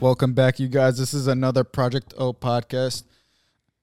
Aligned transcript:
Welcome 0.00 0.32
back, 0.32 0.58
you 0.58 0.66
guys. 0.68 0.96
This 0.96 1.12
is 1.12 1.26
another 1.26 1.62
Project 1.62 2.14
O 2.16 2.32
podcast. 2.32 3.02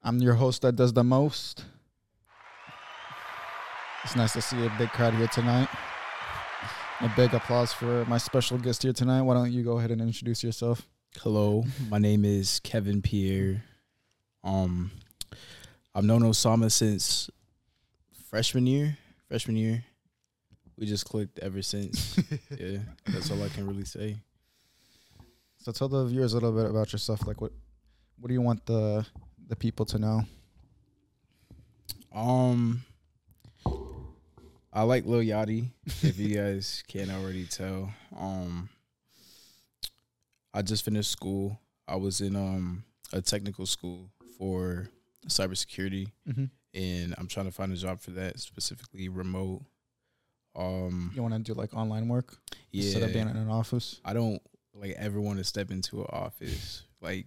I'm 0.02 0.18
your 0.18 0.34
host 0.34 0.62
that 0.62 0.74
does 0.74 0.92
the 0.92 1.04
most. 1.04 1.64
It's 4.02 4.16
nice 4.16 4.32
to 4.32 4.42
see 4.42 4.56
a 4.66 4.72
big 4.76 4.88
crowd 4.88 5.14
here 5.14 5.28
tonight. 5.28 5.68
A 7.02 7.12
big 7.14 7.34
applause 7.34 7.72
for 7.72 8.04
my 8.06 8.18
special 8.18 8.58
guest 8.58 8.82
here 8.82 8.92
tonight. 8.92 9.22
Why 9.22 9.34
don't 9.34 9.52
you 9.52 9.62
go 9.62 9.78
ahead 9.78 9.92
and 9.92 10.00
introduce 10.00 10.42
yourself? 10.42 10.88
Hello, 11.22 11.64
my 11.88 11.98
name 11.98 12.24
is 12.24 12.58
Kevin 12.64 13.00
Pierre. 13.00 13.62
Um, 14.42 14.90
I've 15.94 16.02
known 16.02 16.22
Osama 16.22 16.72
since 16.72 17.30
freshman 18.28 18.66
year. 18.66 18.98
Freshman 19.28 19.54
year, 19.56 19.84
we 20.76 20.86
just 20.86 21.04
clicked 21.04 21.38
ever 21.38 21.62
since. 21.62 22.18
yeah, 22.58 22.78
that's 23.06 23.30
all 23.30 23.40
I 23.40 23.50
can 23.50 23.68
really 23.68 23.84
say. 23.84 24.16
So 25.68 25.72
tell 25.72 25.88
the 25.88 26.06
viewers 26.06 26.32
a 26.32 26.36
little 26.36 26.52
bit 26.52 26.64
about 26.70 26.94
yourself. 26.94 27.26
Like 27.26 27.42
what 27.42 27.52
what 28.18 28.28
do 28.28 28.32
you 28.32 28.40
want 28.40 28.64
the 28.64 29.04
the 29.48 29.54
people 29.54 29.84
to 29.84 29.98
know? 29.98 30.22
Um, 32.10 32.82
I 34.72 34.84
like 34.84 35.04
Lil 35.04 35.20
Yachty. 35.20 35.68
if 36.02 36.18
you 36.18 36.34
guys 36.34 36.82
can't 36.88 37.10
already 37.10 37.44
tell, 37.44 37.92
um, 38.18 38.70
I 40.54 40.62
just 40.62 40.86
finished 40.86 41.10
school. 41.10 41.60
I 41.86 41.96
was 41.96 42.22
in 42.22 42.34
um 42.34 42.84
a 43.12 43.20
technical 43.20 43.66
school 43.66 44.08
for 44.38 44.88
cybersecurity, 45.26 46.12
Mm-hmm. 46.26 46.44
and 46.72 47.14
I'm 47.18 47.26
trying 47.26 47.44
to 47.44 47.52
find 47.52 47.74
a 47.74 47.76
job 47.76 48.00
for 48.00 48.12
that 48.12 48.40
specifically 48.40 49.10
remote. 49.10 49.60
Um, 50.56 51.12
You 51.14 51.20
want 51.20 51.34
to 51.34 51.40
do 51.40 51.52
like 51.52 51.74
online 51.74 52.08
work 52.08 52.38
yeah, 52.72 52.84
instead 52.84 53.02
of 53.02 53.12
being 53.12 53.28
in 53.28 53.36
an 53.36 53.50
office? 53.50 54.00
I 54.02 54.14
don't 54.14 54.40
like 54.80 54.94
ever 54.98 55.20
want 55.20 55.38
to 55.38 55.44
step 55.44 55.70
into 55.70 56.00
an 56.00 56.06
office. 56.10 56.82
Like, 57.00 57.26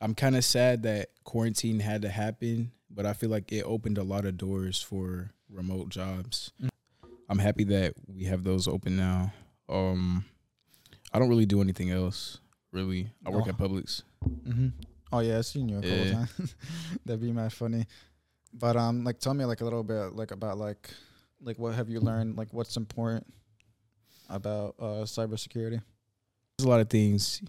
I'm 0.00 0.14
kind 0.14 0.36
of 0.36 0.44
sad 0.44 0.82
that 0.84 1.10
quarantine 1.24 1.80
had 1.80 2.02
to 2.02 2.08
happen, 2.08 2.72
but 2.90 3.06
I 3.06 3.12
feel 3.12 3.30
like 3.30 3.52
it 3.52 3.62
opened 3.62 3.98
a 3.98 4.02
lot 4.04 4.24
of 4.24 4.36
doors 4.36 4.80
for 4.82 5.30
remote 5.50 5.88
jobs. 5.88 6.52
I'm 7.28 7.38
happy 7.38 7.64
that 7.64 7.94
we 8.06 8.24
have 8.24 8.44
those 8.44 8.66
open 8.68 8.96
now. 8.96 9.32
Um, 9.68 10.24
I 11.12 11.18
don't 11.18 11.28
really 11.28 11.46
do 11.46 11.60
anything 11.60 11.90
else. 11.90 12.38
Really, 12.72 13.10
I 13.26 13.30
work 13.30 13.44
Oh. 13.46 13.50
at 13.50 13.56
Publix. 13.58 14.02
Mm-hmm. 14.26 14.68
Oh 15.12 15.20
yeah, 15.20 15.38
I've 15.38 15.46
seen 15.46 15.68
you 15.68 15.78
a 15.78 15.82
couple 15.82 15.96
Yeah. 15.96 16.12
times. 16.12 16.54
That'd 17.06 17.20
be 17.22 17.32
mad 17.32 17.52
funny. 17.52 17.86
But 18.52 18.76
um, 18.76 19.04
like, 19.04 19.18
tell 19.20 19.34
me 19.34 19.44
like 19.44 19.60
a 19.62 19.64
little 19.64 19.82
bit 19.82 20.14
like 20.14 20.30
about 20.32 20.58
like, 20.58 20.90
like 21.40 21.58
what 21.58 21.74
have 21.74 21.88
you 21.88 22.00
learned? 22.00 22.36
Like, 22.36 22.52
what's 22.52 22.76
important 22.76 23.26
about 24.28 24.74
uh 24.78 25.04
cybersecurity? 25.04 25.80
There's 26.58 26.66
a 26.66 26.70
lot 26.70 26.80
of 26.80 26.90
things 26.90 27.40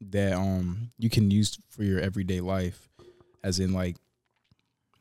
that 0.00 0.32
um 0.32 0.90
you 0.98 1.08
can 1.08 1.30
use 1.30 1.56
for 1.68 1.84
your 1.84 2.00
everyday 2.00 2.40
life, 2.40 2.88
as 3.44 3.60
in 3.60 3.72
like 3.72 3.94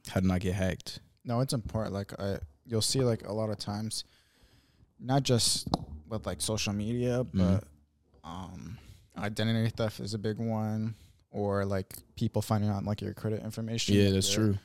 how 0.07 0.19
to 0.19 0.27
not 0.27 0.41
get 0.41 0.53
hacked. 0.53 0.99
No, 1.23 1.39
it's 1.39 1.53
important. 1.53 1.91
Like, 1.95 2.13
I 2.19 2.37
you'll 2.67 2.83
see 2.83 2.99
like 2.99 3.27
a 3.27 3.33
lot 3.33 3.49
of 3.49 3.57
times, 3.57 4.03
not 4.99 5.23
just 5.23 5.67
with 6.07 6.27
like 6.27 6.39
social 6.39 6.71
media, 6.71 7.23
Mm-hmm. 7.23 7.39
but 7.55 7.63
um, 8.23 8.77
identity 9.17 9.71
theft 9.71 9.99
is 10.01 10.13
a 10.13 10.19
big 10.19 10.37
one, 10.37 10.93
or 11.31 11.65
like 11.65 11.95
people 12.15 12.43
finding 12.43 12.69
out 12.69 12.83
like 12.85 13.01
your 13.01 13.15
credit 13.15 13.43
information. 13.43 13.95
Yeah, 13.95 14.11
that's 14.11 14.35
your- 14.35 14.45
true. 14.49 14.57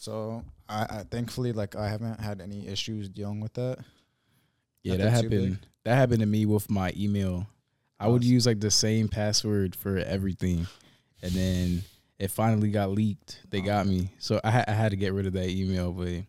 So 0.00 0.42
I, 0.66 0.82
I 0.88 1.04
thankfully 1.10 1.52
like 1.52 1.76
I 1.76 1.88
haven't 1.90 2.20
had 2.20 2.40
any 2.40 2.66
issues 2.66 3.10
dealing 3.10 3.40
with 3.40 3.52
that. 3.52 3.80
Yeah, 4.82 4.96
Nothing 4.96 5.04
that 5.04 5.10
happened. 5.10 5.58
That 5.84 5.94
happened 5.96 6.20
to 6.20 6.26
me 6.26 6.46
with 6.46 6.70
my 6.70 6.90
email. 6.96 7.46
I 8.04 8.08
would 8.08 8.24
use 8.24 8.46
like 8.46 8.60
the 8.60 8.70
same 8.70 9.08
password 9.08 9.74
for 9.76 9.96
everything, 9.98 10.66
and 11.22 11.32
then 11.32 11.82
it 12.18 12.30
finally 12.30 12.70
got 12.70 12.90
leaked. 12.90 13.40
They 13.50 13.60
got 13.60 13.86
me, 13.86 14.10
so 14.18 14.40
I, 14.44 14.64
I 14.66 14.72
had 14.72 14.90
to 14.90 14.96
get 14.96 15.12
rid 15.12 15.26
of 15.26 15.32
that 15.34 15.48
email. 15.48 15.92
But 15.92 16.24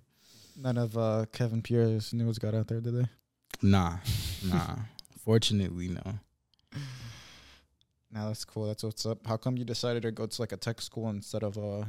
None 0.56 0.78
of 0.78 0.98
uh, 0.98 1.26
Kevin 1.32 1.62
Pierre's 1.62 2.14
news 2.14 2.38
got 2.38 2.54
out 2.54 2.68
there, 2.68 2.80
did 2.82 2.96
they? 2.96 3.06
nah, 3.62 3.98
nah. 4.46 4.76
Fortunately, 5.24 5.88
no. 5.90 6.80
Now 8.12 8.28
that's 8.28 8.46
cool. 8.46 8.68
That's 8.68 8.84
what's 8.84 9.06
up. 9.06 9.26
How 9.26 9.38
come 9.38 9.58
you 9.58 9.66
decided 9.66 10.04
to 10.04 10.12
go 10.12 10.26
to 10.28 10.42
like 10.42 10.52
a 10.52 10.58
tech 10.58 10.82
school 10.82 11.10
instead 11.10 11.44
of 11.44 11.58
uh, 11.58 11.86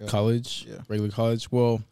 a- 0.00 0.06
College, 0.06 0.66
Yeah. 0.68 0.76
regular 0.88 1.10
college. 1.10 1.50
Well, 1.52 1.82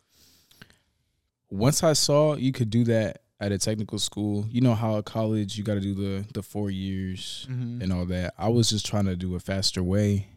once 1.50 1.82
I 1.82 1.92
saw 1.92 2.36
you 2.36 2.52
could 2.52 2.70
do 2.70 2.84
that 2.84 3.22
at 3.40 3.52
a 3.52 3.58
technical 3.58 3.98
school, 3.98 4.46
you 4.50 4.60
know 4.60 4.74
how 4.74 4.98
at 4.98 5.04
college 5.04 5.56
you 5.56 5.64
got 5.64 5.74
to 5.74 5.80
do 5.80 5.94
the 5.94 6.24
the 6.34 6.42
four 6.42 6.70
years 6.70 7.46
Mhm. 7.50 7.82
and 7.82 7.92
all 7.92 8.04
that. 8.06 8.34
I 8.38 8.48
was 8.48 8.68
just 8.70 8.84
trying 8.86 9.04
to 9.06 9.16
do 9.16 9.34
a 9.34 9.40
faster 9.40 9.82
way. 9.82 10.28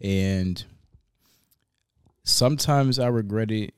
And 0.00 0.62
sometimes 2.24 2.98
I 2.98 3.08
regret 3.08 3.50
it 3.50 3.74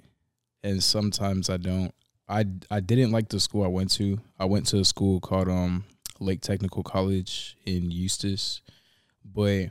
and 0.62 0.82
sometimes 0.82 1.48
I 1.50 1.56
don't. 1.56 1.94
I 2.28 2.44
I 2.70 2.80
didn't 2.80 3.10
like 3.12 3.28
the 3.28 3.40
school 3.40 3.64
I 3.64 3.68
went 3.68 3.90
to. 3.92 4.20
I 4.38 4.44
went 4.44 4.66
to 4.68 4.78
a 4.80 4.84
school 4.84 5.20
called 5.20 5.48
um 5.48 5.84
Lake 6.20 6.40
Technical 6.40 6.82
College 6.82 7.56
in 7.64 7.90
Eustis. 7.90 8.60
But 9.24 9.70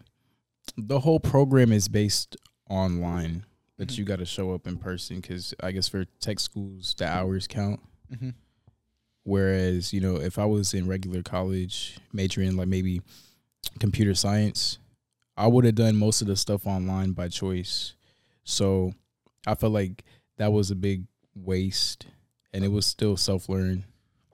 the 0.78 1.00
whole 1.02 1.19
program 1.19 1.72
is 1.72 1.88
based 1.88 2.36
online, 2.69 3.46
but 3.78 3.90
Mhm. 3.90 3.97
you 3.97 4.06
got 4.06 4.19
to 4.19 4.25
show 4.25 4.53
up 4.53 4.66
in 4.68 4.78
person 4.78 5.22
cuz 5.22 5.53
I 5.62 5.72
guess 5.72 5.88
for 5.88 6.06
tech 6.19 6.40
schools 6.40 6.96
the 6.97 7.06
hours 7.07 7.47
count. 7.47 7.80
Mhm. 8.12 8.34
Whereas, 9.27 9.91
you 9.91 9.99
know, 9.99 10.15
if 10.15 10.39
I 10.39 10.45
was 10.45 10.73
in 10.73 10.88
regular 10.88 11.21
college, 11.21 11.97
majoring 12.13 12.55
like 12.55 12.69
maybe 12.69 13.01
computer 13.77 14.15
science, 14.15 14.77
I 15.35 15.47
would 15.47 15.65
have 15.65 15.75
done 15.75 15.97
most 15.97 16.21
of 16.21 16.27
the 16.27 16.38
stuff 16.38 16.65
online 16.65 17.11
by 17.11 17.27
choice. 17.27 17.93
So 18.45 18.93
I 19.45 19.55
felt 19.55 19.73
like 19.73 20.05
that 20.38 20.53
was 20.53 20.71
a 20.71 20.75
big 20.75 21.03
waste 21.35 22.05
and 22.53 22.63
it 22.63 22.69
was 22.71 22.85
still 22.85 23.17
self 23.17 23.49
learn. 23.49 23.83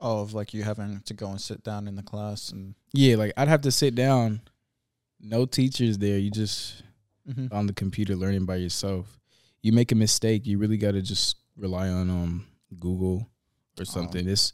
Oh, 0.00 0.20
of 0.20 0.32
like 0.32 0.54
you 0.54 0.62
having 0.62 1.00
to 1.06 1.12
go 1.14 1.26
and 1.28 1.40
sit 1.40 1.64
down 1.64 1.88
in 1.88 1.96
the 1.96 2.02
class 2.04 2.50
and 2.52 2.76
Yeah, 2.92 3.16
like 3.16 3.32
I'd 3.36 3.48
have 3.48 3.62
to 3.62 3.72
sit 3.72 3.96
down, 3.96 4.42
no 5.18 5.44
teachers 5.44 5.98
there. 5.98 6.18
You 6.18 6.30
just 6.30 6.84
Mhm. 7.28 7.52
on 7.52 7.66
the 7.66 7.72
computer 7.72 8.14
learning 8.14 8.44
by 8.46 8.56
yourself. 8.56 9.18
You 9.60 9.72
make 9.72 9.90
a 9.90 9.96
mistake, 9.96 10.46
you 10.46 10.56
really 10.58 10.76
got 10.76 10.92
to 10.92 11.02
just 11.02 11.34
rely 11.56 11.88
on 11.88 12.08
um 12.10 12.46
Google 12.78 13.28
or 13.78 13.84
something. 13.84 14.28
It's 14.28 14.52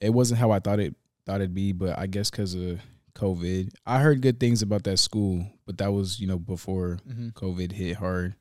it 0.00 0.10
wasn't 0.10 0.40
how 0.40 0.50
I 0.50 0.58
thought 0.58 0.80
it 0.80 0.94
thought 1.26 1.40
it'd 1.40 1.54
be, 1.54 1.72
but 1.72 1.98
I 1.98 2.06
guess 2.06 2.30
because 2.30 2.54
of 2.54 2.80
COVID, 3.14 3.72
I 3.86 4.00
heard 4.00 4.20
good 4.20 4.38
things 4.40 4.60
about 4.62 4.82
that 4.84 4.98
school, 4.98 5.46
but 5.66 5.78
that 5.78 5.92
was 5.92 6.18
you 6.20 6.26
know 6.26 6.38
before 6.38 6.98
Mhm. 7.08 7.32
COVID 7.32 7.72
hit 7.72 7.96
hard. 7.96 8.34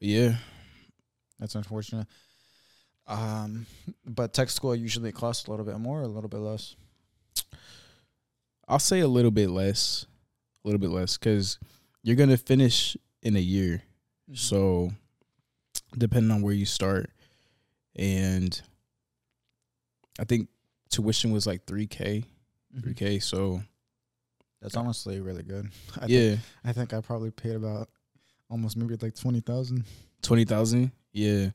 But 0.00 0.08
yeah, 0.08 0.36
that's 1.38 1.54
unfortunate. 1.54 2.06
Um, 3.06 3.66
but 4.06 4.32
tech 4.32 4.48
school 4.50 4.74
usually 4.74 5.12
costs 5.12 5.46
a 5.46 5.50
little 5.50 5.66
bit 5.66 5.78
more, 5.78 6.00
or 6.00 6.04
a 6.04 6.08
little 6.08 6.28
bit 6.28 6.38
less. 6.40 6.74
I'll 8.66 8.78
say 8.78 9.00
a 9.00 9.08
little 9.08 9.30
bit 9.30 9.50
less, 9.50 10.06
a 10.64 10.68
little 10.68 10.80
bit 10.80 10.90
less, 10.90 11.18
because 11.18 11.58
you're 12.02 12.16
gonna 12.16 12.36
finish 12.38 12.96
in 13.22 13.36
a 13.36 13.40
year. 13.40 13.82
Mm-hmm. 14.30 14.34
So, 14.36 14.92
depending 15.96 16.30
on 16.30 16.40
where 16.42 16.54
you 16.54 16.64
start, 16.64 17.10
and 17.96 18.60
I 20.18 20.24
think 20.24 20.48
tuition 20.90 21.30
was 21.32 21.46
like 21.46 21.66
three 21.66 21.86
k, 21.86 22.24
Mhm. 22.74 22.82
three 22.82 22.94
k. 22.94 23.18
So 23.18 23.62
That's 24.60 24.76
honestly 24.76 25.20
really 25.20 25.42
good. 25.42 25.70
I 26.00 26.06
yeah, 26.06 26.30
think, 26.30 26.40
I 26.64 26.72
think 26.72 26.92
I 26.94 27.00
probably 27.00 27.30
paid 27.30 27.56
about 27.56 27.88
almost 28.50 28.76
maybe 28.76 28.96
like 28.96 29.14
twenty 29.14 29.40
thousand. 29.40 29.84
twenty 30.22 30.44
thousand. 30.44 30.92
Yeah, 31.12 31.50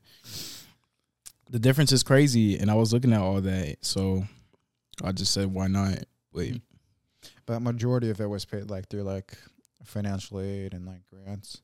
the 1.50 1.58
difference 1.58 1.92
is 1.92 2.02
crazy, 2.02 2.58
and 2.58 2.70
I 2.70 2.74
was 2.74 2.92
looking 2.92 3.12
at 3.12 3.20
all 3.20 3.40
that, 3.40 3.76
so 3.84 4.24
I 5.02 5.12
just 5.12 5.32
said, 5.32 5.52
why 5.52 5.66
not? 5.66 5.98
Wait, 6.32 6.62
But 7.46 7.60
majority 7.60 8.08
of 8.10 8.20
it 8.20 8.26
was 8.26 8.44
paid 8.44 8.70
like 8.70 8.88
through 8.88 9.02
like 9.02 9.36
financial 9.84 10.40
aid 10.40 10.72
and 10.74 10.86
like 10.86 11.00
grants. 11.08 11.60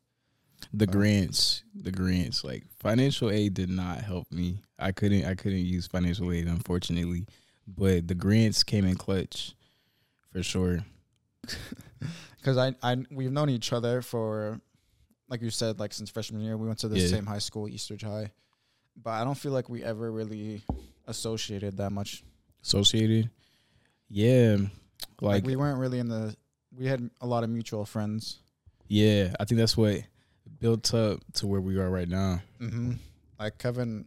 The 0.72 0.86
grants, 0.86 1.62
the 1.74 1.90
grants, 1.92 2.44
like 2.44 2.64
financial 2.78 3.30
aid 3.30 3.54
did 3.54 3.70
not 3.70 3.98
help 3.98 4.30
me. 4.30 4.60
I 4.78 4.92
couldn't, 4.92 5.24
I 5.24 5.34
couldn't 5.34 5.64
use 5.64 5.86
financial 5.86 6.30
aid, 6.32 6.46
unfortunately, 6.46 7.26
but 7.66 8.06
the 8.08 8.14
grants 8.14 8.62
came 8.64 8.84
in 8.84 8.96
clutch, 8.96 9.54
for 10.32 10.42
sure. 10.42 10.84
Because 12.38 12.58
I, 12.58 12.74
I, 12.82 13.04
we've 13.10 13.32
known 13.32 13.50
each 13.50 13.72
other 13.72 14.02
for, 14.02 14.60
like 15.28 15.42
you 15.42 15.50
said, 15.50 15.80
like 15.80 15.92
since 15.92 16.10
freshman 16.10 16.42
year. 16.42 16.56
We 16.56 16.66
went 16.68 16.78
to 16.80 16.88
the 16.88 16.96
Yeah. 16.98 17.08
same 17.08 17.26
high 17.26 17.40
school, 17.40 17.68
Eastridge 17.68 18.02
High. 18.02 18.30
But 19.02 19.10
I 19.10 19.24
don't 19.24 19.34
feel 19.34 19.50
like 19.50 19.68
we 19.68 19.82
ever 19.82 20.12
really 20.12 20.62
associated 21.06 21.78
that 21.78 21.90
much. 21.90 22.22
Associated, 22.62 23.30
yeah, 24.08 24.58
Like, 25.20 25.42
like 25.42 25.44
we 25.46 25.56
weren't 25.56 25.80
really 25.80 25.98
in 25.98 26.08
the. 26.08 26.36
We 26.76 26.86
had 26.86 27.10
a 27.20 27.26
lot 27.26 27.42
of 27.42 27.50
mutual 27.50 27.84
friends. 27.84 28.38
yeah. 28.86 29.34
I 29.40 29.44
think 29.44 29.58
that's 29.58 29.76
what 29.76 30.02
built 30.60 30.92
up 30.94 31.20
to 31.34 31.46
where 31.46 31.60
we 31.60 31.78
are 31.78 31.90
right 31.90 32.08
now. 32.08 32.40
Mm-hmm. 32.60 32.92
Like 33.38 33.58
Kevin, 33.58 34.06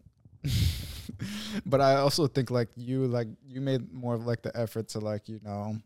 but 1.65 1.81
I 1.81 1.95
also 1.95 2.27
think 2.27 2.49
like 2.51 2.69
you 2.75 3.05
like 3.05 3.27
you 3.47 3.61
made 3.61 3.93
more 3.93 4.15
of 4.15 4.25
like 4.25 4.41
the 4.41 4.55
effort 4.57 4.89
to 4.89 4.99
like 4.99 5.29
you 5.29 5.39
know 5.43 5.77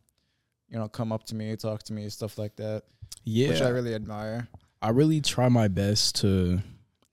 you 0.74 0.80
know, 0.80 0.88
come 0.88 1.12
up 1.12 1.24
to 1.26 1.36
me, 1.36 1.56
talk 1.56 1.84
to 1.84 1.94
me, 1.94 2.10
stuff 2.10 2.38
like 2.40 2.56
that, 2.56 2.84
Yeah, 3.24 3.50
which 3.50 3.62
I 3.62 3.70
really 3.70 3.94
admire. 3.94 4.48
I 4.82 4.90
really 4.90 5.22
try 5.22 5.48
my 5.48 5.68
best 5.68 6.16
to 6.22 6.62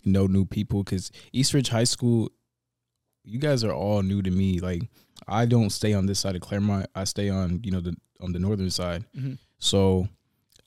know 0.04 0.26
new 0.26 0.46
people 0.46 0.82
because 0.82 1.12
Eastridge 1.32 1.68
High 1.68 1.84
School, 1.84 2.32
you 3.22 3.38
guys 3.38 3.62
are 3.62 3.72
all 3.72 4.02
new 4.02 4.22
to 4.22 4.30
me. 4.30 4.60
Like 4.60 4.88
I 5.28 5.44
don't 5.44 5.70
stay 5.70 5.92
on 5.92 6.06
this 6.06 6.18
side 6.18 6.34
of 6.34 6.40
Clermont. 6.40 6.86
I 6.94 7.04
stay 7.04 7.28
on 7.28 7.60
you 7.62 7.70
know 7.70 7.80
the 7.80 7.94
on 8.20 8.32
the 8.32 8.38
northern 8.38 8.70
side. 8.70 9.04
Mm-hmm. 9.16 9.34
So 9.58 10.08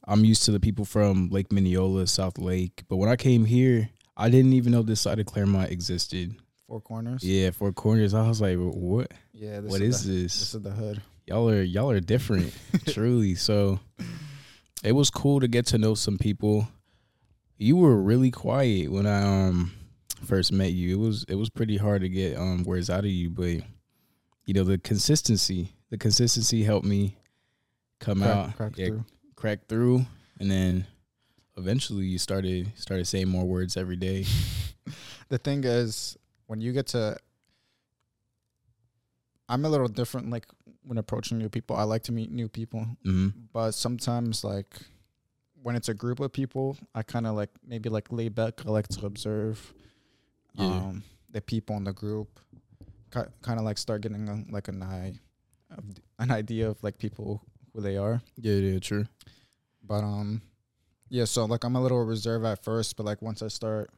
I'm 0.08 0.26
used 0.26 0.44
to 0.46 0.52
the 0.52 0.60
people 0.60 0.86
from 0.86 1.30
Lake 1.30 1.50
Minneola, 1.50 2.08
South 2.10 2.38
Lake. 2.38 2.84
But 2.90 2.98
when 2.98 3.10
I 3.10 3.16
came 3.16 3.46
here, 3.46 3.90
I 4.18 4.30
didn't 4.30 4.54
even 4.54 4.72
know 4.72 4.82
this 4.82 5.02
side 5.02 5.20
of 5.20 5.26
Clermont 5.26 5.72
existed. 5.72 6.36
Four 6.68 6.82
corners. 6.82 7.24
Yeah, 7.24 7.52
Four 7.52 7.72
Corners. 7.74 8.14
I 8.14 8.28
was 8.28 8.42
like, 8.42 8.58
what? 8.58 9.12
Yeah. 9.34 9.62
This 9.62 9.72
What 9.72 9.82
is, 9.82 9.96
is 10.02 10.06
the, 10.06 10.12
this? 10.24 10.40
This 10.40 10.56
is 10.56 10.62
the 10.62 10.72
hood. 10.72 11.02
y'all 11.28 11.50
are 11.50 11.62
y'all 11.62 11.90
are 11.92 12.00
different, 12.00 12.54
truly. 12.88 13.36
So 13.36 13.80
it 14.84 14.94
was 14.94 15.10
cool 15.10 15.40
to 15.40 15.48
get 15.48 15.66
to 15.68 15.78
know 15.78 15.94
some 15.94 16.18
people. 16.18 16.68
You 17.58 17.76
were 17.78 17.96
really 18.02 18.32
quiet 18.32 18.92
when 18.92 19.06
I 19.06 19.22
um 19.48 19.72
first 20.26 20.52
met 20.52 20.72
you. 20.72 20.96
It 20.96 21.00
was 21.00 21.26
it 21.30 21.36
was 21.36 21.50
pretty 21.50 21.78
hard 21.78 22.02
to 22.02 22.10
get 22.10 22.38
um 22.38 22.64
words 22.64 22.90
out 22.90 23.00
of 23.06 23.12
you, 23.12 23.30
but 23.30 23.62
you 24.46 24.54
know 24.54 24.64
the 24.64 24.78
consistency, 24.78 25.76
the 25.90 25.98
consistency 25.98 26.64
helped 26.64 26.86
me 26.86 27.18
come 28.00 28.20
Crack- 28.20 28.30
out, 28.36 28.56
crack 28.58 28.78
yeah, 28.78 28.88
through. 28.88 29.06
Crack 29.44 29.68
through, 29.68 30.06
and 30.40 30.50
then 30.50 30.86
eventually 31.58 32.06
you 32.06 32.18
started 32.18 32.72
started 32.76 33.06
saying 33.06 33.28
more 33.28 33.44
words 33.44 33.76
every 33.76 33.98
day. 33.98 34.26
The 35.30 35.38
thing 35.38 35.64
is, 35.64 36.18
when 36.48 36.62
you 36.62 36.72
get 36.74 36.88
to, 36.88 37.18
I'm 39.50 39.66
a 39.66 39.70
little 39.70 39.88
different. 39.88 40.30
Like 40.30 40.46
when 40.84 40.98
approaching 40.98 41.38
new 41.38 41.50
people, 41.50 41.76
I 41.76 41.84
like 41.84 42.04
to 42.04 42.12
meet 42.12 42.32
new 42.32 42.48
people, 42.48 42.86
hmm 43.04 43.30
but 43.52 43.72
sometimes 43.72 44.44
like 44.44 44.76
when 45.62 45.76
it's 45.76 45.90
a 45.90 45.94
group 45.94 46.20
of 46.20 46.32
people, 46.32 46.78
I 46.96 47.04
kind 47.04 47.26
of 47.28 47.36
like 47.36 47.50
maybe 47.66 47.90
like 47.90 48.12
lay 48.12 48.30
back. 48.30 48.66
I 48.66 48.70
like 48.70 48.88
to 48.90 49.06
observe 49.06 49.74
Yeah. 50.54 50.68
um, 50.68 51.04
the 51.32 51.42
people 51.42 51.76
in 51.78 51.84
the 51.84 51.94
group. 51.94 52.40
Kind 53.12 53.60
of 53.60 53.66
like 53.66 53.78
start 53.78 54.02
getting 54.02 54.28
a, 54.30 54.44
like 54.52 54.68
an 54.70 54.82
eye, 54.84 55.14
of, 55.78 55.84
an 56.20 56.32
idea 56.32 56.68
of 56.70 56.82
like 56.84 56.98
people 56.98 57.42
who 57.74 57.82
they 57.82 57.98
are. 57.98 58.22
Yeah, 58.38 58.54
yeah, 58.56 58.80
true. 58.80 59.06
But 59.86 60.04
um, 60.04 60.42
yeah. 61.10 61.26
So 61.26 61.46
like 61.46 61.64
I'm 61.64 61.76
a 61.76 61.82
little 61.82 62.04
reserved 62.04 62.46
at 62.46 62.64
first, 62.64 62.96
but 62.98 63.06
like 63.06 63.22
once 63.22 63.42
I 63.42 63.48
start 63.48 63.90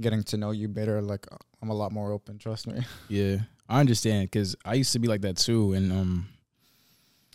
getting 0.00 0.22
to 0.24 0.36
know 0.36 0.50
you 0.50 0.68
better, 0.68 1.00
like 1.02 1.26
I'm 1.60 1.70
a 1.70 1.74
lot 1.74 1.92
more 1.92 2.12
open. 2.12 2.38
Trust 2.38 2.66
me. 2.66 2.82
Yeah, 3.08 3.36
I 3.68 3.80
understand 3.80 4.30
because 4.30 4.56
I 4.64 4.74
used 4.74 4.92
to 4.92 4.98
be 4.98 5.08
like 5.08 5.20
that 5.22 5.36
too, 5.36 5.72
and 5.74 5.92
um, 5.92 6.28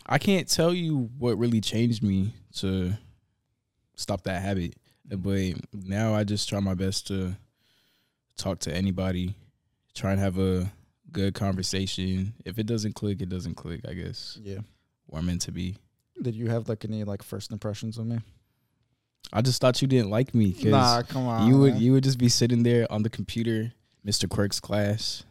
I 0.06 0.18
can't 0.18 0.48
tell 0.48 0.74
you 0.74 1.10
what 1.18 1.38
really 1.38 1.62
changed 1.62 2.04
me 2.04 2.34
to 2.58 2.94
stop 3.96 4.24
that 4.24 4.42
habit, 4.42 4.76
but 5.06 5.54
now 5.74 6.14
I 6.14 6.24
just 6.24 6.50
try 6.50 6.60
my 6.60 6.74
best 6.74 7.08
to 7.08 7.36
talk 8.38 8.60
to 8.60 8.74
anybody, 8.76 9.36
try 9.96 10.12
and 10.12 10.20
have 10.20 10.38
a 10.38 10.72
good 11.12 11.34
conversation. 11.34 12.34
If 12.46 12.60
it 12.60 12.66
doesn't 12.68 12.94
click, 12.94 13.22
it 13.22 13.30
doesn't 13.30 13.56
click. 13.56 13.82
I 13.88 13.94
guess 13.94 14.38
Yeah. 14.42 14.60
Where 15.08 15.20
I'm 15.20 15.26
meant 15.26 15.42
to 15.42 15.52
be. 15.52 15.76
Did 16.22 16.36
you 16.36 16.50
have 16.50 16.70
like 16.70 16.86
any 16.86 17.04
like 17.04 17.24
first 17.24 17.52
impressions 17.52 17.98
of 17.98 18.06
me? 18.06 18.20
I 19.34 19.42
just 19.42 19.60
thought 19.60 19.82
you 19.82 19.88
didn't 19.88 20.10
like 20.10 20.34
me 20.34 20.52
because 20.52 20.66
Nah, 20.72 21.02
come 21.04 21.28
on. 21.28 21.48
you 21.48 21.58
would 21.58 21.74
man. 21.74 21.82
you 21.82 21.92
would 21.94 22.04
just 22.04 22.18
be 22.18 22.30
sitting 22.30 22.64
there 22.64 22.92
on 22.92 23.04
the 23.04 23.10
computer, 23.10 23.74
Mr. 24.06 24.28
Quirk's 24.30 24.60
class. 24.60 25.24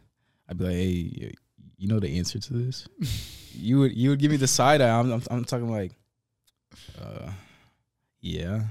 I'd 0.47 0.57
be 0.57 0.63
like, 0.65 0.73
hey, 0.73 1.33
you 1.77 1.87
know 1.87 1.99
the 1.99 2.17
answer 2.17 2.39
to 2.39 2.53
this? 2.53 2.87
you 3.53 3.79
would 3.79 3.95
you 3.97 4.09
would 4.11 4.19
give 4.19 4.31
me 4.31 4.37
the 4.37 4.47
side 4.47 4.81
eye. 4.81 4.99
I'm 4.99 5.11
I'm, 5.11 5.21
I'm 5.31 5.45
talking 5.45 5.69
like, 5.71 5.91
uh, 7.01 7.31
yeah. 8.21 8.61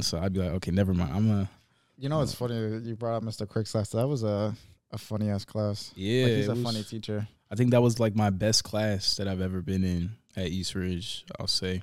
So 0.00 0.18
I'd 0.18 0.32
be 0.32 0.40
like, 0.40 0.50
okay, 0.52 0.70
never 0.70 0.92
mind. 0.94 1.12
I'm 1.14 1.30
a 1.30 1.50
You 1.96 2.08
know, 2.08 2.20
it's 2.22 2.34
funny 2.34 2.54
you 2.84 2.96
brought 2.96 3.16
up 3.16 3.22
Mr. 3.22 3.46
Quick 3.48 3.66
class. 3.66 3.90
That 3.90 4.06
was 4.08 4.22
a 4.22 4.54
a 4.90 4.98
funny 4.98 5.28
ass 5.30 5.44
class. 5.44 5.92
yeah. 5.96 6.24
like 6.24 6.32
he's 6.32 6.48
a 6.48 6.56
funny 6.56 6.82
teacher. 6.82 7.28
I 7.50 7.54
think 7.54 7.70
that 7.70 7.80
was 7.82 7.98
like 7.98 8.14
my 8.14 8.30
best 8.30 8.64
class 8.64 9.16
that 9.16 9.26
I've 9.28 9.40
ever 9.40 9.60
been 9.62 9.84
in 9.84 10.10
at 10.36 10.48
East 10.48 10.74
Ridge. 10.74 11.24
I'll 11.38 11.46
say, 11.46 11.82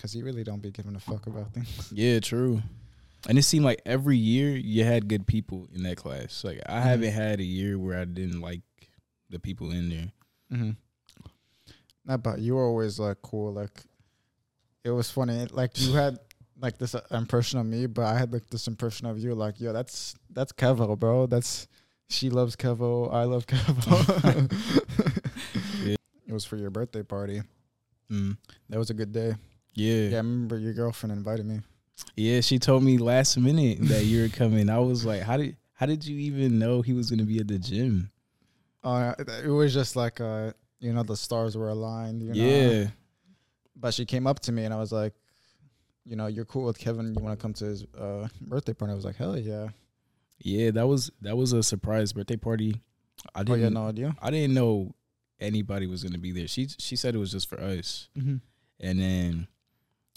Cause 0.00 0.14
you 0.14 0.24
really 0.24 0.44
don't 0.44 0.62
be 0.62 0.70
giving 0.70 0.94
a 0.94 1.00
fuck 1.00 1.26
about 1.26 1.52
things. 1.52 1.90
yeah, 1.92 2.20
true. 2.20 2.62
And 3.28 3.36
it 3.36 3.42
seemed 3.42 3.64
like 3.64 3.82
every 3.84 4.16
year 4.16 4.50
you 4.56 4.84
had 4.84 5.08
good 5.08 5.26
people 5.26 5.66
in 5.74 5.82
that 5.82 5.96
class. 5.96 6.44
Like 6.44 6.60
I 6.68 6.78
Mhm. 6.78 6.82
haven't 6.84 7.12
had 7.12 7.40
a 7.40 7.44
year 7.44 7.76
where 7.78 7.98
I 7.98 8.04
didn't 8.04 8.40
like 8.40 8.62
the 9.28 9.40
people 9.40 9.72
in 9.72 9.88
there. 9.90 10.12
Mm-hmm. 10.52 10.70
Nah, 12.04 12.16
but 12.16 12.38
you 12.38 12.54
were 12.54 12.64
always 12.64 12.98
like 13.00 13.18
cool. 13.22 13.52
Like 13.52 13.82
it 14.84 14.90
was 14.90 15.10
funny. 15.10 15.46
Like 15.50 15.80
you 15.80 15.92
had 15.94 16.18
like 16.60 16.78
this 16.78 16.94
impression 17.10 17.58
of 17.58 17.66
me, 17.66 17.86
but 17.86 18.04
I 18.06 18.16
had 18.16 18.32
like 18.32 18.48
this 18.50 18.68
impression 18.68 19.06
of 19.06 19.18
you. 19.18 19.34
Like 19.34 19.60
yo, 19.60 19.72
that's 19.72 20.14
that's 20.30 20.52
Kevo, 20.52 20.96
bro. 20.98 21.26
That's 21.26 21.66
she 22.08 22.30
loves 22.30 22.56
Kevo. 22.56 23.12
I 23.12 23.24
love 23.24 23.46
Kevo. 23.46 24.44
Yeah. 25.84 25.94
It 26.28 26.34
was 26.34 26.44
for 26.44 26.56
your 26.56 26.68
birthday 26.68 27.02
party. 27.02 27.40
Mm. 28.10 28.36
That 28.68 28.78
was 28.78 28.90
a 28.90 28.94
good 28.94 29.12
day. 29.12 29.34
Yeah. 29.72 30.08
Yeah, 30.08 30.14
I 30.16 30.20
remember 30.20 30.58
your 30.58 30.74
girlfriend 30.74 31.12
invited 31.12 31.46
me. 31.46 31.60
Yeah, 32.16 32.42
she 32.42 32.58
told 32.58 32.82
me 32.82 32.98
last 32.98 33.38
minute 33.38 33.78
that 33.88 34.04
you 34.04 34.22
were 34.22 34.28
coming. 34.28 34.68
I 34.68 34.78
was 34.78 35.06
like, 35.06 35.22
how 35.22 35.38
did 35.38 35.56
how 35.72 35.86
did 35.86 36.04
you 36.04 36.18
even 36.18 36.58
know 36.58 36.82
he 36.82 36.92
was 36.92 37.08
gonna 37.10 37.24
be 37.24 37.38
at 37.38 37.48
the 37.48 37.58
gym? 37.58 38.10
Uh, 38.84 39.14
it 39.18 39.28
it 39.46 39.48
was 39.48 39.72
just 39.72 39.96
like 39.96 40.20
uh, 40.20 40.52
you 40.80 40.92
know, 40.92 41.02
the 41.02 41.16
stars 41.16 41.56
were 41.56 41.70
aligned. 41.70 42.22
You 42.22 42.34
know? 42.34 42.34
Yeah, 42.34 42.88
But 43.74 43.94
she 43.94 44.04
came 44.04 44.26
up 44.26 44.40
to 44.40 44.52
me 44.52 44.64
and 44.64 44.74
I 44.74 44.78
was 44.78 44.92
like, 44.92 45.14
you 46.04 46.16
know, 46.16 46.26
you're 46.26 46.44
cool 46.44 46.64
with 46.64 46.78
Kevin. 46.78 47.14
You 47.14 47.22
want 47.22 47.38
to 47.38 47.42
come 47.42 47.54
to 47.54 47.64
his 47.64 47.84
uh, 47.98 48.28
birthday 48.40 48.74
party? 48.74 48.92
I 48.92 48.96
was 48.96 49.04
like, 49.04 49.16
hell 49.16 49.38
yeah. 49.38 49.68
Yeah. 50.40 50.70
That 50.70 50.86
was 50.86 51.10
that 51.22 51.36
was 51.36 51.52
a 51.52 51.62
surprise 51.62 52.12
birthday 52.12 52.36
party. 52.36 52.80
I 53.34 53.40
Oh 53.40 53.44
didn't 53.44 53.60
yeah, 53.60 53.68
no 53.70 53.88
idea. 53.88 54.16
I 54.22 54.30
didn't 54.30 54.54
know 54.54 54.94
anybody 55.40 55.86
was 55.86 56.02
gonna 56.04 56.18
be 56.18 56.32
there. 56.32 56.48
She 56.48 56.68
she 56.78 56.96
said 56.96 57.14
it 57.14 57.18
was 57.18 57.32
just 57.32 57.48
for 57.48 57.60
us, 57.60 58.08
Mm-hmm. 58.18 58.36
and 58.80 59.00
then 59.00 59.48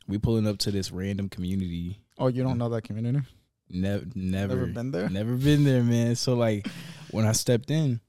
we 0.08 0.18
pulling 0.18 0.48
up 0.48 0.58
to 0.60 0.72
this 0.72 0.92
random 0.92 1.30
community. 1.30 2.00
Oh, 2.18 2.28
you 2.28 2.44
don't 2.44 2.58
know 2.58 2.70
that 2.70 2.84
community? 2.84 3.22
Never 3.70 4.06
never 4.16 4.56
Never 4.56 4.66
been 4.68 4.92
there? 4.92 5.10
Never 5.10 5.36
been 5.36 5.64
there, 5.64 5.84
man. 5.84 6.16
So 6.16 6.34
like 6.36 6.68
when 7.12 7.26
I 7.26 7.32
stepped 7.32 7.72
in, 7.72 8.00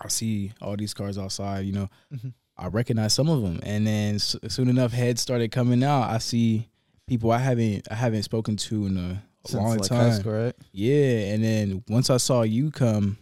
I 0.00 0.08
see 0.08 0.52
all 0.60 0.76
these 0.76 0.94
cars 0.94 1.18
outside. 1.18 1.66
You 1.66 1.72
know, 1.72 1.88
Mm-hmm. 2.14 2.28
I 2.56 2.66
recognize 2.68 3.14
some 3.14 3.28
of 3.28 3.40
them, 3.42 3.58
and 3.62 3.86
then 3.86 4.16
s- 4.16 4.36
soon 4.48 4.68
enough, 4.68 4.92
heads 4.92 5.20
started 5.22 5.50
coming 5.50 5.82
out. 5.82 6.10
I 6.10 6.18
see 6.18 6.68
people 7.08 7.32
I 7.32 7.38
haven't 7.38 7.88
I 7.90 7.94
haven't 7.94 8.22
spoken 8.22 8.56
to 8.56 8.86
in 8.86 8.96
a, 8.98 9.22
a 9.50 9.56
long 9.56 9.78
like 9.78 9.88
time. 9.88 10.10
high 10.10 10.18
school, 10.18 10.32
right? 10.32 10.54
Yeah, 10.72 11.32
and 11.32 11.42
then 11.42 11.84
once 11.88 12.10
I 12.10 12.18
saw 12.18 12.42
you 12.42 12.70
come, 12.70 13.16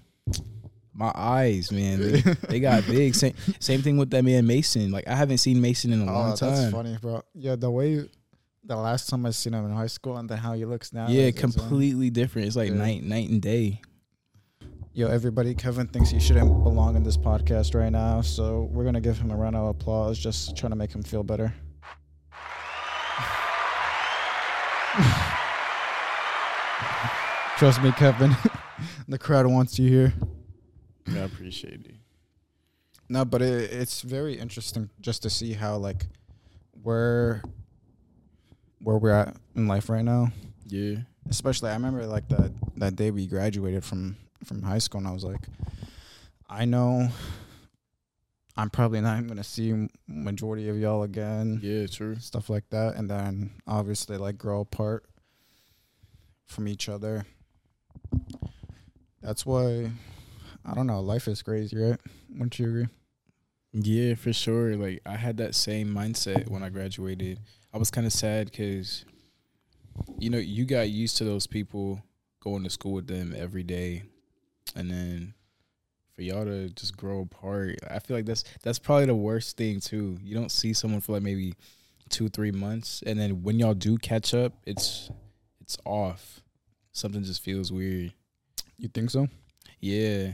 my 0.92 1.12
eyes, 1.14 1.72
man, 1.72 2.00
they, 2.00 2.20
they 2.48 2.60
got 2.60 2.86
big. 2.86 3.14
Same 3.14 3.34
same 3.60 3.82
thing 3.82 3.96
with 3.96 4.10
that 4.10 4.22
man 4.22 4.46
Mason. 4.46 4.90
Like 4.90 5.08
I 5.08 5.14
haven't 5.14 5.38
seen 5.38 5.60
Mason 5.60 5.92
in 5.92 6.00
a 6.00 6.10
oh, 6.10 6.14
long 6.14 6.28
that's 6.30 6.40
time. 6.40 6.72
funny, 6.72 6.98
bro. 7.00 7.22
Yeah, 7.34 7.56
the 7.56 7.70
way 7.70 8.08
the 8.64 8.76
last 8.76 9.08
time 9.08 9.24
I 9.24 9.30
seen 9.30 9.54
him 9.54 9.64
in 9.64 9.72
high 9.72 9.86
school 9.86 10.18
and 10.18 10.28
then 10.28 10.38
how 10.38 10.52
he 10.52 10.64
looks 10.64 10.92
now. 10.92 11.08
Yeah, 11.08 11.30
completely 11.30 12.10
different. 12.10 12.48
It's 12.48 12.56
like 12.56 12.70
Yeah. 12.70 12.76
night 12.76 13.02
night 13.02 13.30
and 13.30 13.40
day. 13.40 13.80
Yo, 14.92 15.08
everybody, 15.08 15.54
Kevin 15.54 15.86
thinks 15.86 16.10
he 16.10 16.18
shouldn't 16.18 16.64
belong 16.64 16.96
in 16.96 17.04
this 17.04 17.16
podcast 17.16 17.74
right 17.74 17.92
now, 17.92 18.20
so 18.20 18.68
we're 18.72 18.84
gonna 18.84 19.00
give 19.00 19.18
him 19.18 19.30
a 19.30 19.36
round 19.36 19.56
of 19.56 19.68
applause, 19.68 20.18
just 20.18 20.56
trying 20.56 20.70
to 20.70 20.76
make 20.76 20.92
him 20.92 21.02
feel 21.02 21.22
better. 21.22 21.54
Trust 27.60 27.82
me, 27.82 27.92
Kevin. 27.92 28.34
the 29.08 29.18
crowd 29.18 29.44
wants 29.46 29.78
you 29.78 29.86
here. 29.86 30.14
I 31.10 31.18
appreciate 31.18 31.86
you. 31.86 31.96
No, 33.10 33.26
but 33.26 33.42
it, 33.42 33.70
it's 33.70 34.00
very 34.00 34.38
interesting 34.38 34.88
just 35.02 35.24
to 35.24 35.28
see 35.28 35.52
how 35.52 35.76
like 35.76 36.06
where 36.82 37.42
where 38.78 38.96
we're 38.96 39.10
at 39.10 39.36
in 39.54 39.68
life 39.68 39.90
right 39.90 40.02
now. 40.02 40.32
Yeah. 40.68 41.00
Especially, 41.28 41.68
I 41.68 41.74
remember 41.74 42.06
like 42.06 42.30
that 42.30 42.50
that 42.76 42.96
day 42.96 43.10
we 43.10 43.26
graduated 43.26 43.84
from 43.84 44.16
from 44.42 44.62
high 44.62 44.78
school, 44.78 45.00
and 45.00 45.08
I 45.08 45.12
was 45.12 45.24
like, 45.24 45.46
I 46.48 46.64
know 46.64 47.10
I'm 48.56 48.70
probably 48.70 49.02
not 49.02 49.26
gonna 49.26 49.44
see 49.44 49.86
majority 50.08 50.70
of 50.70 50.78
y'all 50.78 51.02
again, 51.02 51.60
Yeah, 51.62 51.86
true. 51.88 52.16
stuff 52.20 52.48
like 52.48 52.70
that, 52.70 52.94
and 52.96 53.10
then 53.10 53.50
obviously 53.66 54.16
like 54.16 54.38
grow 54.38 54.60
apart 54.62 55.04
from 56.46 56.66
each 56.66 56.88
other. 56.88 57.26
That's 59.22 59.44
why 59.44 59.90
I 60.64 60.74
don't 60.74 60.86
know. 60.86 61.00
Life 61.00 61.28
is 61.28 61.42
crazy, 61.42 61.76
right? 61.76 61.98
Wouldn't 62.30 62.58
you 62.58 62.66
agree? 62.66 62.86
Yeah, 63.72 64.14
for 64.14 64.32
sure. 64.32 64.76
Like 64.76 65.00
I 65.06 65.16
had 65.16 65.36
that 65.38 65.54
same 65.54 65.94
mindset 65.94 66.48
when 66.48 66.62
I 66.62 66.70
graduated. 66.70 67.38
I 67.72 67.78
was 67.78 67.90
kind 67.90 68.06
of 68.06 68.12
sad 68.12 68.50
because, 68.50 69.04
you 70.18 70.30
know, 70.30 70.38
you 70.38 70.64
got 70.64 70.88
used 70.88 71.16
to 71.18 71.24
those 71.24 71.46
people 71.46 72.02
going 72.40 72.64
to 72.64 72.70
school 72.70 72.92
with 72.92 73.06
them 73.06 73.34
every 73.36 73.62
day, 73.62 74.02
and 74.74 74.90
then 74.90 75.34
for 76.14 76.22
y'all 76.22 76.44
to 76.44 76.68
just 76.70 76.96
grow 76.96 77.20
apart. 77.20 77.78
I 77.88 77.98
feel 78.00 78.16
like 78.16 78.26
that's 78.26 78.44
that's 78.62 78.78
probably 78.78 79.06
the 79.06 79.14
worst 79.14 79.56
thing 79.56 79.80
too. 79.80 80.18
You 80.22 80.34
don't 80.34 80.50
see 80.50 80.72
someone 80.72 81.00
for 81.00 81.12
like 81.12 81.22
maybe 81.22 81.54
two, 82.08 82.28
three 82.28 82.52
months, 82.52 83.02
and 83.06 83.18
then 83.18 83.42
when 83.42 83.58
y'all 83.58 83.74
do 83.74 83.98
catch 83.98 84.34
up, 84.34 84.54
it's 84.66 85.10
it's 85.60 85.78
off. 85.84 86.40
Something 86.92 87.22
just 87.22 87.42
feels 87.42 87.70
weird. 87.70 88.12
You 88.80 88.88
think 88.88 89.10
so? 89.10 89.28
Yeah. 89.78 90.32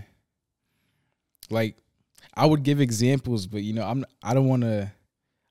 Like 1.51 1.77
I 2.35 2.47
would 2.47 2.63
give 2.63 2.81
examples, 2.81 3.47
but 3.47 3.63
you 3.63 3.73
know, 3.73 3.83
I'm 3.85 4.05
I 4.23 4.35
don't 4.35 4.47
want 4.47 4.63
to 4.63 4.91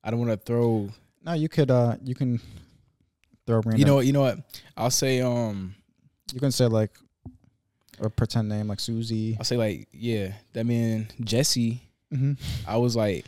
I 0.03 0.11
don't 0.11 0.19
want 0.19 0.31
to 0.31 0.37
throw 0.37 0.89
No, 1.23 1.33
you 1.33 1.49
could. 1.49 1.69
Uh, 1.71 1.95
you 2.03 2.15
can 2.15 2.39
throw. 3.45 3.57
Random, 3.57 3.77
You 3.79 3.85
know, 3.85 3.99
you 3.99 4.13
know 4.13 4.21
what? 4.21 4.39
I'll 4.77 4.89
say 4.91 5.21
um 5.21 5.75
you 6.33 6.39
can 6.39 6.51
say 6.51 6.67
like 6.67 6.91
a 7.99 8.09
pretend 8.09 8.49
name 8.49 8.67
like 8.67 8.79
Susie. 8.79 9.35
I'll 9.37 9.45
say 9.45 9.57
like, 9.57 9.87
yeah, 9.91 10.33
that 10.53 10.65
man 10.65 11.09
Jesse, 11.21 11.81
Mm-hmm. 12.13 12.33
I 12.67 12.77
was 12.77 12.95
like 12.95 13.25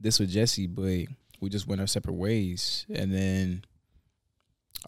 this 0.00 0.18
with 0.18 0.30
Jesse, 0.30 0.66
but 0.66 1.06
we 1.40 1.48
just 1.50 1.68
went 1.68 1.80
our 1.80 1.86
separate 1.86 2.14
ways. 2.14 2.84
And 2.92 3.14
then 3.14 3.64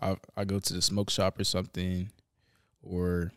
I 0.02 0.16
I 0.36 0.44
go 0.44 0.58
to 0.58 0.74
the 0.74 0.82
smoke 0.82 1.10
shop 1.10 1.38
or 1.38 1.44
something 1.44 2.10
or 2.82 3.30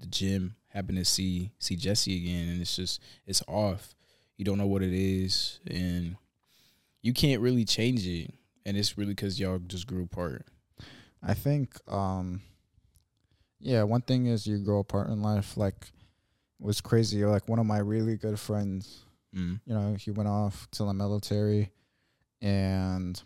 the 0.00 0.06
gym, 0.06 0.56
happen 0.68 0.96
to 0.96 1.04
see 1.04 1.52
see 1.58 1.76
Jesse 1.76 2.16
again 2.16 2.48
and 2.48 2.60
it's 2.60 2.76
just 2.76 3.00
it's 3.26 3.42
off. 3.48 3.94
You 4.36 4.44
don't 4.44 4.58
know 4.58 4.66
what 4.66 4.82
it 4.82 4.92
is 4.92 5.60
and 5.66 6.16
you 7.02 7.12
can't 7.12 7.40
really 7.42 7.64
change 7.64 8.06
it. 8.06 8.32
And 8.64 8.76
it's 8.76 8.96
really 8.96 9.14
cuz 9.14 9.40
y'all 9.40 9.58
just 9.58 9.86
grew 9.86 10.04
apart. 10.04 10.46
I 11.22 11.34
think. 11.34 11.76
Um, 11.90 12.42
yeah, 13.58 13.82
one 13.82 14.00
thing 14.00 14.26
is 14.26 14.46
you 14.46 14.58
grow 14.58 14.78
apart 14.78 15.08
in 15.08 15.22
life. 15.22 15.56
Like, 15.56 15.92
it 16.58 16.64
was 16.64 16.80
crazy. 16.80 17.24
Like 17.24 17.48
one 17.48 17.58
of 17.58 17.66
my 17.66 17.78
really 17.78 18.16
good 18.16 18.38
friends. 18.38 19.04
Mm. 19.36 19.60
you 19.64 19.74
know, 19.74 19.94
he 19.94 20.10
went 20.10 20.28
off 20.28 20.66
to 20.72 20.84
the 20.84 20.92
military. 20.92 21.70
And 22.42 23.20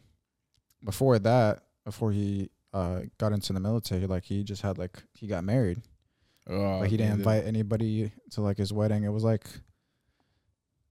before 0.84 1.18
that, 1.20 1.62
before 1.84 2.12
he 2.12 2.50
uh, 2.74 3.02
got 3.18 3.32
into 3.32 3.52
the 3.52 3.60
military, 3.60 4.06
like 4.06 4.24
he 4.24 4.42
just 4.42 4.62
had 4.62 4.76
like 4.76 5.02
he 5.14 5.26
got 5.26 5.44
married. 5.44 5.80
Oh, 6.48 6.78
like 6.80 6.90
he 6.90 6.96
didn't 6.96 7.14
invite 7.14 7.44
anybody 7.46 8.12
to 8.32 8.42
like 8.42 8.58
his 8.58 8.72
wedding. 8.72 9.04
It 9.04 9.08
was 9.08 9.24
like, 9.24 9.46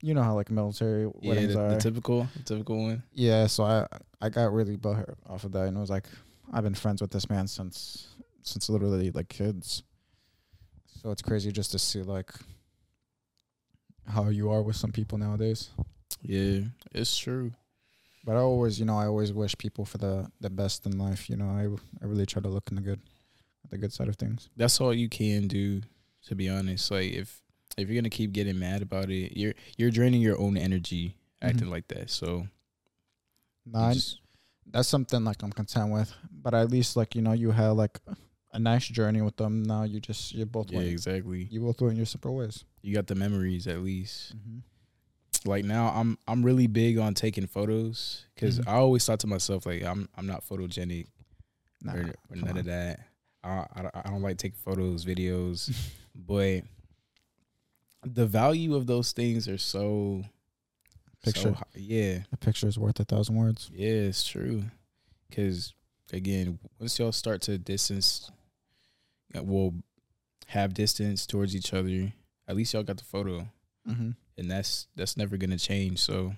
you 0.02 0.12
know 0.14 0.22
how 0.22 0.34
like 0.34 0.50
military 0.50 1.04
yeah, 1.20 1.28
weddings 1.28 1.54
the, 1.54 1.60
are. 1.60 1.68
the 1.70 1.80
typical 1.80 2.28
the 2.36 2.42
typical 2.42 2.76
one. 2.82 3.02
yeah, 3.12 3.46
so 3.46 3.64
I 3.64 3.86
I 4.20 4.28
got 4.28 4.52
really 4.52 4.76
butthurt 4.76 5.14
off 5.28 5.44
of 5.44 5.52
that, 5.52 5.68
and 5.68 5.76
it 5.76 5.80
was 5.80 5.90
like 5.90 6.06
I've 6.52 6.64
been 6.64 6.74
friends 6.74 7.00
with 7.00 7.10
this 7.10 7.28
man 7.30 7.46
since 7.46 8.08
since 8.42 8.68
literally 8.68 9.10
like 9.10 9.28
kids. 9.28 9.82
So 11.02 11.10
it's 11.10 11.22
crazy 11.22 11.52
just 11.52 11.72
to 11.72 11.78
see 11.78 12.02
like 12.02 12.32
how 14.06 14.28
you 14.28 14.50
are 14.50 14.62
with 14.62 14.76
some 14.76 14.92
people 14.92 15.18
nowadays. 15.18 15.70
Yeah, 16.22 16.60
it's 16.92 17.16
true. 17.16 17.52
But 18.24 18.36
I 18.36 18.40
always, 18.40 18.80
you 18.80 18.86
know, 18.86 18.98
I 18.98 19.06
always 19.06 19.32
wish 19.32 19.56
people 19.58 19.84
for 19.84 19.98
the 19.98 20.30
the 20.40 20.50
best 20.50 20.86
in 20.86 20.98
life. 20.98 21.28
You 21.28 21.36
know, 21.36 21.46
I 21.46 21.66
I 22.02 22.08
really 22.08 22.26
try 22.26 22.42
to 22.42 22.48
look 22.48 22.68
in 22.70 22.76
the 22.76 22.82
good, 22.82 23.00
the 23.70 23.78
good 23.78 23.92
side 23.92 24.08
of 24.08 24.16
things. 24.16 24.48
That's 24.56 24.80
all 24.80 24.92
you 24.94 25.08
can 25.08 25.48
do, 25.48 25.82
to 26.26 26.34
be 26.34 26.48
honest. 26.48 26.90
Like 26.90 27.12
if 27.12 27.40
if 27.76 27.88
you're 27.88 28.00
gonna 28.00 28.10
keep 28.10 28.32
getting 28.32 28.58
mad 28.58 28.82
about 28.82 29.10
it, 29.10 29.36
you're 29.36 29.54
you're 29.76 29.90
draining 29.90 30.20
your 30.20 30.38
own 30.38 30.56
energy 30.56 31.16
acting 31.42 31.68
Mhm. 31.68 31.70
like 31.72 31.88
that. 31.88 32.10
So 32.10 32.46
Nah, 33.66 33.92
just- 33.94 34.20
that's 34.66 34.88
something 34.88 35.24
like 35.24 35.42
I'm 35.42 35.52
content 35.52 35.92
with. 35.92 36.12
But 36.30 36.54
at 36.54 36.70
least 36.70 36.96
like 36.96 37.14
you 37.14 37.22
know 37.22 37.32
you 37.32 37.50
had 37.50 37.70
like 37.70 37.98
a 38.52 38.58
nice 38.58 38.86
journey 38.86 39.20
with 39.22 39.36
them. 39.36 39.62
Now 39.62 39.82
you 39.84 40.00
just 40.00 40.34
you're 40.34 40.46
both 40.46 40.70
yeah, 40.70 40.78
went 40.78 40.90
exactly. 40.90 41.48
you 41.50 41.60
both 41.60 41.80
went 41.80 41.96
your 41.96 42.06
separate 42.06 42.32
ways. 42.32 42.64
You 42.82 42.94
got 42.94 43.06
the 43.06 43.14
memories 43.14 43.66
at 43.66 43.80
least. 43.80 44.36
Mm-hmm. 44.36 44.58
Like 45.46 45.64
now, 45.64 45.88
I'm 45.88 46.16
I'm 46.28 46.42
really 46.42 46.66
big 46.66 46.96
on 46.98 47.12
taking 47.14 47.46
photos 47.46 48.24
because 48.34 48.60
Mhm. 48.60 48.68
I 48.68 48.74
always 48.74 49.04
thought 49.04 49.20
to 49.20 49.26
myself 49.26 49.66
like 49.66 49.82
I'm 49.82 50.08
I'm 50.16 50.26
not 50.26 50.44
photogenic 50.46 51.08
Nah, 51.82 51.94
or, 51.94 52.14
or 52.30 52.36
none 52.36 52.50
on. 52.50 52.56
of 52.58 52.64
that. 52.66 53.00
I, 53.44 53.66
I 53.74 53.82
don't- 53.82 53.96
I 53.96 54.02
don't 54.10 54.22
like 54.22 54.38
taking 54.38 54.58
photos, 54.64 55.04
videos, 55.04 55.70
but 56.14 56.62
the 58.04 58.26
value 58.26 58.74
of 58.74 58.86
those 58.86 59.12
things 59.12 59.48
are 59.48 59.58
so 59.58 60.24
Picture. 61.22 61.54
So, 61.54 61.56
yeah, 61.74 62.18
A 62.32 62.36
picture 62.36 62.68
is 62.68 62.78
worth 62.78 63.00
a 63.00 63.04
thousand 63.04 63.36
words. 63.36 63.70
Yeah, 63.72 63.88
it's 63.88 64.26
true. 64.26 64.64
Because 65.30 65.72
again, 66.12 66.58
once 66.78 66.98
y'all 66.98 67.12
start 67.12 67.40
to 67.42 67.56
distance, 67.56 68.30
we'll 69.34 69.72
have 70.48 70.74
distance 70.74 71.26
towards 71.26 71.56
each 71.56 71.72
other, 71.72 72.12
at 72.46 72.56
least 72.56 72.74
y'all 72.74 72.82
got 72.82 72.98
the 72.98 73.04
photo, 73.04 73.48
Mm-hmm. 73.88 74.10
and 74.36 74.50
that's 74.50 74.86
that's 74.96 75.16
never 75.16 75.38
gonna 75.38 75.56
change. 75.58 75.98
So 76.00 76.34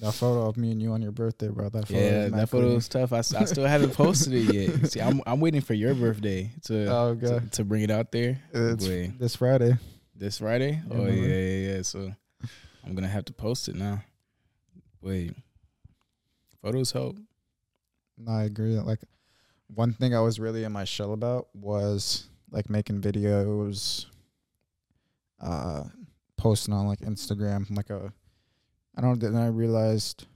That 0.00 0.12
photo 0.12 0.48
of 0.48 0.56
me 0.56 0.72
and 0.72 0.82
you 0.82 0.92
on 0.92 1.02
your 1.02 1.12
birthday, 1.12 1.48
bro. 1.48 1.68
That 1.68 1.86
photo. 1.86 2.00
yeah, 2.00 2.28
that 2.28 2.48
photo 2.48 2.74
was 2.74 2.88
tough. 2.88 3.12
I, 3.12 3.18
I 3.18 3.44
still 3.44 3.64
haven't 3.64 3.94
posted 3.94 4.34
it 4.34 4.52
yet. 4.52 4.86
See, 4.90 5.00
I'm 5.00 5.20
I'm 5.24 5.40
waiting 5.40 5.60
for 5.60 5.74
your 5.74 5.94
birthday 5.94 6.50
to 6.64 6.86
Oh 6.86 7.14
to, 7.14 7.40
to 7.52 7.64
bring 7.64 7.82
it 7.82 7.90
out 7.90 8.10
there. 8.10 8.42
it's 8.52 8.86
Wait, 8.86 9.18
this 9.18 9.36
Friday. 9.36 9.78
this 10.14 10.38
Friday? 10.38 10.82
Yeah, 10.88 10.96
oh 10.96 11.04
man. 11.04 11.16
yeah, 11.16 11.24
yeah, 11.24 11.74
yeah. 11.74 11.82
So 11.82 12.12
I'm 12.84 12.94
gonna 12.94 13.08
have 13.08 13.24
to 13.26 13.32
post 13.32 13.68
it 13.68 13.76
now. 13.76 14.02
Wait, 15.00 15.32
photos 16.60 16.90
help. 16.90 17.16
No, 18.18 18.32
I 18.32 18.44
agree. 18.44 18.74
Like 18.78 19.00
one 19.72 19.92
thing 19.92 20.14
I 20.14 20.20
was 20.20 20.40
really 20.40 20.64
in 20.64 20.72
my 20.72 20.84
shell 20.84 21.12
about 21.12 21.48
was 21.54 22.28
like 22.50 22.68
making 22.68 23.00
videos, 23.00 24.06
uh, 25.40 25.84
posting 26.36 26.74
on 26.74 26.88
like 26.88 27.00
Instagram, 27.00 27.74
like 27.76 27.90
a. 27.90 28.12
I 28.96 29.00
don't. 29.00 29.18
Then 29.20 29.36
I 29.36 29.48
realized 29.48 30.26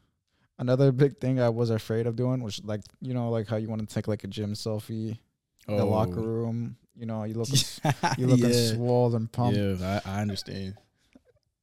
another 0.59 0.93
big 0.93 1.19
thing 1.19 1.41
I 1.41 1.49
was 1.49 1.71
afraid 1.71 2.07
of 2.07 2.17
doing 2.17 2.43
was 2.43 2.61
like 2.65 2.81
you 3.01 3.15
know 3.15 3.31
like 3.31 3.49
how 3.49 3.57
you 3.57 3.69
want 3.69 3.87
to 3.87 3.95
take 3.95 4.09
like 4.09 4.25
a 4.25 4.27
gym 4.27 4.55
selfie 4.55 5.19
in 5.69 5.77
the 5.77 5.83
oh. 5.83 5.89
locker 5.89 6.21
room. 6.21 6.77
You 6.97 7.07
know 7.07 7.25
you 7.25 7.35
look 7.35 7.49
you 8.19 8.27
looking 8.27 8.47
Oh. 8.47 8.49
yeah. 8.49 8.75
swole 8.75 9.15
and 9.15 9.31
pumped. 9.31 9.59
Yeah, 9.59 10.01
I, 10.05 10.19
I 10.19 10.23
understand. 10.23 10.75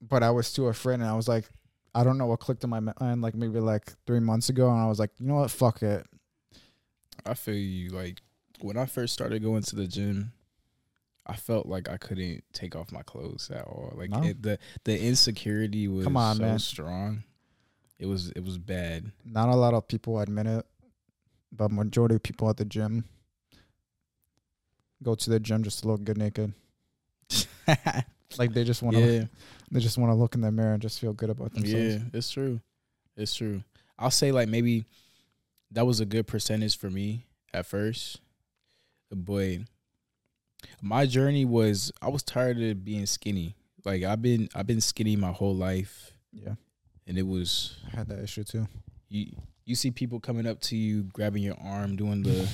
But 0.02 0.24
I 0.24 0.32
was 0.32 0.54
too 0.54 0.68
afraid, 0.68 0.96
and 0.96 1.06
I 1.06 1.14
was 1.14 1.28
like, 1.28 1.50
I 1.94 2.04
don't 2.04 2.18
know 2.18 2.28
what 2.28 2.40
clicked 2.40 2.64
in 2.64 2.70
my 2.70 2.80
mind. 2.80 3.22
Like 3.22 3.36
maybe 3.36 3.60
like 3.60 3.94
three 4.06 4.20
months 4.20 4.50
ago, 4.50 4.70
and 4.70 4.80
I 4.80 4.88
was 4.88 5.00
like, 5.00 5.12
you 5.20 5.28
know 5.28 5.36
what, 5.36 5.52
fuck 5.52 5.82
it. 5.82 6.06
I 7.26 7.34
feel 7.34 7.56
you. 7.56 7.90
Like 7.90 8.22
when 8.62 8.78
I 8.78 8.86
first 8.86 9.14
started 9.14 9.44
going 9.44 9.64
to 9.64 9.76
the 9.76 9.88
gym, 9.88 10.32
I 11.28 11.36
felt 11.36 11.66
like 11.66 11.90
I 11.90 11.98
couldn't 11.98 12.44
take 12.54 12.76
off 12.76 12.92
my 12.92 13.02
clothes 13.02 13.50
at 13.52 13.64
all. 13.64 13.94
Like 13.96 14.10
No? 14.12 14.24
it, 14.24 14.42
the 14.44 14.60
the 14.84 15.00
insecurity 15.02 15.88
was 15.88 16.04
Come 16.06 16.18
on, 16.18 16.36
so 16.38 16.42
man. 16.44 16.60
strong. 16.60 17.24
It 18.00 18.06
was 18.06 18.30
it 18.32 18.44
was 18.44 18.58
bad. 18.58 19.12
not 19.26 19.50
a 19.50 19.56
lot 19.56 19.74
of 19.74 19.88
people 19.88 20.20
admit 20.20 20.48
it, 20.48 20.66
but 21.52 21.72
majority 21.72 22.16
of 22.16 22.24
people 22.24 22.50
at 22.50 22.58
the 22.58 22.66
gym 22.66 23.06
go 25.04 25.16
to 25.16 25.30
the 25.30 25.40
gym 25.40 25.64
just 25.64 25.82
to 25.82 25.88
look 25.88 26.04
good 26.04 26.18
naked. 26.18 26.54
Like 28.38 28.54
they 28.54 28.66
just 28.66 28.84
want 28.84 28.98
to, 28.98 29.02
yeah, 29.02 29.24
they 29.72 29.80
just 29.80 29.98
want 29.98 30.12
to 30.12 30.16
look 30.16 30.36
in 30.36 30.42
the 30.42 30.52
mirror 30.52 30.74
and 30.74 30.82
just 30.82 31.00
feel 31.00 31.14
good 31.14 31.30
about 31.30 31.54
themselves. 31.54 31.96
yeah, 31.96 32.00
it's 32.12 32.30
true. 32.30 32.60
It's 33.16 33.34
true. 33.34 33.64
I'll 33.98 34.12
say 34.12 34.34
like 34.34 34.50
maybe 34.50 34.86
that 35.72 35.86
was 35.86 36.02
a 36.02 36.06
good 36.06 36.28
percentage 36.28 36.78
for 36.78 36.90
me 36.90 37.28
at 37.54 37.66
first, 37.66 38.20
but 39.10 39.18
my 40.82 41.06
journey 41.06 41.46
was 41.46 41.92
I 42.02 42.10
was 42.10 42.24
tired 42.24 42.62
of 42.62 42.84
being 42.84 43.06
skinny. 43.06 43.56
Like 43.84 44.04
I've 44.04 44.22
been 44.22 44.50
I've 44.56 44.68
been 44.68 44.82
skinny 44.82 45.16
my 45.16 45.32
whole 45.32 45.56
life, 45.56 46.12
Yeah, 46.32 46.56
and 47.08 47.18
it 47.18 47.28
was 47.28 47.78
I 47.92 47.98
had 47.98 48.08
that 48.10 48.24
issue 48.24 48.44
too. 48.44 48.68
you 49.10 49.28
you 49.66 49.76
see 49.76 49.92
people 49.92 50.20
coming 50.20 50.46
up 50.48 50.60
to 50.62 50.76
you 50.76 51.04
grabbing 51.04 51.44
your 51.44 51.58
arm 51.64 51.96
doing 51.96 52.24
the 52.24 52.48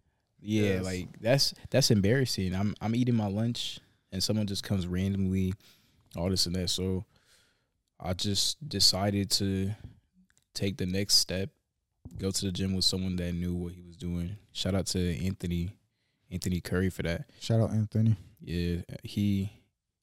yeah 0.40 0.74
Yes. 0.74 0.84
like 0.84 1.08
that's 1.20 1.54
that's 1.70 1.90
embarrassing 1.90 2.54
i'm 2.54 2.74
i'm 2.82 2.94
eating 2.94 3.14
my 3.14 3.26
lunch 3.28 3.80
and 4.12 4.22
someone 4.22 4.46
just 4.46 4.62
comes 4.62 4.86
randomly 4.86 5.52
all 6.16 6.28
this 6.30 6.44
and 6.46 6.54
that 6.54 6.68
so 6.70 7.04
i 8.00 8.12
just 8.14 8.66
decided 8.68 9.30
to 9.32 9.70
take 10.54 10.76
the 10.78 10.86
next 10.86 11.14
step 11.16 11.50
go 12.18 12.30
to 12.30 12.44
the 12.46 12.52
gym 12.52 12.74
with 12.74 12.84
someone 12.84 13.16
that 13.16 13.32
knew 13.34 13.54
what 13.54 13.72
he 13.72 13.82
was 13.82 13.96
doing 13.96 14.36
shout 14.52 14.74
out 14.74 14.86
to 14.86 15.16
anthony 15.24 15.70
anthony 16.30 16.60
curry 16.60 16.90
for 16.90 17.02
that. 17.02 17.24
Shout 17.40 17.60
out 17.60 17.70
Anthony. 17.72 18.16
yeah 18.40 18.80
he 19.02 19.52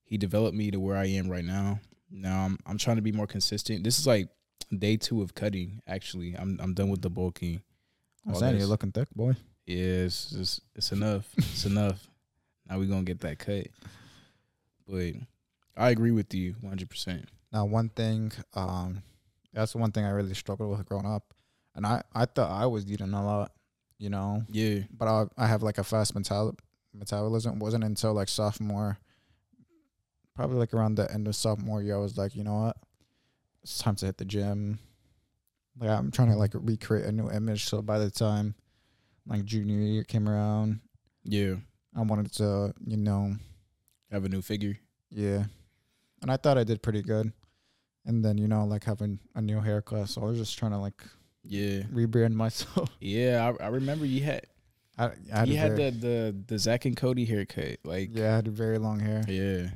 he 0.04 0.18
developed 0.18 0.56
me 0.56 0.72
to 0.72 0.80
where 0.80 0.98
i 0.98 1.06
am 1.06 1.30
right 1.30 1.46
now. 1.46 1.80
Now 2.10 2.46
i'm 2.46 2.58
i'm 2.66 2.78
trying 2.78 2.98
to 2.98 3.02
be 3.02 3.12
more 3.12 3.28
consistent. 3.28 3.84
This 3.84 4.00
is 4.00 4.08
like 4.08 4.30
day 4.78 4.98
two 4.98 5.22
of 5.22 5.34
cutting 5.36 5.82
actually. 5.88 6.36
I'm 6.38 6.60
i'm 6.62 6.74
done 6.74 6.90
with 6.90 7.02
the 7.02 7.10
bulking 7.10 7.62
I'm 8.28 8.36
saying 8.36 8.58
you're 8.58 8.68
looking 8.68 8.92
thick, 8.92 9.10
boy. 9.16 9.34
yeah 9.66 10.06
it's 10.06 10.32
it's, 10.34 10.62
it's 10.76 10.92
enough. 10.92 11.26
It's 11.38 11.66
enough. 11.66 12.08
Now 12.70 12.78
we 12.80 12.86
gonna 12.88 13.04
get 13.04 13.20
that 13.22 13.40
cut. 13.40 13.68
But 14.88 15.14
i 15.78 15.90
agree 15.90 16.12
with 16.12 16.34
you 16.34 16.54
100% 16.64 17.26
Now, 17.54 17.66
one 17.66 17.90
thing, 17.90 18.32
um, 18.54 19.02
that's 19.54 19.74
one 19.74 19.92
thing 19.92 20.06
I 20.06 20.10
really 20.12 20.34
struggled 20.34 20.70
with 20.78 20.86
growing 20.86 21.06
up, 21.06 21.34
and 21.76 21.86
I, 21.86 22.04
I 22.14 22.26
thought 22.26 22.52
I 22.52 22.66
was 22.66 22.90
eating 22.92 23.14
a 23.14 23.26
lot, 23.26 23.52
you 24.02 24.10
know, 24.10 24.44
yeah 24.50 24.80
but 24.98 25.08
I, 25.08 25.26
I 25.38 25.46
have 25.48 25.62
like 25.62 25.78
a 25.78 25.84
fast 25.84 26.16
metal- 26.16 26.58
metabolism. 26.94 27.54
It 27.58 27.60
wasn't 27.64 27.84
until 27.84 28.14
like 28.14 28.30
sophomore 28.30 28.98
probably 30.36 30.58
like 30.58 30.74
around 30.74 30.96
the 30.96 31.12
end 31.14 31.28
of 31.28 31.36
sophomore 31.36 31.82
year, 31.84 31.96
I 31.96 32.00
was 32.00 32.18
like, 32.18 32.36
you 32.36 32.44
know 32.44 32.56
what, 32.64 32.78
it's 33.64 33.78
time 33.78 33.96
to 33.98 34.06
hit 34.08 34.18
the 34.18 34.26
gym. 34.26 34.80
Like 35.80 35.90
I'm 35.90 36.10
trying 36.12 36.30
to 36.32 36.36
like 36.38 36.52
recreate 36.54 37.06
a 37.06 37.12
new 37.12 37.30
image. 37.30 37.66
So 37.66 37.82
by 37.82 38.00
the 38.00 38.10
time 38.10 38.56
like 39.28 39.46
junior 39.46 39.78
year 39.80 40.04
came 40.04 40.28
around, 40.28 40.80
Yeah. 41.24 41.56
I 41.96 42.02
wanted 42.02 42.32
to, 42.34 42.74
you 42.86 42.98
know, 42.98 43.36
Have 44.12 44.26
a 44.26 44.30
new 44.30 44.42
figure. 44.42 44.78
yeah. 45.10 45.44
And 46.22 46.32
I 46.32 46.38
thought 46.38 46.58
I 46.58 46.64
did 46.64 46.82
pretty 46.82 47.02
good. 47.02 47.32
And 48.06 48.24
then, 48.26 48.38
you 48.38 48.48
know, 48.48 48.66
like 48.66 48.84
having 48.84 49.20
a 49.36 49.42
new 49.42 49.60
haircut. 49.60 50.10
So 50.10 50.22
I 50.22 50.26
was 50.26 50.38
just 50.40 50.58
trying 50.58 50.72
to 50.72 50.78
like 50.78 51.02
Yeah. 51.44 51.84
rebrand 51.94 52.34
myself. 52.34 52.90
Yeah. 53.00 53.54
I, 53.60 53.66
I 53.66 53.68
remember 53.70 54.06
you 54.06 54.24
had 54.24 54.46
I, 54.98 55.06
I 55.34 55.40
had, 55.40 55.48
you 55.50 55.58
had 55.58 55.76
very, 55.76 55.90
the, 55.92 55.98
the 56.00 56.36
the 56.48 56.60
Zack 56.60 56.86
and 56.86 56.96
Cody 56.96 57.26
haircut. 57.26 57.80
Like 57.84 58.10
yeah, 58.14 58.34
I 58.34 58.36
had 58.36 58.48
very 58.48 58.78
long 58.78 59.00
hair. 59.00 59.24
yeah. 59.28 59.70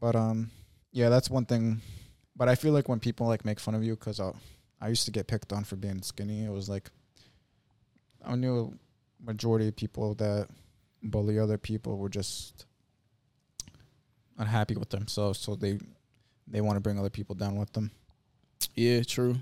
But 0.00 0.16
um, 0.16 0.50
yeah, 0.92 1.08
that's 1.08 1.30
one 1.30 1.44
thing. 1.44 1.80
But 2.36 2.48
I 2.48 2.54
feel 2.54 2.72
like 2.72 2.88
when 2.88 3.00
people 3.00 3.26
like 3.26 3.44
make 3.44 3.60
fun 3.60 3.74
of 3.74 3.84
you, 3.84 3.94
because 3.94 4.18
I, 4.18 4.32
I 4.80 4.88
used 4.88 5.04
to 5.04 5.10
get 5.10 5.26
picked 5.26 5.52
on 5.52 5.64
for 5.64 5.76
being 5.76 6.02
skinny. 6.02 6.44
It 6.44 6.50
was 6.50 6.68
like 6.68 6.90
I 8.24 8.34
knew 8.36 8.78
a 9.22 9.26
majority 9.26 9.68
of 9.68 9.76
people 9.76 10.14
that 10.16 10.48
bully 11.02 11.38
other 11.38 11.58
people 11.58 11.96
were 11.98 12.08
just 12.08 12.66
unhappy 14.38 14.74
with 14.74 14.90
themselves, 14.90 15.38
so 15.38 15.54
they 15.54 15.78
they 16.46 16.60
want 16.60 16.76
to 16.76 16.80
bring 16.80 16.98
other 16.98 17.10
people 17.10 17.34
down 17.34 17.56
with 17.56 17.72
them. 17.72 17.90
Yeah, 18.80 19.02
true. 19.02 19.36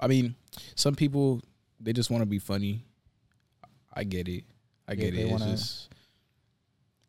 I 0.00 0.06
mean, 0.06 0.34
some 0.74 0.94
people 0.94 1.42
they 1.80 1.92
just 1.92 2.10
want 2.10 2.22
to 2.22 2.26
be 2.26 2.38
funny. 2.38 2.84
I 3.92 4.04
get 4.04 4.28
it. 4.28 4.44
I 4.88 4.92
Yeah, 4.92 5.10
get 5.10 5.14
it. 5.14 5.28
wanna- 5.30 5.52
It's 5.52 5.60
just 5.62 5.88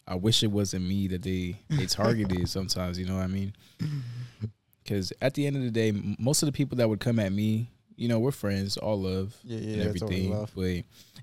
I 0.07 0.15
wish 0.15 0.41
it 0.43 0.51
wasn't 0.51 0.85
me 0.87 1.07
that 1.07 1.21
they 1.21 1.55
they 1.69 1.85
targeted 2.01 2.49
sometimes, 2.49 2.97
you 2.99 3.05
know 3.05 3.15
what 3.15 3.23
I 3.23 3.27
mean? 3.27 3.53
Cuz 4.85 5.13
at 5.21 5.35
the 5.35 5.45
end 5.47 5.55
of 5.55 5.61
the 5.63 5.71
day, 5.71 5.91
most 6.17 6.41
of 6.41 6.47
the 6.47 6.51
people 6.53 6.77
that 6.77 6.89
would 6.89 6.99
come 6.99 7.19
at 7.19 7.31
me, 7.31 7.69
you 7.95 8.07
know, 8.07 8.19
we're 8.19 8.31
friends, 8.31 8.75
all 8.77 8.99
love 9.01 9.37
Yeah, 9.43 9.57
and 9.57 9.65
yeah, 9.65 9.71
always 9.83 10.01
everything. 10.03 10.47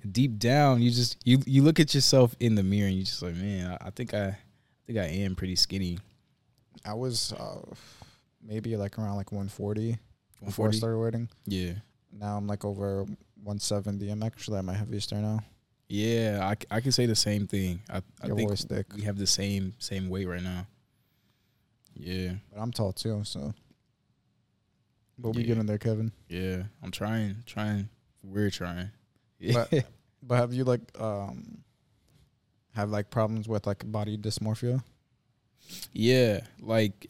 But 0.02 0.12
deep 0.12 0.38
down, 0.38 0.80
you 0.82 0.90
just 0.90 1.16
you 1.24 1.42
you 1.46 1.62
look 1.62 1.80
at 1.80 1.94
yourself 1.94 2.34
in 2.40 2.54
the 2.54 2.62
mirror 2.62 2.86
and 2.88 2.96
you 2.96 3.02
just 3.04 3.20
like, 3.22 3.34
man, 3.34 3.76
I, 3.80 3.88
I 3.88 3.90
think 3.90 4.14
I, 4.14 4.26
I 4.28 4.36
think 4.86 4.98
I 4.98 5.06
am 5.24 5.34
pretty 5.34 5.56
skinny. 5.56 5.98
I 6.84 6.94
was 6.94 7.32
uh, 7.32 7.60
maybe 8.40 8.76
like 8.76 8.98
around 8.98 9.16
like 9.16 9.32
140 9.32 9.98
before 10.46 10.68
I 10.68 10.72
started 10.72 10.98
weighting. 10.98 11.28
Yeah. 11.46 11.72
Now 12.12 12.36
I'm 12.36 12.46
like 12.46 12.64
over 12.64 13.02
170. 13.02 14.08
I'm 14.10 14.22
actually 14.22 14.58
at 14.58 14.64
my 14.64 14.72
heaviest 14.74 15.12
right 15.12 15.20
now. 15.20 15.40
Yeah, 15.88 16.40
I, 16.70 16.76
I 16.76 16.80
can 16.80 16.90
say 16.92 17.06
the 17.06 17.14
same 17.14 17.46
thing. 17.46 17.80
I 17.90 17.98
I 18.22 18.26
Your 18.26 18.36
think 18.36 18.48
voice 18.50 18.64
thick. 18.64 18.86
we 18.94 19.02
have 19.02 19.18
the 19.18 19.26
same 19.26 19.74
same 19.78 20.08
weight 20.08 20.26
right 20.26 20.42
now. 20.42 20.66
Yeah, 21.94 22.32
But 22.52 22.60
I'm 22.60 22.72
tall 22.72 22.92
too, 22.92 23.22
so 23.24 23.54
we'll 25.18 25.32
be 25.32 25.42
Yeah. 25.42 25.46
getting 25.48 25.66
there, 25.66 25.78
Kevin. 25.78 26.12
yeah. 26.28 26.64
I'm 26.82 26.90
trying, 26.90 27.36
trying. 27.46 27.88
We're 28.22 28.50
trying. 28.50 28.90
But 29.52 29.72
but 30.22 30.36
have 30.36 30.52
you 30.52 30.64
like 30.64 30.80
um 31.00 31.58
have 32.74 32.90
like 32.90 33.10
problems 33.10 33.48
with 33.48 33.66
like 33.66 33.90
body 33.90 34.18
dysmorphia? 34.18 34.82
yeah, 35.92 36.40
like 36.60 37.08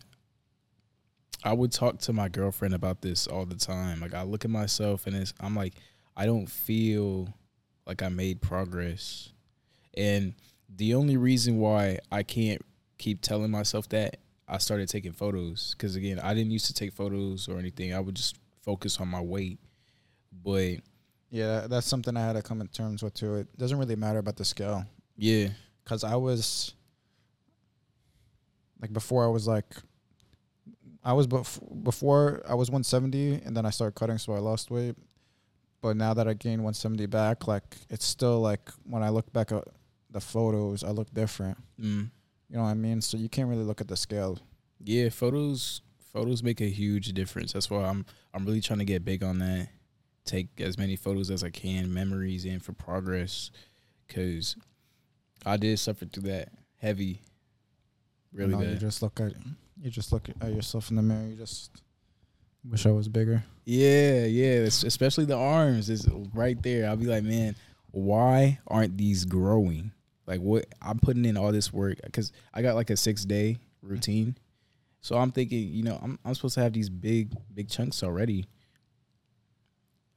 I 1.45 1.53
would 1.53 1.73
talk 1.73 1.99
to 2.01 2.13
my 2.13 2.29
girlfriend 2.29 2.75
about 2.75 3.03
this 3.03 3.27
all 3.27 3.47
the 3.47 3.57
time. 3.57 4.01
Like 4.01 4.15
I 4.15 4.23
look 4.23 4.45
at 4.45 4.51
myself 4.51 5.07
and 5.07 5.17
it's 5.17 5.33
I'm 5.41 5.55
like 5.55 5.75
I 6.17 6.27
don't 6.27 6.49
feel 6.49 7.29
like 7.87 8.03
I 8.03 8.09
made 8.09 8.41
progress. 8.41 9.33
And 9.97 10.35
the 10.75 10.95
only 10.95 11.17
reason 11.17 11.59
why 11.59 11.99
I 12.11 12.23
can't 12.23 12.63
keep 12.99 13.21
telling 13.21 13.51
myself 13.51 13.89
that 13.91 14.19
I 14.49 14.59
started 14.59 14.89
taking 14.89 15.13
photos 15.13 15.75
cuz 15.79 15.97
again, 15.97 16.19
I 16.19 16.35
didn't 16.35 16.51
used 16.51 16.67
to 16.67 16.75
take 16.75 16.93
photos 16.93 17.49
or 17.49 17.59
anything. 17.59 17.95
I 17.95 18.01
would 18.01 18.15
just 18.15 18.37
focus 18.63 19.01
on 19.01 19.09
my 19.09 19.21
weight. 19.21 19.61
But 20.45 20.77
Yeah, 21.31 21.67
that's 21.67 21.87
something 21.87 22.17
I 22.17 22.27
had 22.27 22.35
to 22.35 22.43
come 22.43 22.61
to 22.61 22.67
terms 22.67 23.03
with 23.03 23.15
too. 23.15 23.37
It 23.37 23.59
doesn't 23.59 23.79
really 23.79 23.97
matter 23.97 24.19
about 24.19 24.37
the 24.37 24.45
scale 24.45 24.87
yeah, 25.17 25.49
because 25.83 26.05
I 26.05 26.17
was 26.17 26.75
like 28.81 28.93
before 28.93 29.25
I 29.25 29.29
was 29.29 29.47
like 29.47 29.75
I 31.07 31.13
was 31.13 31.27
bef- 31.29 31.83
before 31.85 32.43
I 32.49 32.55
was 32.55 32.69
170 32.69 33.43
and 33.47 33.57
then 33.57 33.65
I 33.65 33.71
started 33.71 33.95
cutting, 33.95 34.19
so 34.19 34.33
I 34.35 34.39
lost 34.41 34.71
weight. 34.71 34.97
But 35.81 35.97
now 35.97 36.13
that 36.15 36.27
I 36.27 36.35
gained 36.35 36.63
170 36.65 37.07
back, 37.07 37.47
like 37.47 37.77
it's 37.89 38.05
still 38.05 38.41
like 38.41 38.69
when 38.85 39.03
I 39.05 39.11
look 39.11 39.33
back 39.33 39.53
at 39.53 39.65
the 40.11 40.21
photos, 40.21 40.83
I 40.83 40.91
look 40.91 41.13
different. 41.15 41.57
mm, 41.81 42.11
You 42.51 42.57
know 42.57 42.63
what 42.65 42.71
I 42.71 42.75
mean? 42.75 43.01
So 43.01 43.17
you 43.17 43.29
can't 43.29 43.49
really 43.49 43.63
look 43.63 43.81
at 43.81 43.89
the 43.89 43.97
scale. 43.97 44.39
yeah, 44.83 45.09
photos 45.11 45.81
photos 46.13 46.43
make 46.43 46.61
a 46.61 46.69
huge 46.69 47.13
difference. 47.13 47.53
That's 47.53 47.71
why 47.71 47.85
I'm 47.85 48.05
I'm 48.35 48.45
really 48.47 48.61
trying 48.63 48.79
to 48.81 48.85
get 48.87 49.05
big 49.05 49.23
on 49.23 49.39
that. 49.39 49.69
Take 50.25 50.61
as 50.61 50.77
many 50.77 50.97
photos 50.97 51.31
as 51.31 51.45
I 51.45 51.51
can, 51.51 51.93
memories 51.95 52.45
in 52.45 52.59
for 52.59 52.73
progress 52.73 53.51
cuz 54.09 54.57
I 55.45 55.57
did 55.57 55.79
suffer 55.79 56.07
through 56.07 56.25
that 56.25 56.49
heavy 56.81 57.21
really 58.33 58.55
you 58.55 58.57
know, 58.57 58.71
you 58.73 58.79
just 58.79 59.03
look 59.03 59.21
at 59.21 59.35
you 59.81 59.91
just 59.91 60.13
look 60.13 60.29
at 60.41 60.53
yourself 60.53 60.91
in 60.91 60.97
the 60.97 61.03
mirror. 61.03 61.27
You 61.29 61.37
just 61.37 61.71
wish 62.69 62.87
I 62.87 62.91
was 62.93 63.09
bigger. 63.09 63.43
Yeah, 63.65 64.25
yeah, 64.27 64.65
es- 64.67 64.83
especially 64.85 65.25
the 65.25 65.37
arms 65.37 65.91
is 65.91 66.09
right 66.35 66.61
there. 66.63 66.89
I'll 66.89 66.97
be 66.97 67.07
like, 67.07 67.25
man, 67.25 67.55
why 67.91 68.59
aren't 68.67 68.97
these 68.97 69.25
growing? 69.25 69.93
Like, 70.27 70.41
what 70.41 70.67
I'm 70.83 70.99
putting 70.99 71.25
in 71.25 71.37
all 71.37 71.53
this 71.53 71.73
work 71.73 71.99
because 72.05 72.33
I 72.53 72.63
got 72.63 72.75
like 72.75 72.91
a 72.91 72.97
six 72.97 73.25
day 73.25 73.59
routine, 73.83 74.37
so 75.01 75.17
I'm 75.17 75.31
thinking, 75.31 75.69
you 75.73 75.83
know, 75.85 75.99
I'm 76.03 76.19
I'm 76.25 76.35
supposed 76.35 76.55
to 76.57 76.63
have 76.63 76.73
these 76.73 76.89
big 76.91 77.33
big 77.55 77.69
chunks 77.69 78.03
already. 78.03 78.47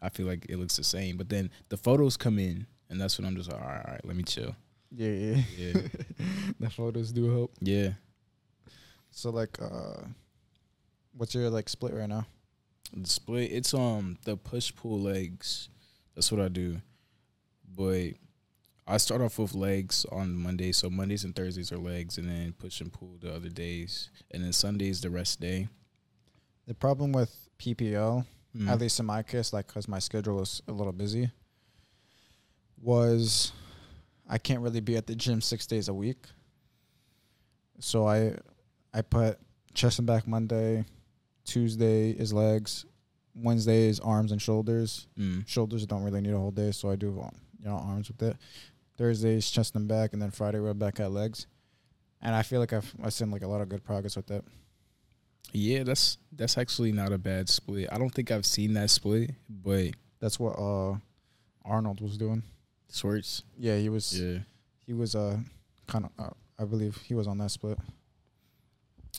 I 0.01 0.09
feel 0.09 0.25
like 0.27 0.45
it 0.49 0.57
looks 0.57 0.77
the 0.77 0.83
same, 0.83 1.17
but 1.17 1.29
then 1.29 1.51
the 1.69 1.77
photos 1.77 2.15
come 2.17 2.39
in, 2.39 2.65
and 2.89 2.99
that's 2.99 3.17
when 3.19 3.27
I'm 3.27 3.35
just 3.35 3.51
like, 3.51 3.61
all 3.61 3.67
right, 3.67 3.85
all 3.85 3.91
right, 3.93 4.05
let 4.05 4.15
me 4.15 4.23
chill. 4.23 4.55
Yeah, 4.95 5.09
yeah. 5.11 5.41
Yeah, 5.57 5.73
the 6.59 6.69
photos 6.69 7.11
do 7.11 7.29
help. 7.29 7.53
yeah. 7.59 7.89
So 9.19 9.31
like, 9.31 9.61
uh, 9.61 10.03
what's 11.13 11.35
your 11.35 11.49
like 11.49 11.67
split 11.67 11.93
right 11.93 12.07
now? 12.07 12.25
The 12.95 13.05
split 13.09 13.51
it's 13.51 13.73
um 13.73 14.17
the 14.23 14.37
push 14.37 14.73
pull 14.73 14.97
legs. 14.97 15.67
That's 16.15 16.31
what 16.31 16.39
I 16.39 16.47
do. 16.47 16.77
But 17.75 18.11
I 18.87 18.95
start 18.95 19.19
off 19.21 19.37
with 19.37 19.53
legs 19.53 20.05
on 20.09 20.33
Monday, 20.35 20.71
so 20.71 20.89
Mondays 20.89 21.25
and 21.25 21.35
Thursdays 21.35 21.71
are 21.73 21.77
legs 21.77 22.17
and 22.17 22.29
then 22.29 22.53
push 22.53 22.79
and 22.79 22.93
pull 22.93 23.17
the 23.19 23.35
other 23.35 23.49
days. 23.49 24.09
And 24.31 24.41
then 24.41 24.53
Sundays 24.53 25.01
the 25.01 25.09
rest 25.09 25.41
day. 25.41 25.67
The 26.65 26.73
problem 26.73 27.11
with 27.11 27.49
PPO, 27.59 28.25
Mm. 28.55 28.67
at 28.69 28.79
least 28.79 28.99
in 29.01 29.05
my 29.05 29.21
case, 29.21 29.51
like 29.53 29.67
because 29.67 29.87
my 29.87 29.99
schedule 29.99 30.41
is 30.41 30.61
a 30.67 30.71
little 30.71 30.93
busy, 30.93 31.29
was 32.81 33.51
I 34.29 34.37
can't 34.37 34.61
really 34.61 34.79
be 34.79 34.95
at 34.95 35.07
the 35.07 35.13
gym 35.15 35.41
six 35.41 35.67
days 35.67 35.87
a 35.89 35.93
week. 35.93 36.25
So 37.79 38.07
I 38.07 38.37
I 38.93 39.01
put 39.01 39.39
chest 39.73 39.99
and 39.99 40.07
back 40.07 40.27
Monday, 40.27 40.85
Tuesday 41.45 42.11
is 42.11 42.33
legs, 42.33 42.85
Wednesday 43.35 43.87
is 43.87 43.99
arms 43.99 44.31
and 44.31 44.41
shoulders. 44.41 45.07
Mm. 45.17 45.47
Shoulders 45.47 45.85
don't 45.85 46.03
really 46.03 46.21
need 46.21 46.33
a 46.33 46.37
whole 46.37 46.51
day, 46.51 46.71
so 46.71 46.89
I 46.89 46.95
do 46.95 47.19
um, 47.21 47.35
you 47.59 47.65
know 47.69 47.75
arms 47.77 48.07
with 48.09 48.21
it. 48.21 48.37
Thursdays 48.97 49.49
chest 49.49 49.75
and 49.75 49.87
back, 49.87 50.13
and 50.13 50.21
then 50.21 50.31
Friday 50.31 50.59
we're 50.59 50.73
back 50.73 50.99
at 50.99 51.11
legs. 51.11 51.47
And 52.21 52.35
I 52.35 52.41
feel 52.43 52.59
like 52.59 52.73
I've 52.73 52.93
I've 53.03 53.13
seen 53.13 53.31
like 53.31 53.43
a 53.43 53.47
lot 53.47 53.61
of 53.61 53.69
good 53.69 53.83
progress 53.83 54.15
with 54.17 54.27
that. 54.27 54.43
Yeah, 55.53 55.83
that's 55.83 56.17
that's 56.33 56.57
actually 56.57 56.91
not 56.91 57.11
a 57.13 57.17
bad 57.17 57.47
split. 57.49 57.87
I 57.91 57.97
don't 57.97 58.09
think 58.13 58.29
I've 58.31 58.45
seen 58.45 58.73
that 58.73 58.89
split, 58.89 59.31
but 59.49 59.91
That's 60.19 60.37
what 60.39 60.59
uh 60.59 60.97
Arnold 61.63 62.01
was 62.01 62.17
doing. 62.17 62.43
Swartz. 62.89 63.43
Yeah, 63.57 63.77
he 63.77 63.87
was 63.89 64.19
Yeah. 64.19 64.39
he 64.85 64.93
was 64.93 65.15
uh 65.15 65.37
kind 65.87 66.05
of 66.05 66.11
uh, 66.19 66.29
I 66.59 66.65
believe 66.65 66.97
he 66.97 67.13
was 67.15 67.25
on 67.27 67.37
that 67.37 67.51
split. 67.51 67.77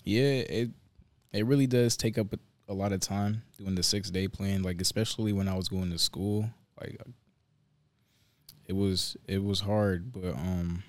Yeah, 0.05 0.21
it 0.23 0.71
it 1.33 1.47
really 1.47 1.67
does 1.67 1.97
take 1.97 2.19
up 2.19 2.33
a, 2.33 2.39
a 2.69 2.75
lot 2.75 2.93
of 2.93 3.01
time 3.01 3.43
doing 3.59 3.75
the 3.75 3.83
six 3.83 4.11
day 4.11 4.29
plan. 4.29 4.63
Like 4.63 4.81
especially 4.81 5.33
when 5.33 5.49
I 5.49 5.55
was 5.55 5.69
going 5.69 5.91
to 5.91 5.99
school, 5.99 6.51
like 6.81 7.01
it 8.67 8.75
was 8.75 9.17
it 9.27 9.43
was 9.43 9.61
hard. 9.61 10.13
But 10.13 10.35
um, 10.35 10.83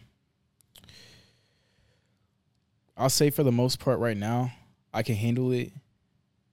I'll 2.97 3.09
say 3.09 3.29
for 3.29 3.43
the 3.43 3.51
most 3.51 3.79
part 3.79 3.99
right 3.99 4.17
now, 4.17 4.51
I 4.93 5.03
can 5.03 5.15
handle 5.15 5.51
it. 5.51 5.71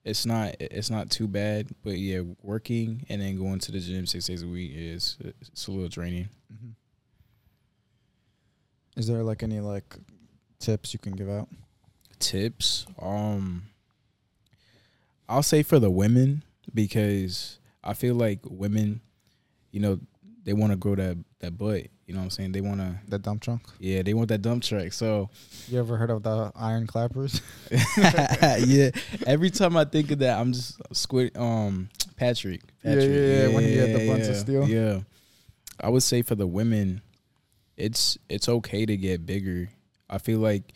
It's 0.04 0.24
not 0.24 0.56
it's 0.58 0.90
not 0.90 1.10
too 1.10 1.28
bad. 1.28 1.68
But 1.84 1.98
yeah, 1.98 2.22
working 2.42 3.04
and 3.08 3.20
then 3.20 3.36
going 3.36 3.58
to 3.60 3.72
the 3.72 3.80
gym 3.80 4.06
six 4.06 4.26
days 4.26 4.42
a 4.42 4.48
week 4.48 4.72
is 4.74 5.16
it's 5.20 5.66
a 5.66 5.70
little 5.70 5.88
draining. 5.88 6.28
Mm-hmm. 6.52 6.70
Is 8.96 9.06
there 9.06 9.22
like 9.22 9.42
any 9.42 9.60
like 9.60 9.96
tips 10.58 10.92
you 10.92 10.98
can 10.98 11.12
give 11.12 11.28
out? 11.28 11.48
Tips 12.18 12.86
um 13.00 13.64
i'll 15.28 15.42
say 15.42 15.62
for 15.62 15.78
the 15.78 15.90
women 15.90 16.42
because 16.74 17.58
i 17.84 17.92
feel 17.92 18.14
like 18.14 18.40
women 18.44 19.00
you 19.70 19.80
know 19.80 19.98
they 20.44 20.52
want 20.52 20.72
to 20.72 20.76
grow 20.76 20.94
that 20.94 21.16
that 21.40 21.56
butt 21.56 21.86
You 22.06 22.14
know 22.14 22.20
what 22.20 22.24
I'm 22.24 22.30
saying? 22.30 22.52
They 22.52 22.62
want 22.62 22.80
to. 22.80 22.98
The 23.06 23.18
dump 23.18 23.42
trunk. 23.42 23.60
Yeah, 23.78 24.00
they 24.00 24.14
want 24.14 24.28
that 24.30 24.40
dump 24.40 24.62
truck. 24.62 24.94
So 24.94 25.28
You 25.68 25.78
ever 25.78 25.98
heard 25.98 26.08
of 26.08 26.22
the 26.22 26.50
iron 26.56 26.86
clappers? 26.86 27.42
yeah, 28.66 28.90
every 29.26 29.50
time 29.50 29.76
I 29.76 29.84
think 29.84 30.10
of 30.10 30.20
that, 30.20 30.38
I'm 30.38 30.54
just 30.54 30.80
squid. 30.96 31.36
Um, 31.36 31.90
Patrick. 32.16 32.62
Yeah, 32.82 32.94
Patrick. 32.94 33.10
yeah, 33.10 33.20
yeah, 33.20 33.54
when 33.54 33.64
he 33.64 33.76
had 33.76 33.90
the 33.94 34.08
buns 34.08 34.26
of 34.26 34.34
yeah, 34.34 34.40
steel. 34.40 34.68
Yeah, 34.68 35.00
I 35.80 35.90
would 35.90 36.02
say 36.02 36.22
for 36.22 36.34
the 36.34 36.46
women, 36.46 37.02
it's 37.76 38.16
it's 38.30 38.48
okay 38.48 38.86
to 38.86 38.96
get 38.96 39.26
bigger. 39.26 39.68
I 40.08 40.16
feel 40.16 40.38
like 40.38 40.72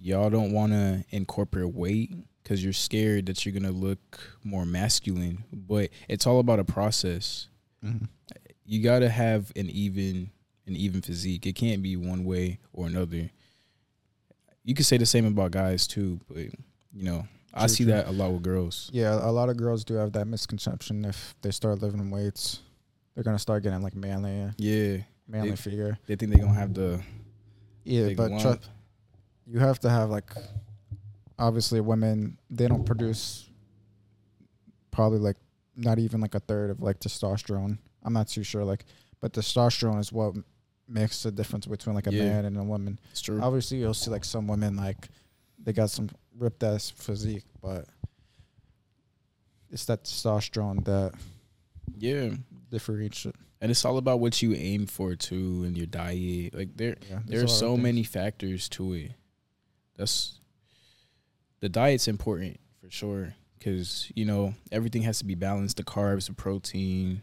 y'all 0.00 0.30
don't 0.30 0.52
want 0.52 0.72
to 0.72 1.04
incorporate 1.10 1.74
weight 1.74 2.10
because 2.42 2.62
you're 2.64 2.72
scared 2.72 3.26
that 3.26 3.44
you're 3.44 3.52
gonna 3.52 3.70
look 3.72 4.20
more 4.44 4.64
masculine. 4.64 5.44
But 5.52 5.90
it's 6.08 6.26
all 6.26 6.38
about 6.40 6.58
a 6.60 6.64
process. 6.64 7.48
Mm-hmm. 7.84 8.04
You 8.64 8.82
gotta 8.82 9.08
have 9.08 9.52
an 9.56 9.68
even 9.70 10.30
an 10.66 10.76
even 10.76 11.00
physique. 11.02 11.46
It 11.46 11.54
can't 11.54 11.82
be 11.82 11.96
one 11.96 12.24
way 12.24 12.58
or 12.72 12.86
another. 12.86 13.30
You 14.64 14.74
could 14.74 14.86
say 14.86 14.98
the 14.98 15.06
same 15.06 15.24
about 15.26 15.50
guys 15.50 15.86
too, 15.86 16.20
but 16.28 16.38
you 16.92 17.02
know, 17.04 17.26
I 17.54 17.66
see 17.66 17.84
true. 17.84 17.92
that 17.94 18.08
a 18.08 18.12
lot 18.12 18.32
with 18.32 18.42
girls. 18.42 18.90
Yeah, 18.92 19.14
a 19.14 19.30
lot 19.32 19.48
of 19.48 19.56
girls 19.56 19.84
do 19.84 19.94
have 19.94 20.12
that 20.12 20.26
misconception. 20.26 21.04
If 21.04 21.34
they 21.42 21.50
start 21.50 21.80
lifting 21.80 22.10
weights, 22.10 22.60
they're 23.14 23.24
gonna 23.24 23.38
start 23.38 23.62
getting 23.62 23.82
like 23.82 23.94
manly, 23.96 24.52
Yeah, 24.58 24.98
manly 25.26 25.50
They- 25.50 25.56
figure. 25.56 25.98
they 26.06 26.16
think 26.16 26.32
they're 26.32 26.44
gonna 26.44 26.58
have 26.58 26.74
the 26.74 27.00
Yeah, 27.84 28.12
but 28.14 28.30
lump. 28.30 28.62
You 29.48 29.58
have 29.60 29.78
to 29.80 29.90
have 29.90 30.10
like, 30.10 30.30
obviously, 31.38 31.80
women 31.80 32.38
they 32.50 32.68
don't 32.68 32.84
produce 32.84 33.48
probably 34.90 35.18
like 35.18 35.36
not 35.76 35.98
even 35.98 36.20
like 36.20 36.34
a 36.34 36.40
third 36.40 36.70
of 36.70 36.80
like 36.82 36.98
testosterone. 37.00 37.78
I'm 38.02 38.12
not 38.12 38.28
too 38.28 38.42
sure, 38.42 38.64
like, 38.64 38.84
but 39.20 39.32
testosterone 39.32 40.00
is 40.00 40.12
what 40.12 40.34
makes 40.88 41.22
the 41.22 41.30
difference 41.30 41.66
between 41.66 41.94
like 41.94 42.06
a 42.06 42.12
Yeah. 42.12 42.24
man 42.30 42.44
and 42.46 42.56
a 42.56 42.62
woman. 42.64 42.98
It's 43.10 43.20
true. 43.20 43.40
Obviously, 43.40 43.78
you'll 43.78 43.94
see 43.94 44.10
like 44.10 44.24
some 44.24 44.46
women 44.46 44.76
like 44.76 45.08
they 45.62 45.72
got 45.72 45.90
some 45.90 46.08
ripped 46.36 46.62
ass 46.62 46.90
physique, 46.90 47.44
but 47.62 47.86
it's 49.70 49.84
that 49.86 50.04
testosterone 50.04 50.84
that 50.84 51.12
yeah, 51.96 52.30
differentiates. 52.70 53.36
and 53.60 53.70
it's 53.70 53.84
all 53.84 53.98
about 53.98 54.20
what 54.20 54.40
you 54.40 54.54
aim 54.54 54.86
for 54.86 55.14
too 55.14 55.64
in 55.66 55.74
your 55.74 55.86
diet. 55.86 56.54
Like 56.54 56.76
there, 56.76 56.96
Yeah, 57.10 57.20
there's 57.26 57.52
so 57.56 57.76
many 57.76 58.02
factors 58.02 58.68
to 58.70 58.92
it. 58.94 59.12
That's 59.98 60.40
the 61.60 61.68
diet's 61.68 62.08
important 62.08 62.58
for 62.80 62.90
sure 62.90 63.34
because 63.58 64.10
you 64.14 64.24
know 64.24 64.54
everything 64.72 65.02
has 65.02 65.18
to 65.18 65.24
be 65.26 65.34
balanced: 65.34 65.76
the 65.76 65.82
carbs, 65.84 66.28
the 66.28 66.34
protein, 66.34 67.20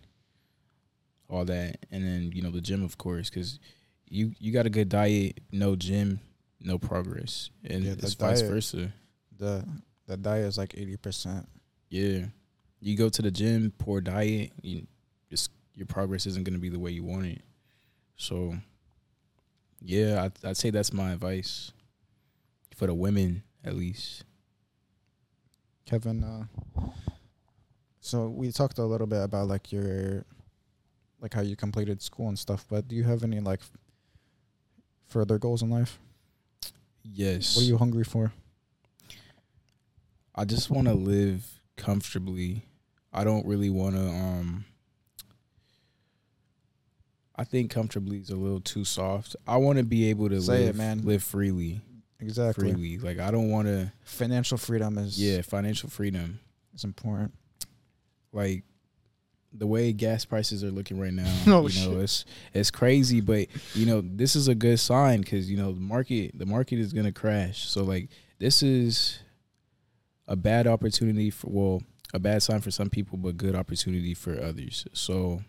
all 1.29 1.45
that, 1.45 1.77
and 1.91 2.03
then 2.03 2.31
you 2.33 2.41
know 2.43 2.51
the 2.51 2.61
gym, 2.61 2.83
of 2.83 2.97
course, 2.97 3.29
because 3.29 3.59
you 4.07 4.33
you 4.38 4.51
got 4.51 4.65
a 4.67 4.69
good 4.69 4.89
diet, 4.89 5.39
no 5.51 5.75
gym, 5.75 6.19
no 6.59 6.77
progress, 6.77 7.49
and 7.63 7.83
Yeah, 7.85 7.93
it's 7.93 8.13
vice 8.13 8.41
diet- 8.41 8.51
versa. 8.51 8.93
the 9.38 9.65
the 10.05 10.17
diet 10.17 10.45
is 10.45 10.57
like 10.57 10.75
eighty 10.77 10.97
percent. 10.97 11.47
Yeah, 11.89 12.25
you 12.81 12.97
go 12.97 13.07
to 13.09 13.21
the 13.21 13.31
gym, 13.31 13.71
poor 13.77 14.01
diet, 14.01 14.51
you 14.61 14.85
just 15.29 15.49
your 15.75 15.88
progress 15.88 16.25
isn't 16.25 16.43
going 16.43 16.53
to 16.55 16.59
be 16.59 16.69
the 16.69 16.79
way 16.79 16.91
you 16.91 17.03
want 17.03 17.25
it. 17.25 17.41
So, 18.17 18.55
yeah, 19.81 20.23
I'd, 20.23 20.31
I'd 20.45 20.57
say 20.57 20.69
that's 20.69 20.93
my 20.93 21.11
advice 21.11 21.71
for 22.75 22.85
the 22.88 22.93
women, 22.93 23.43
at 23.63 23.75
least. 23.75 24.23
Kevin, 25.85 26.23
uh, 26.23 26.45
so 27.99 28.27
we 28.27 28.51
talked 28.51 28.77
a 28.79 28.83
little 28.85 29.07
bit 29.07 29.23
about 29.23 29.47
like 29.47 29.71
your, 29.71 30.25
like 31.21 31.33
how 31.33 31.41
you 31.41 31.55
completed 31.55 32.01
school 32.01 32.27
and 32.27 32.38
stuff. 32.38 32.65
But 32.69 32.88
do 32.88 32.95
you 32.95 33.03
have 33.03 33.23
any 33.23 33.39
like 33.39 33.61
further 35.07 35.38
goals 35.39 35.61
in 35.61 35.69
life? 35.69 35.99
Yes, 37.03 37.55
What 37.55 37.63
are 37.63 37.67
you 37.67 37.77
hungry 37.77 38.03
for? 38.03 38.31
I 40.33 40.43
just 40.43 40.69
want 40.69 40.88
to 40.88 40.93
live 40.95 41.45
comfortably. 41.77 42.65
I 43.13 43.23
don't 43.23 43.45
really 43.45 43.69
want 43.69 43.95
to. 43.95 44.01
Um, 44.01 44.65
I 47.35 47.43
think 47.43 47.69
comfortably 47.69 48.17
is 48.17 48.29
a 48.31 48.35
little 48.35 48.59
too 48.59 48.83
soft. 48.85 49.35
I 49.47 49.57
want 49.57 49.77
to 49.77 49.83
be 49.85 50.09
able 50.09 50.29
to 50.29 50.41
Say 50.41 50.63
it, 50.63 50.65
live, 50.67 50.75
man. 50.77 51.01
live 51.05 51.23
freely, 51.23 51.81
Exactly. 52.19 52.71
freely. 52.71 52.97
Like 52.97 53.19
I 53.19 53.32
don't 53.32 53.49
want 53.49 53.67
to. 53.67 53.91
Financial 54.04 54.58
freedom 54.58 54.97
is 54.97 55.21
Yeah, 55.21 55.41
financial 55.41 55.89
freedom. 55.89 56.39
is 56.73 56.84
important. 56.84 57.34
like 58.32 58.63
the 59.58 59.65
way 59.67 59.93
gas 59.93 60.25
prices 60.25 60.65
are 60.65 60.71
looking 60.71 60.99
right 60.99 61.13
now, 61.13 61.23
Oh, 61.47 61.67
you 61.67 61.80
know, 61.88 61.93
shit. 61.93 62.04
it's 62.04 62.25
it's 62.54 62.71
crazy. 62.71 63.21
But 63.21 63.47
you 63.73 63.86
know, 63.86 64.01
this 64.01 64.36
is 64.36 64.47
a 64.49 64.56
good 64.56 64.80
sign 64.80 65.21
because 65.21 65.49
you 65.49 65.56
know 65.58 65.71
the 65.71 65.80
market 65.80 66.38
the 66.38 66.45
market 66.45 66.80
is 66.80 66.91
gonna 66.93 67.12
crash. 67.13 67.69
So 67.69 67.84
like 67.84 68.10
this 68.39 68.62
is 68.63 69.19
a 70.28 70.36
bad 70.36 70.67
opportunity 70.67 71.30
for 71.30 71.47
well, 71.49 71.84
a 72.13 72.19
bad 72.19 72.43
sign 72.43 72.60
for 72.62 72.71
some 72.71 72.89
people, 72.89 73.17
but 73.17 73.38
good 73.38 73.56
opportunity 73.56 74.13
for 74.13 74.41
others. 74.41 74.86
So 74.93 75.41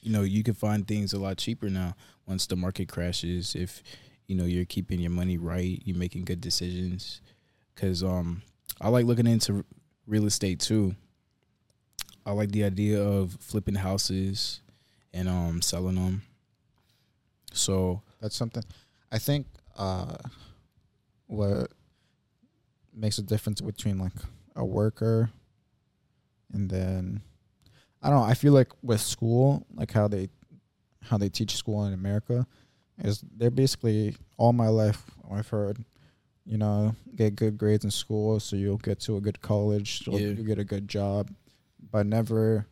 you 0.00 0.10
know, 0.12 0.22
you 0.22 0.42
can 0.42 0.54
find 0.54 0.86
things 0.86 1.12
a 1.14 1.18
lot 1.18 1.36
cheaper 1.38 1.68
now 1.70 1.94
once 2.26 2.46
the 2.46 2.56
market 2.56 2.88
crashes. 2.88 3.54
If 3.54 3.82
you 4.26 4.36
know 4.36 4.44
you're 4.44 4.64
keeping 4.64 5.00
your 5.00 5.10
money 5.10 5.38
right, 5.38 5.80
you're 5.84 5.96
making 5.96 6.24
good 6.24 6.40
decisions. 6.40 7.20
Cause 7.76 8.02
um, 8.02 8.42
I 8.80 8.88
like 8.88 9.04
looking 9.04 9.26
into 9.26 9.64
real 10.06 10.26
estate 10.26 10.60
too. 10.60 10.94
I 12.24 12.32
like 12.32 12.52
the 12.52 12.64
idea 12.64 13.02
of 13.02 13.36
flipping 13.40 13.74
houses 13.74 14.60
and 15.12 15.28
um 15.28 15.60
selling 15.62 15.96
them. 15.96 16.22
So 17.52 18.02
That's 18.20 18.36
something. 18.36 18.62
I 19.12 19.18
think 19.18 19.46
uh, 19.76 20.16
what 21.26 21.70
makes 22.92 23.18
a 23.18 23.22
difference 23.22 23.60
between 23.60 23.98
like 23.98 24.12
a 24.56 24.64
worker 24.64 25.30
and 26.52 26.70
then 26.70 27.20
I 28.02 28.10
don't 28.10 28.18
know. 28.18 28.24
I 28.24 28.34
feel 28.34 28.52
like 28.52 28.68
with 28.82 29.00
school, 29.00 29.66
like 29.74 29.92
how 29.92 30.08
they 30.08 30.28
how 31.02 31.18
they 31.18 31.28
teach 31.28 31.56
school 31.56 31.84
in 31.86 31.92
America, 31.92 32.46
is 32.98 33.22
they're 33.36 33.50
basically 33.50 34.16
all 34.36 34.52
my 34.52 34.68
life 34.68 35.02
I've 35.30 35.48
heard, 35.48 35.84
you 36.44 36.58
know, 36.58 36.94
get 37.16 37.34
good 37.36 37.58
grades 37.58 37.84
in 37.84 37.90
school 37.90 38.38
so 38.40 38.56
you'll 38.56 38.76
get 38.78 39.00
to 39.00 39.16
a 39.16 39.20
good 39.20 39.40
college, 39.40 40.04
so 40.04 40.12
Yeah. 40.12 40.28
you 40.28 40.44
get 40.44 40.58
a 40.58 40.64
good 40.64 40.86
job, 40.88 41.30
but 41.90 42.06
never 42.06 42.66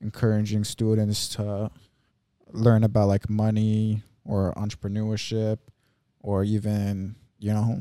encouraging 0.00 0.62
students 0.64 1.28
to 1.30 1.70
learn 2.52 2.84
about 2.84 3.08
like 3.08 3.28
money 3.30 4.02
or 4.24 4.52
entrepreneurship 4.56 5.58
or 6.20 6.44
even 6.44 7.14
you 7.38 7.52
know 7.52 7.80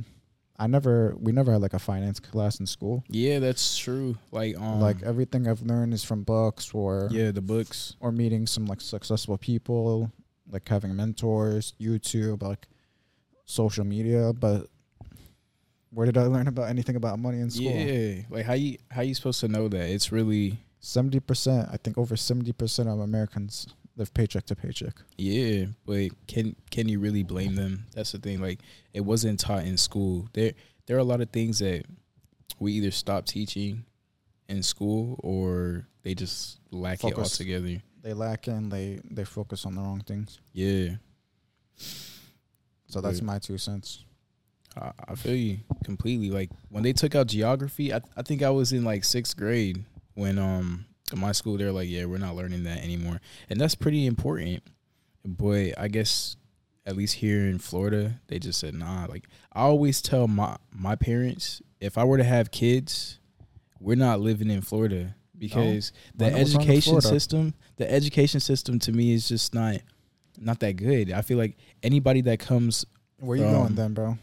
i 0.58 0.66
never 0.68 1.16
we 1.20 1.32
never 1.32 1.52
had 1.52 1.62
like 1.62 1.74
a 1.74 1.80
finance 1.80 2.20
class 2.20 2.60
in 2.60 2.66
school 2.66 3.04
yeah, 3.10 3.40
that's 3.40 3.78
true. 3.78 4.18
Like 4.32 4.58
um, 4.58 4.80
like 4.80 5.04
everything 5.04 5.48
i've 5.48 5.62
learned 5.62 5.94
is 5.94 6.04
from 6.04 6.24
books 6.24 6.74
or 6.74 7.10
yeah, 7.12 7.32
the 7.32 7.42
books. 7.42 7.96
or 8.00 8.12
meeting 8.12 8.48
some 8.48 8.66
like 8.66 8.80
successful 8.82 9.38
people 9.38 10.12
like 10.52 10.68
having 10.68 10.96
mentors 10.96 11.74
youtube 11.80 12.42
like 12.42 12.68
social 13.46 13.84
media 13.86 14.32
but 14.34 14.68
where 15.92 16.06
did 16.06 16.18
i 16.18 16.24
learn 16.24 16.48
about 16.48 16.70
anything 16.70 16.96
about 16.96 17.18
money 17.20 17.40
in 17.40 17.50
school 17.50 17.72
Yeah, 17.72 18.22
like 18.30 18.46
how 18.46 18.54
you 18.54 18.78
how 18.92 19.02
you 19.02 19.14
supposed 19.14 19.40
to 19.42 19.48
know 19.48 19.68
that? 19.68 19.90
It's 19.90 20.12
really 20.12 20.60
70% 20.82 21.74
i 21.74 21.78
think 21.78 21.98
over 21.98 22.16
70% 22.16 22.94
of 22.94 23.00
americans 23.00 23.68
live 23.98 24.14
paycheck 24.14 24.46
to 24.48 24.56
paycheck 24.56 24.94
yeah, 25.18 25.66
but 25.86 26.10
can 26.28 26.56
can 26.70 26.90
you 26.90 27.00
really 27.00 27.24
blame 27.24 27.56
them? 27.56 27.86
That's 27.94 28.12
the 28.12 28.20
thing. 28.20 28.42
Like 28.42 28.60
it 28.94 29.02
wasn't 29.02 29.40
taught 29.40 29.64
in 29.64 29.78
school. 29.78 30.28
There 30.34 30.52
there 30.86 30.98
are 30.98 31.00
a 31.00 31.06
lot 31.06 31.22
of 31.22 31.30
things 31.30 31.60
that 31.60 31.86
we 32.60 32.74
either 32.74 32.92
stop 32.92 33.26
teaching 33.26 33.86
in 34.50 34.62
school 34.64 35.20
or 35.24 35.88
they 36.04 36.14
just 36.14 36.60
lack 36.72 37.04
it 37.06 37.18
altogether. 37.18 37.82
They 38.06 38.14
lack 38.14 38.48
in 38.48 38.70
they 38.70 39.00
they 39.10 39.26
focus 39.26 39.66
on 39.66 39.74
the 39.76 39.82
wrong 39.82 40.00
things 40.02 40.40
Yeah. 40.54 40.92
so 42.88 43.02
that's 43.02 43.22
my 43.22 43.40
two 43.40 43.58
cents 43.58 44.06
I, 44.78 44.92
I 45.10 45.16
feel 45.16 45.36
you 45.36 45.60
completely. 45.86 46.30
Like 46.30 46.50
when 46.70 46.84
they 46.84 46.92
took 46.94 47.16
out 47.16 47.28
geography, 47.28 47.94
I 47.94 48.02
I 48.18 48.22
think 48.24 48.44
I 48.44 48.50
was 48.50 48.74
in 48.74 48.84
like 48.84 49.06
sixth 49.06 49.38
grade 49.38 49.86
when 50.16 50.38
um 50.38 50.86
in 51.14 51.20
my 51.20 51.32
school 51.32 51.58
they're 51.58 51.72
like, 51.72 51.88
yeah, 51.90 52.04
we're 52.06 52.18
not 52.18 52.36
learning 52.36 52.64
that 52.64 52.84
anymore, 52.84 53.22
and 53.50 53.60
that's 53.60 53.76
pretty 53.76 54.06
important. 54.06 54.64
But 55.24 55.80
I 55.80 55.88
guess 55.88 56.36
at 56.86 56.98
least 56.98 57.16
here 57.16 57.48
in 57.48 57.58
Florida, 57.58 58.20
they 58.28 58.38
just 58.38 58.60
said 58.60 58.74
nah. 58.74 59.06
Like 59.10 59.30
I 59.54 59.62
always 59.62 60.02
tell 60.02 60.28
my 60.28 60.58
my 60.72 60.96
parents, 60.96 61.62
if 61.80 61.98
I 61.98 62.04
were 62.04 62.18
to 62.18 62.24
have 62.26 62.52
kids, 62.52 63.20
we're 63.80 63.96
not 63.96 64.20
living 64.20 64.50
in 64.50 64.62
Florida 64.62 65.16
because 65.38 65.92
the 66.16 66.26
Why 66.26 66.30
not? 66.32 66.40
What's 66.40 66.56
wrong 66.56 66.66
with 66.66 66.70
education 66.70 67.02
system, 67.02 67.54
the 67.78 67.92
education 67.92 68.40
system 68.40 68.80
to 68.80 68.92
me 68.92 69.14
is 69.14 69.28
just 69.28 69.54
not 69.54 69.78
not 70.40 70.60
that 70.60 70.74
good. 70.78 71.12
I 71.12 71.22
feel 71.22 71.38
like 71.38 71.58
anybody 71.84 72.22
that 72.22 72.40
comes 72.40 72.86
Where 73.20 73.38
you 73.38 73.46
Um, 73.46 73.52
going 73.54 73.76
then, 73.76 73.94
bro? 73.94 74.18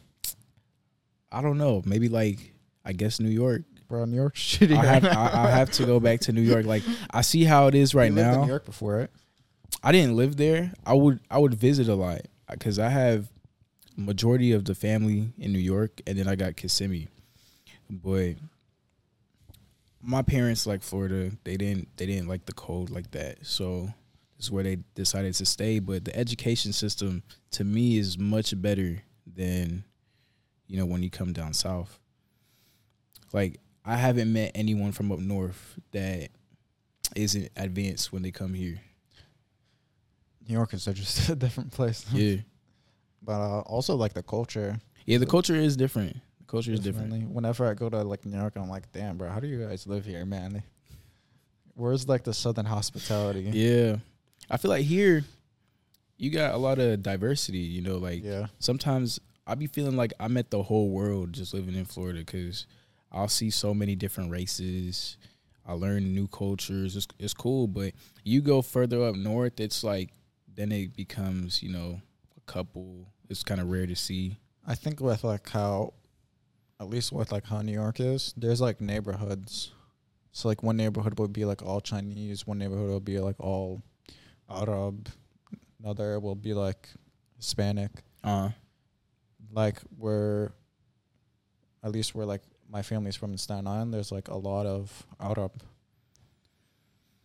I 1.31 1.41
don't 1.41 1.59
know. 1.59 1.83
Maybe 1.85 2.09
like 2.09 2.53
I 2.85 2.93
guess 2.93 3.21
New 3.21 3.31
York. 3.31 3.63
Bro, 3.89 4.07
New 4.07 4.17
York 4.17 4.35
shitty. 4.37 4.77
I 4.77 4.85
have 4.85 5.05
I. 5.05 5.47
I 5.47 5.51
have 5.51 5.71
to 5.73 5.85
go 5.87 6.01
back 6.01 6.21
to 6.21 6.33
New 6.33 6.43
York. 6.43 6.67
Like 6.67 6.83
I 7.11 7.21
see 7.23 7.45
how 7.45 7.67
it 7.67 7.75
is 7.75 7.95
right 7.95 8.11
you 8.11 8.17
now. 8.17 8.43
New 8.43 8.49
York 8.49 8.65
before, 8.65 8.97
right? 8.97 9.11
I 9.83 9.93
didn't 9.93 10.17
live 10.17 10.37
there. 10.37 10.73
I 10.85 10.95
would 10.95 11.21
I 11.31 11.39
would 11.39 11.55
visit 11.55 11.89
a 11.89 11.95
lot 11.95 12.23
because 12.51 12.79
I 12.79 12.89
have 12.91 13.29
majority 13.97 14.53
of 14.53 14.65
the 14.65 14.75
family 14.75 15.33
in 15.39 15.53
New 15.53 15.59
York, 15.59 16.01
and 16.07 16.19
then 16.19 16.29
I 16.29 16.35
got 16.37 16.57
Kissimmee. 16.57 17.09
But 17.91 18.35
my 20.03 20.23
parents 20.23 20.67
like 20.67 20.83
Florida. 20.83 21.31
They 21.45 21.57
didn't 21.57 21.97
they 21.97 22.07
didn't 22.07 22.29
like 22.29 22.45
the 22.47 22.53
cold 22.53 22.91
like 22.91 23.11
that, 23.13 23.47
so 23.47 23.93
this 24.37 24.47
is 24.47 24.51
where 24.51 24.65
they 24.65 24.79
decided 24.95 25.35
to 25.35 25.47
stay. 25.47 25.79
But 25.79 26.05
the 26.05 26.17
education 26.17 26.73
system 26.73 27.23
to 27.53 27.65
me 27.65 27.97
is 27.99 28.19
much 28.19 28.61
better 28.61 29.03
than 29.27 29.85
you 30.67 30.77
know 30.77 30.87
when 30.87 31.03
you 31.03 31.11
come 31.11 31.33
down 31.33 31.53
south. 31.55 31.99
Like 33.33 33.61
I 33.85 33.97
haven't 33.97 34.33
met 34.33 34.53
anyone 34.55 34.93
from 34.93 35.13
up 35.13 35.21
north 35.21 35.79
that 35.93 36.29
isn't 37.17 37.51
advanced 37.57 38.13
when 38.13 38.23
they 38.23 38.31
come 38.31 38.55
here. 38.55 38.81
New 40.49 40.55
York 40.55 40.75
is 40.75 40.85
just 40.85 41.29
a 41.29 41.35
different 41.37 41.71
place. 41.73 42.05
Yeah. 42.13 42.37
But 43.23 43.41
uh, 43.41 43.61
also 43.61 43.95
like 43.95 44.15
the 44.15 44.23
culture. 44.23 44.81
Yeah, 45.07 45.19
the 45.19 45.27
culture 45.27 45.55
is 45.55 45.77
different. 45.77 46.17
Culture 46.53 46.73
is 46.73 46.81
different. 46.81 47.31
Whenever 47.31 47.67
I 47.67 47.73
go 47.73 47.89
to 47.89 48.03
like 48.03 48.27
New 48.27 48.37
York, 48.39 48.53
I'm 48.57 48.69
like, 48.69 48.93
damn, 48.93 49.17
bro, 49.17 49.31
how 49.31 49.41
do 49.41 49.47
you 49.47 49.67
guys 49.67 49.87
live 49.87 50.05
here, 50.05 50.27
man? 50.27 50.63
Where's 51.75 52.07
like 52.07 52.25
the 52.25 52.35
southern 52.35 52.67
hospitality? 52.67 53.41
Yeah. 53.55 53.97
I 54.51 54.59
feel 54.59 54.69
like 54.71 54.85
here 54.85 55.25
you 56.19 56.29
got 56.29 56.53
a 56.55 56.59
lot 56.59 56.79
of 56.79 57.03
diversity, 57.03 57.61
you 57.61 57.81
know, 57.81 57.97
like 57.97 58.23
Yeah. 58.23 58.49
sometimes 58.59 59.19
I 59.47 59.55
be 59.55 59.67
feeling 59.67 59.97
like 59.97 60.13
I 60.21 60.29
met 60.29 60.51
the 60.51 60.63
whole 60.63 60.91
world 60.91 61.33
just 61.33 61.55
living 61.55 61.75
in 61.75 61.87
Florida 61.87 62.23
cuz 62.23 62.67
I'll 63.11 63.29
see 63.29 63.49
so 63.49 63.73
many 63.73 63.95
different 63.97 64.31
races. 64.31 65.17
I 65.65 65.73
learn 65.73 66.15
new 66.15 66.29
cultures. 66.29 66.97
It's, 66.97 67.09
it's 67.19 67.33
cool, 67.33 67.67
but 67.67 67.95
you 68.25 68.43
go 68.43 68.61
further 68.61 69.03
up 69.05 69.17
north, 69.17 69.59
it's 69.59 69.83
like 69.83 70.11
then 70.55 70.71
it 70.71 70.95
becomes, 70.95 71.63
you 71.63 71.71
know, 71.71 72.03
a 72.37 72.41
couple. 72.43 73.07
It's 73.31 73.43
kind 73.43 73.59
of 73.59 73.71
rare 73.71 73.87
to 73.87 73.97
see. 73.97 74.37
I 74.67 74.75
think 74.75 75.01
with 75.01 75.25
like 75.25 75.49
how, 75.49 75.95
at 76.83 76.91
least 76.91 77.13
with 77.13 77.31
like 77.31 77.47
how 77.47 77.63
New 77.63 77.73
York 77.73 78.01
is, 78.01 78.35
there's 78.37 78.61
like 78.61 78.81
neighborhoods. 78.81 79.71
So 80.33 80.49
like 80.49 80.63
one 80.63 80.77
neighborhood 80.77 81.19
would 81.19 81.33
be 81.33 81.45
like 81.45 81.63
all 81.63 81.81
Chinese, 81.81 82.47
one 82.47 82.59
neighborhood 82.59 82.89
will 82.91 83.01
be 83.01 83.19
like 83.21 83.39
all 83.39 83.83
Arab, 84.51 85.09
another 85.81 86.19
will 86.19 86.35
be 86.35 86.55
like 86.55 86.89
Hispanic. 87.37 87.91
Uh, 88.25 88.51
Like 89.53 89.79
where, 89.99 90.53
at 91.85 91.93
least 91.93 92.15
where 92.15 92.27
like 92.27 92.43
my 92.69 92.81
family's 92.83 93.17
from 93.17 93.33
in 93.33 93.39
Staten 93.39 93.67
Island, 93.67 93.93
there's 93.93 94.11
like 94.11 94.29
a 94.29 94.37
lot 94.37 94.65
of 94.67 95.07
Arab. 95.21 95.53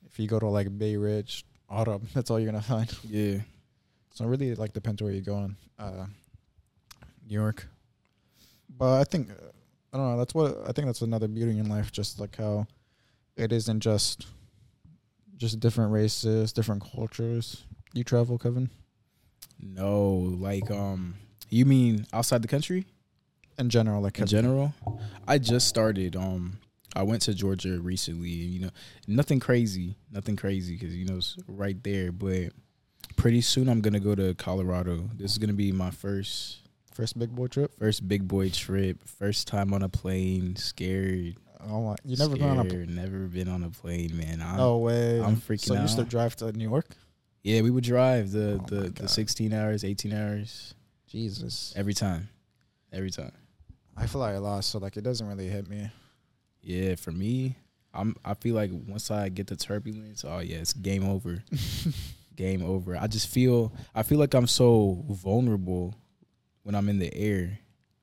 If 0.05 0.19
you 0.19 0.27
go 0.27 0.39
to 0.39 0.47
like 0.49 0.67
Bay 0.77 0.97
Ridge, 0.97 1.45
Arab, 1.71 2.05
that's 2.13 2.29
all 2.29 2.39
you're 2.39 2.51
gonna 2.51 2.61
find. 2.61 2.91
yeah. 3.09 3.39
So 4.13 4.25
it 4.25 4.27
really 4.27 4.53
like 4.55 4.73
depends 4.73 5.01
where 5.01 5.11
you're 5.13 5.21
going. 5.21 5.55
Uh, 5.79 6.05
New 7.27 7.33
York, 7.33 7.67
but 8.77 8.99
I 9.01 9.03
think 9.03 9.29
I 9.93 9.97
don't 9.97 10.11
know. 10.11 10.17
That's 10.17 10.33
what 10.35 10.57
I 10.67 10.71
think. 10.71 10.87
That's 10.87 11.01
another 11.01 11.27
beauty 11.27 11.57
in 11.59 11.69
life. 11.69 11.91
Just 11.91 12.19
like 12.19 12.35
how 12.35 12.67
it 13.35 13.51
isn't 13.51 13.79
just 13.79 14.27
just 15.37 15.59
different 15.59 15.91
races, 15.91 16.51
different 16.53 16.83
cultures. 16.83 17.63
You 17.93 18.03
travel, 18.03 18.37
Kevin, 18.37 18.69
No, 19.59 20.09
like 20.39 20.69
um 20.71 21.15
you 21.49 21.65
mean 21.65 22.05
outside 22.13 22.41
the 22.41 22.47
country? 22.47 22.85
in 23.59 23.69
general, 23.71 24.01
like 24.03 24.19
in 24.19 24.25
Kevin. 24.27 24.43
general 24.43 24.73
i 25.27 25.39
just 25.39 25.67
started 25.67 26.15
um 26.15 26.59
i 26.95 27.01
went 27.01 27.23
to 27.23 27.33
georgia 27.33 27.79
recently 27.79 28.43
and 28.43 28.53
you 28.53 28.59
know 28.59 28.69
nothing 29.07 29.39
crazy 29.39 29.95
nothing 30.11 30.35
crazy 30.35 30.75
because 30.77 30.95
you 30.95 31.05
know 31.05 31.17
it's 31.17 31.35
right 31.47 31.83
there 31.83 32.11
but 32.11 32.51
pretty 33.15 33.41
soon 33.41 33.67
i'm 33.67 33.81
gonna 33.81 33.99
go 33.99 34.13
to 34.13 34.35
colorado 34.35 35.09
this 35.15 35.31
is 35.31 35.39
gonna 35.39 35.53
be 35.53 35.71
my 35.71 35.89
first 35.89 36.59
First 36.97 37.19
big 37.19 37.35
boy 37.35 37.45
trip. 37.45 37.77
first 37.77 38.07
big 38.07 38.27
boy 38.27 38.49
trip 38.49 38.97
first 39.07 39.47
time 39.47 39.71
on 39.71 39.83
a 39.83 39.89
plane 39.89 40.55
scared 40.55 41.35
Oh 41.69 41.83
my! 41.83 41.95
You 42.03 42.17
never 42.17 42.35
been 42.35 42.49
on 42.49 42.59
a 42.59 42.65
pl- 42.65 42.85
never 42.87 43.19
been 43.27 43.47
on 43.47 43.63
a 43.63 43.69
plane 43.69 44.17
man 44.17 44.41
I'm, 44.41 44.57
No 44.57 44.77
way. 44.77 45.21
I'm 45.21 45.35
freaking 45.37 45.53
out. 45.53 45.61
So 45.61 45.73
you 45.75 45.81
used 45.81 45.97
to 45.97 46.05
drive 46.05 46.35
to 46.37 46.51
New 46.51 46.67
York. 46.67 46.87
yeah 47.43 47.61
we 47.61 47.69
would 47.69 47.83
drive 47.83 48.31
the 48.31 48.59
Oh 48.59 48.65
the, 48.65 48.89
the 48.89 49.07
16 49.07 49.53
hours 49.53 49.83
18 49.83 50.11
hours 50.11 50.73
Jesus. 51.07 51.71
every 51.75 51.93
time 51.93 52.29
every 52.91 53.11
time 53.11 53.31
I 53.95 54.07
feel 54.07 54.21
like 54.21 54.33
I 54.33 54.39
lost, 54.39 54.69
so 54.71 54.79
like 54.79 54.97
it 54.97 55.03
doesn't 55.03 55.27
really 55.27 55.47
hit 55.47 55.67
me. 55.67 55.89
Yeah, 56.61 56.95
for 56.95 57.11
me, 57.11 57.57
I'm. 57.93 58.15
I 58.23 58.35
feel 58.35 58.53
like 58.55 58.69
once 58.71 59.09
I 59.09 59.29
get 59.29 59.47
the 59.47 59.55
turbulence, 59.55 60.23
oh 60.23 60.39
yeah, 60.39 60.57
it's 60.57 60.73
game 60.73 61.03
over. 61.03 61.43
game 62.35 62.63
over. 62.63 62.95
I 62.95 63.07
just 63.07 63.27
feel. 63.27 63.73
I 63.95 64.03
feel 64.03 64.19
like 64.19 64.35
I'm 64.35 64.45
so 64.47 65.03
vulnerable 65.09 65.95
when 66.67 66.75
I'm 66.75 66.89
in 66.89 66.99
the 66.99 67.13
air. 67.15 67.57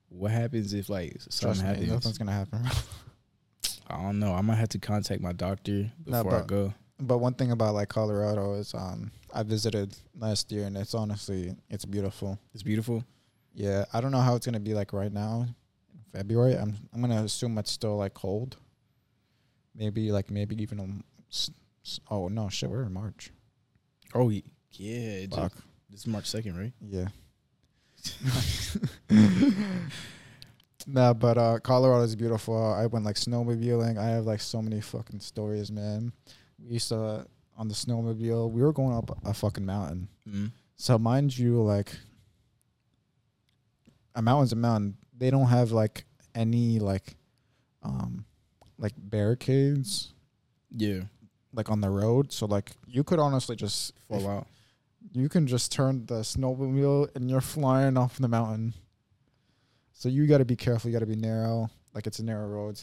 What 0.09 0.31
happens 0.31 0.73
if 0.73 0.89
like 0.89 1.13
Trust 1.19 1.39
something 1.41 1.61
me, 1.61 1.69
happens? 1.69 1.91
nothing's 1.91 2.17
gonna 2.19 2.33
happen. 2.33 2.63
I 3.91 4.01
don't 4.03 4.19
know. 4.19 4.33
I 4.33 4.41
might 4.41 4.55
have 4.57 4.71
to 4.71 4.79
contact 4.79 5.21
my 5.21 5.33
doctor 5.33 5.93
before 6.03 6.35
I 6.35 6.39
but- 6.39 6.47
go. 6.47 6.75
But 7.01 7.19
one 7.19 7.35
thing 7.35 7.51
about 7.51 7.75
like 7.75 7.89
Colorado 7.91 8.55
is 8.55 8.73
um 8.73 9.11
I 9.35 9.43
visited 9.43 9.95
last 10.17 10.51
year 10.51 10.65
and 10.65 10.77
it's 10.79 10.95
honestly 10.95 11.55
it's 11.69 11.85
beautiful. 11.85 12.39
It's 12.55 12.63
beautiful. 12.63 13.05
Yeah, 13.53 13.85
I 13.93 14.01
don't 14.01 14.13
know 14.13 14.21
how 14.21 14.35
it's 14.37 14.47
gonna 14.47 14.61
be 14.61 14.73
like 14.73 14.93
right 14.95 15.13
now, 15.13 15.47
in 15.93 16.01
February. 16.13 16.55
I'm 16.57 16.75
I'm 16.95 17.03
gonna 17.03 17.23
assume 17.25 17.59
it's 17.59 17.71
still 17.73 17.97
like 17.99 18.15
cold. 18.15 18.57
Maybe 19.75 20.11
like 20.13 20.31
maybe 20.31 20.63
even 20.63 20.81
um, 20.81 21.05
s- 21.31 21.51
s- 21.85 22.01
oh 22.11 22.29
no 22.29 22.49
shit 22.49 22.71
we're 22.71 22.85
in 22.85 22.93
March. 22.95 23.31
Oh 24.15 24.31
yeah, 24.31 24.41
it 24.73 25.31
just, 25.31 25.41
Fuck 25.43 25.53
is 25.93 26.07
March 26.07 26.27
second, 26.31 26.57
right? 26.57 26.73
yeah. 26.81 27.09
nah, 30.87 31.13
but 31.13 31.39
uh, 31.39 31.59
Colorado 31.61 32.03
is 32.03 32.17
beautiful. 32.17 32.73
I 32.73 32.87
went 32.87 33.05
like 33.05 33.17
snowmobiling. 33.17 33.99
I 33.99 34.09
have 34.11 34.25
like 34.25 34.41
so 34.41 34.61
many 34.63 34.81
fucking 34.81 35.21
stories, 35.21 35.71
man. 35.71 36.13
We 36.59 36.75
used 36.75 36.89
to 36.89 36.97
uh, 36.97 37.25
on 37.57 37.69
the 37.69 37.75
snowmobile. 37.75 38.51
We 38.51 38.63
were 38.63 38.73
going 38.73 38.97
up 38.97 39.19
a 39.25 39.35
fucking 39.35 39.65
mountain. 39.65 40.09
Mm. 40.29 40.51
So 40.77 40.99
mind 40.99 41.37
you, 41.37 41.63
like 41.63 41.93
a 44.15 44.23
mountain's 44.23 44.53
a 44.53 44.57
mountain. 44.57 44.97
They 45.17 45.31
don't 45.31 45.47
have 45.47 45.73
like 45.73 46.05
any 46.35 46.79
like 46.79 47.17
um 47.83 48.25
like 48.79 48.93
barricades 48.97 50.13
Yeah, 50.75 51.03
like 51.53 51.71
on 51.71 51.81
the 51.81 51.91
road. 51.91 52.33
So 52.33 52.47
like 52.47 52.73
you 52.87 53.05
could 53.05 53.19
honestly 53.19 53.57
just 53.57 53.93
fall 54.09 54.29
out. 54.29 54.47
You 55.13 55.29
can 55.29 55.47
just 55.47 55.71
turn 55.73 56.07
the 56.07 56.21
snowmobile 56.21 57.15
and 57.15 57.31
you're 57.31 57.41
flying 57.41 57.97
off 57.97 58.19
the 58.19 58.29
mountain. 58.29 58.75
So 59.93 60.09
you 60.09 60.27
got 60.27 60.39
to 60.39 60.45
be 60.45 60.57
careful. 60.57 60.91
You 60.91 60.95
got 60.97 61.01
to 61.01 61.07
be 61.07 61.17
narrow. 61.17 61.71
Like 61.95 62.07
it's 62.07 62.19
a 62.19 62.25
narrow 62.25 62.49
road, 62.49 62.81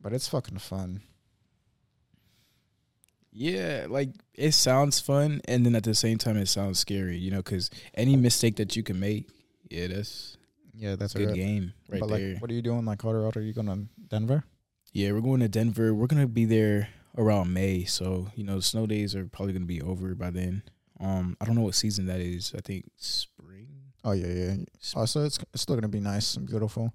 but 0.00 0.12
it's 0.12 0.28
fucking 0.28 0.58
fun. 0.58 1.00
Yeah, 3.32 3.86
like 3.88 4.10
it 4.34 4.52
sounds 4.52 4.98
fun, 5.00 5.42
and 5.46 5.66
then 5.66 5.74
at 5.74 5.82
the 5.84 5.94
same 5.94 6.16
time, 6.16 6.36
it 6.38 6.46
sounds 6.46 6.78
scary. 6.78 7.18
You 7.18 7.30
know, 7.32 7.38
because 7.42 7.70
any 7.94 8.16
mistake 8.16 8.56
that 8.56 8.76
you 8.76 8.82
can 8.82 8.98
make, 8.98 9.28
yeah, 9.68 9.88
that's 9.88 10.38
Yeah, 10.74 10.96
that's 10.96 11.14
a 11.14 11.18
good 11.18 11.26
right. 11.28 11.34
game 11.36 11.72
right 11.90 12.00
but 12.00 12.08
there. 12.08 12.32
like, 12.34 12.40
what 12.42 12.50
are 12.50 12.54
you 12.54 12.62
doing? 12.62 12.84
Like 12.86 12.98
Colorado? 12.98 13.38
Are 13.38 13.42
you 13.42 13.52
going 13.52 13.66
to 13.66 13.86
Denver? 14.08 14.44
Yeah, 14.92 15.12
we're 15.12 15.20
going 15.20 15.40
to 15.40 15.48
Denver. 15.48 15.92
We're 15.92 16.06
gonna 16.06 16.26
be 16.26 16.46
there 16.46 16.88
around 17.18 17.52
May, 17.52 17.84
so 17.84 18.28
you 18.36 18.44
know, 18.44 18.60
snow 18.60 18.86
days 18.86 19.14
are 19.14 19.26
probably 19.26 19.52
gonna 19.52 19.66
be 19.66 19.82
over 19.82 20.14
by 20.14 20.30
then. 20.30 20.62
Um, 21.00 21.36
I 21.40 21.44
don't 21.44 21.54
know 21.54 21.62
what 21.62 21.74
season 21.74 22.06
that 22.06 22.20
is. 22.20 22.52
I 22.56 22.60
think 22.60 22.84
spring. 22.96 23.68
Oh 24.04 24.12
yeah, 24.12 24.28
yeah. 24.28 24.54
Also, 24.94 25.24
it's 25.24 25.38
it's 25.52 25.62
still 25.62 25.76
gonna 25.76 25.88
be 25.88 26.00
nice 26.00 26.36
and 26.36 26.46
beautiful. 26.46 26.92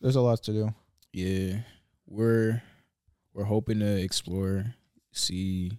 There's 0.00 0.16
a 0.16 0.20
lot 0.20 0.42
to 0.44 0.52
do. 0.52 0.74
Yeah, 1.12 1.58
we're 2.06 2.62
we're 3.34 3.44
hoping 3.44 3.80
to 3.80 4.02
explore, 4.02 4.74
see 5.12 5.72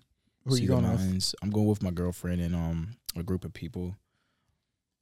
Who 0.45 0.55
see 0.55 0.63
you 0.63 0.67
going 0.67 0.83
with? 0.83 0.99
mountains. 0.99 1.35
I'm 1.41 1.49
going 1.49 1.67
with 1.67 1.81
my 1.81 1.91
girlfriend 1.91 2.41
and 2.41 2.55
um 2.55 2.95
a 3.15 3.23
group 3.23 3.45
of 3.45 3.53
people. 3.53 3.95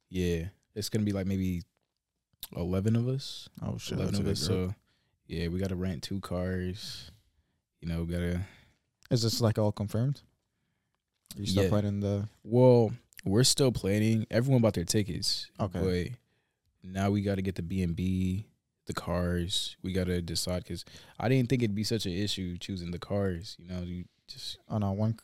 Yeah, 0.08 0.44
it's 0.74 0.88
gonna 0.88 1.04
be 1.04 1.12
like 1.12 1.26
maybe 1.26 1.62
eleven 2.56 2.96
of 2.96 3.08
us. 3.08 3.48
Oh 3.60 3.76
shit, 3.78 3.98
eleven 3.98 4.20
of 4.20 4.26
us. 4.26 4.40
So 4.40 4.74
yeah, 5.26 5.48
we 5.48 5.58
gotta 5.58 5.76
rent 5.76 6.02
two 6.02 6.20
cars. 6.20 7.10
You 7.80 7.88
know, 7.88 8.04
gotta. 8.04 8.40
Is 9.10 9.22
this 9.22 9.40
like 9.40 9.58
all 9.58 9.72
confirmed? 9.72 10.22
Are 11.36 11.40
you 11.40 11.46
still 11.46 11.64
Yeah. 11.64 11.68
planning 11.70 12.00
the? 12.00 12.28
Well, 12.44 12.92
we're 13.24 13.44
still 13.44 13.72
planning. 13.72 14.26
Everyone 14.30 14.60
bought 14.62 14.74
their 14.74 14.84
tickets. 14.84 15.50
Okay. 15.60 16.10
But 16.82 16.88
now 16.90 17.10
we 17.10 17.22
got 17.22 17.36
to 17.36 17.42
get 17.42 17.54
the 17.54 17.62
B 17.62 17.82
and 17.82 17.94
B, 17.96 18.46
the 18.86 18.92
cars. 18.92 19.76
We 19.82 19.92
got 19.92 20.04
to 20.08 20.20
decide 20.20 20.64
because 20.64 20.84
I 21.18 21.28
didn't 21.28 21.48
think 21.48 21.62
it'd 21.62 21.74
be 21.74 21.84
such 21.84 22.06
an 22.06 22.12
issue 22.12 22.56
choosing 22.58 22.90
the 22.90 22.98
cars. 22.98 23.56
You 23.58 23.68
know, 23.68 23.82
you 23.82 24.04
just 24.28 24.58
Oh 24.68 24.78
no, 24.78 24.92
one. 24.92 25.18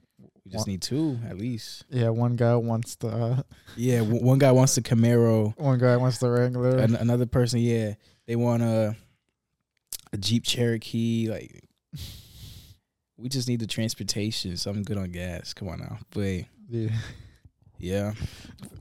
we 0.45 0.51
just 0.53 0.67
One- 0.67 0.73
need 0.73 0.83
two 0.83 1.19
at 1.29 1.37
least. 1.39 1.85
Yeah, 1.91 2.11
one 2.11 2.37
guy 2.37 2.55
wants 2.57 2.95
the. 2.97 3.09
Uh, 3.09 3.43
Yeah, 3.77 3.99
w- 4.01 4.25
one 4.25 4.39
guy 4.39 4.53
wants 4.53 4.75
the 4.77 4.83
Camaro. 4.83 5.57
one 5.59 5.79
guy 5.79 5.97
wants 5.97 6.19
the 6.19 6.31
Wrangler. 6.31 6.79
An- 6.79 6.97
another 6.97 7.27
person, 7.27 7.59
yeah, 7.61 7.95
they 8.27 8.37
want 8.37 8.63
a 8.63 8.97
a 10.13 10.17
Jeep 10.17 10.45
Cherokee. 10.45 11.29
Like, 11.29 11.65
we 13.19 13.29
just 13.29 13.49
need 13.49 13.61
the 13.61 13.67
transportation. 13.67 14.57
So 14.57 14.71
I'm 14.71 14.83
good 14.83 14.97
on 14.99 15.11
gas. 15.11 15.53
Come 15.53 15.69
on 15.69 15.81
now, 15.81 15.99
but 16.11 16.45
yeah. 16.69 16.91
Yeah. 17.79 18.13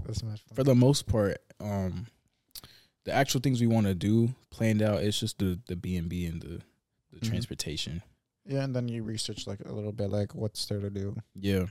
That's 0.06 0.24
much 0.24 0.42
fun. 0.42 0.56
For 0.56 0.64
the 0.64 0.76
most 0.76 1.06
part, 1.08 1.38
um, 1.60 2.08
the 3.04 3.12
actual 3.14 3.42
things 3.42 3.60
we 3.62 3.68
want 3.68 3.88
to 3.88 3.96
do 3.96 4.34
planned 4.50 4.82
out. 4.82 5.04
It's 5.04 5.20
just 5.20 5.40
the 5.40 5.60
the 5.68 5.76
B 5.76 5.96
and 5.98 6.08
B 6.10 6.26
and 6.26 6.42
the 6.42 6.62
the 7.14 7.20
Mhm. 7.20 7.30
transportation. 7.30 8.02
Yeah, 8.46 8.64
and 8.64 8.76
then 8.76 8.88
you 8.88 9.04
research 9.04 9.46
like 9.48 9.60
a 9.66 9.72
little 9.74 9.92
bit, 9.92 10.10
like 10.10 10.34
what's 10.36 10.66
there 10.68 10.80
to 10.80 10.90
do. 10.90 11.16
Yeah. 11.36 11.66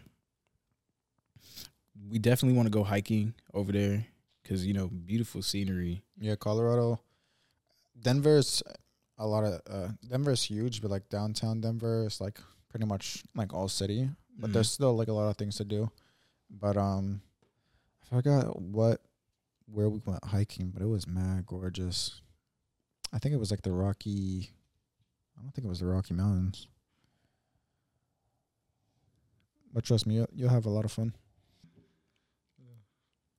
We 2.10 2.18
definitely 2.18 2.56
want 2.56 2.66
to 2.66 2.70
go 2.70 2.84
hiking 2.84 3.34
over 3.54 3.72
there 3.72 4.06
because 4.42 4.66
you 4.66 4.74
know 4.74 4.88
beautiful 4.88 5.42
scenery. 5.42 6.02
Yeah, 6.18 6.36
Colorado, 6.36 7.00
Denver's 7.98 8.62
a 9.18 9.26
lot 9.26 9.44
of 9.44 9.60
uh, 9.68 9.88
Denver's 10.08 10.42
huge, 10.42 10.82
but 10.82 10.90
like 10.90 11.08
downtown 11.08 11.60
Denver 11.60 12.06
is 12.06 12.20
like 12.20 12.38
pretty 12.76 12.86
much 12.88 13.24
like 13.34 13.54
all 13.54 13.68
city. 13.68 14.10
But 14.38 14.50
Mhm. 14.50 14.52
there's 14.52 14.70
still 14.70 14.94
like 14.94 15.08
a 15.08 15.12
lot 15.14 15.30
of 15.30 15.38
things 15.38 15.56
to 15.56 15.64
do. 15.64 15.90
But 16.50 16.76
um, 16.76 17.22
I 18.12 18.16
forgot 18.16 18.60
what 18.60 19.00
where 19.64 19.88
we 19.88 19.98
went 20.04 20.22
hiking, 20.24 20.70
but 20.70 20.82
it 20.82 20.86
was 20.86 21.06
mad 21.06 21.46
gorgeous. 21.46 22.20
I 23.12 23.18
think 23.18 23.34
it 23.34 23.38
was 23.38 23.50
like 23.50 23.62
the 23.62 23.72
Rocky. 23.72 24.50
I 25.38 25.42
don't 25.42 25.52
think 25.54 25.64
it 25.64 25.68
was 25.70 25.80
the 25.80 25.86
Rocky 25.86 26.12
Mountains. 26.14 26.68
But 29.72 29.84
trust 29.84 30.06
me, 30.06 30.16
you'll, 30.16 30.28
you'll 30.34 30.48
have 30.50 30.66
a 30.66 30.70
lot 30.70 30.84
of 30.84 30.92
fun. 30.92 31.14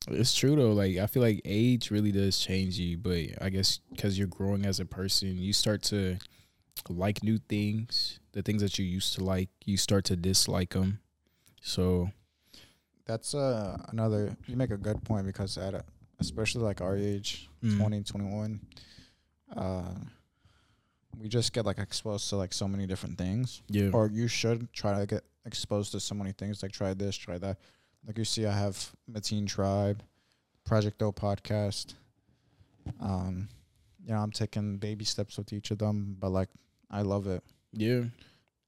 It's 0.10 0.34
true 0.36 0.56
though. 0.56 0.72
Like 0.74 0.98
I 0.98 1.06
feel 1.06 1.22
like 1.22 1.42
age 1.46 1.92
really 1.92 2.12
does 2.12 2.40
change 2.40 2.80
you, 2.80 2.98
but 2.98 3.42
I 3.42 3.50
guess 3.50 3.80
because 3.92 4.18
you're 4.18 4.28
growing 4.28 4.66
as 4.66 4.80
a 4.80 4.86
person, 4.86 5.38
you 5.38 5.54
start 5.54 5.84
to 5.84 6.18
like 6.90 7.24
new 7.24 7.38
things. 7.38 8.20
The 8.38 8.44
things 8.44 8.62
that 8.62 8.78
you 8.78 8.86
used 8.86 9.16
to 9.16 9.24
like, 9.24 9.50
you 9.66 9.78
start 9.78 10.06
to 10.06 10.16
dislike 10.16 10.70
them. 10.78 11.00
So 11.60 12.12
That's 13.06 13.34
uh 13.34 13.78
another. 13.90 14.38
You 14.46 14.56
make 14.56 14.70
a 14.70 14.78
good 14.78 15.02
point 15.04 15.26
because 15.26 15.58
at 15.58 15.74
a, 15.74 15.84
especially 16.20 16.62
like 16.62 16.80
our 16.80 16.96
age, 16.96 17.50
mm, 17.64 17.78
twenty 17.80 18.04
twenty 18.04 18.30
one, 18.30 18.62
uh, 19.56 19.96
we 21.20 21.28
just 21.30 21.52
get 21.52 21.66
like 21.66 21.80
exposed 21.80 22.30
to 22.30 22.36
like 22.36 22.54
so 22.54 22.68
many 22.68 22.86
different 22.86 23.18
things. 23.18 23.64
yeah, 23.70 23.90
Or 23.92 24.08
you 24.14 24.28
should 24.28 24.72
try 24.72 25.00
to 25.00 25.08
get 25.08 25.24
exposed 25.46 25.94
to 25.94 26.00
so 26.00 26.14
many 26.14 26.32
things. 26.32 26.62
Like 26.62 26.74
try 26.74 26.94
this, 26.94 27.16
try 27.18 27.40
that. 27.40 27.58
Like 28.06 28.20
you 28.20 28.26
see, 28.26 28.46
I 28.46 28.54
have 28.56 28.78
Mateen 29.12 29.48
Tribe, 29.48 30.04
Project 30.64 31.02
O 31.02 31.12
podcast. 31.12 31.96
Um, 33.02 33.50
you 34.06 34.14
know, 34.14 34.20
I'm 34.20 34.32
taking 34.32 34.78
baby 34.78 35.06
steps 35.06 35.38
with 35.40 35.52
each 35.54 35.72
of 35.72 35.80
them, 35.80 36.16
but 36.20 36.30
like 36.30 36.50
I 36.92 37.02
love 37.02 37.26
it. 37.26 37.42
yeah, 37.74 38.04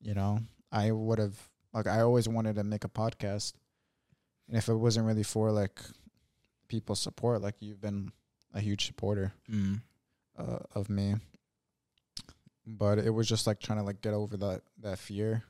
You 0.02 0.14
know, 0.14 0.40
I 0.72 0.92
would 0.92 1.20
have 1.20 1.38
like 1.74 1.88
I 1.88 2.02
always 2.02 2.28
wanted 2.28 2.56
to 2.56 2.64
make 2.64 2.84
a 2.86 2.90
podcast, 2.90 3.54
and 4.48 4.58
if 4.58 4.68
it 4.70 4.76
wasn't 4.76 5.06
really 5.08 5.24
for 5.24 5.52
like 5.52 5.80
people's 6.68 7.00
support, 7.00 7.42
like 7.42 7.56
you've 7.60 7.82
been 7.82 8.12
a 8.54 8.60
huge 8.62 8.86
supporter 8.88 9.34
mm, 9.52 9.82
uh, 10.38 10.60
of 10.74 10.90
me, 10.90 11.16
but 12.66 12.98
it 13.00 13.10
was 13.10 13.28
just 13.28 13.46
like 13.48 13.60
trying 13.60 13.80
to 13.80 13.84
like 13.84 14.02
get 14.02 14.14
over 14.14 14.38
that 14.38 14.62
that 14.82 15.00
fear, 15.00 15.44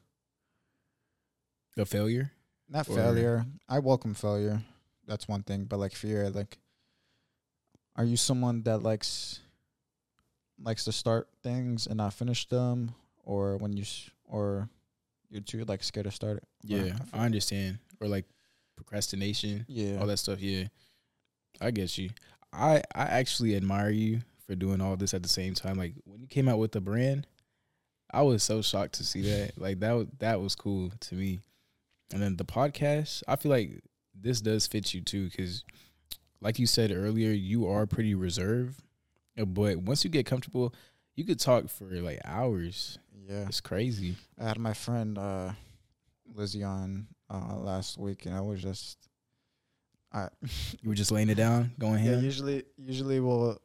the 1.76 1.86
failure. 1.86 2.32
not 2.68 2.90
Or- 2.90 2.96
failure. 2.96 3.46
I 3.68 3.80
welcome 3.80 4.14
failure. 4.14 4.62
That's 5.06 5.28
one 5.28 5.44
thing, 5.44 5.66
but 5.66 5.78
like 5.80 5.94
fear, 5.94 6.30
like, 6.30 6.58
are 7.96 8.04
you 8.04 8.18
someone 8.18 8.64
that 8.64 8.84
likes 8.84 9.40
likes 10.62 10.84
to 10.86 10.92
start 10.92 11.30
things 11.42 11.88
and 11.88 11.98
not 11.98 12.14
finish 12.14 12.48
them, 12.48 12.94
or 13.24 13.58
when 13.58 13.74
you 13.74 13.86
or 14.30 14.70
you're 15.30 15.42
too 15.42 15.64
like 15.66 15.84
scared 15.84 16.06
to 16.06 16.12
start 16.12 16.38
it? 16.38 16.44
Yeah, 16.64 16.98
I 17.14 17.20
I 17.22 17.26
understand. 17.26 17.80
Or 18.00 18.08
like 18.08 18.26
procrastination, 18.78 19.66
Yeah. 19.68 19.98
all 20.00 20.08
that 20.08 20.18
stuff. 20.18 20.40
Yeah, 20.42 20.66
I 21.60 21.72
get 21.72 21.98
you. 21.98 22.10
I 22.54 22.78
I 22.96 23.04
actually 23.04 23.56
admire 23.56 23.90
you 23.90 24.22
for 24.46 24.56
doing 24.56 24.82
all 24.82 24.96
this 24.96 25.14
at 25.14 25.22
the 25.24 25.30
same 25.30 25.54
time. 25.54 25.78
Like 25.78 25.94
when 26.06 26.22
you 26.22 26.28
came 26.28 26.48
out 26.48 26.58
with 26.60 26.72
the 26.72 26.82
brand, 26.82 27.28
I 28.12 28.22
was 28.24 28.42
so 28.42 28.62
shocked 28.62 28.94
to 28.96 29.04
see 29.04 29.22
that. 29.24 29.58
Like 29.58 29.80
that 29.82 29.92
was 29.94 30.08
that 30.20 30.42
was 30.42 30.56
cool 30.56 30.92
to 31.00 31.16
me. 31.16 31.40
And 32.12 32.22
then 32.22 32.38
the 32.38 32.46
podcast, 32.46 33.22
I 33.28 33.36
feel 33.36 33.52
like 33.52 33.82
this 34.20 34.42
does 34.42 34.66
fit 34.66 34.94
you 34.94 35.02
too, 35.02 35.30
because 35.30 35.64
like 36.42 36.58
you 36.58 36.66
said 36.66 36.92
earlier, 36.92 37.32
you 37.32 37.68
are 37.68 37.86
pretty 37.86 38.16
reserved. 38.16 38.82
But 39.38 39.78
once 39.78 40.04
you 40.04 40.10
get 40.10 40.26
comfortable, 40.26 40.74
you 41.20 41.26
could 41.26 41.40
talk 41.40 41.68
for 41.70 41.86
like 41.86 42.22
hours. 42.24 42.98
Yeah. 43.28 43.46
It's 43.48 43.60
crazy. 43.60 44.16
I 44.40 44.46
had 44.48 44.58
my 44.58 44.74
friend 44.74 45.18
uh 45.18 45.52
Lizzie 46.34 46.64
on 46.64 47.08
uh 47.30 47.58
last 47.58 47.98
week 47.98 48.26
and 48.26 48.34
I 48.34 48.40
was 48.42 48.62
just 48.62 48.98
I 50.14 50.30
You 50.82 50.90
were 50.90 50.96
just 50.96 51.12
laying 51.12 51.30
it 51.30 51.36
down, 51.36 51.72
going 51.78 52.04
yeah, 52.06 52.12
ham. 52.16 52.24
usually 52.24 52.64
usually 52.78 53.20
we'll 53.20 53.62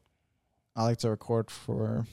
I 0.74 0.82
like 0.82 0.98
to 0.98 1.10
record 1.10 1.48
for 1.50 2.04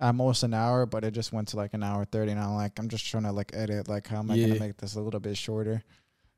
almost 0.00 0.44
an 0.44 0.54
hour, 0.54 0.86
but 0.86 1.02
it 1.04 1.10
just 1.10 1.32
went 1.32 1.48
to 1.48 1.56
like 1.56 1.74
an 1.74 1.82
hour 1.82 2.04
thirty 2.04 2.30
and 2.30 2.40
I'm 2.40 2.54
like 2.54 2.78
I'm 2.78 2.88
just 2.88 3.04
trying 3.04 3.24
to 3.24 3.32
like 3.32 3.50
edit 3.52 3.88
like 3.88 4.06
how 4.06 4.20
am 4.20 4.30
I 4.30 4.34
Yeah. 4.36 4.46
gonna 4.48 4.60
make 4.60 4.76
this 4.76 4.94
a 4.94 5.00
little 5.00 5.20
bit 5.20 5.36
shorter? 5.36 5.82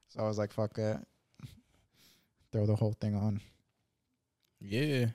So 0.09 0.21
I 0.21 0.23
was 0.27 0.39
like, 0.39 0.51
fuck 0.53 0.73
that. 0.75 1.05
Throw 2.53 2.65
the 2.65 2.77
whole 2.77 2.95
thing 2.99 3.15
on. 3.15 3.43
Yeah. 4.61 5.09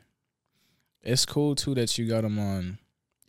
It's 1.02 1.26
cool 1.26 1.56
too 1.56 1.74
that 1.74 1.98
you 1.98 2.08
got 2.08 2.22
them 2.22 2.38
on 2.38 2.78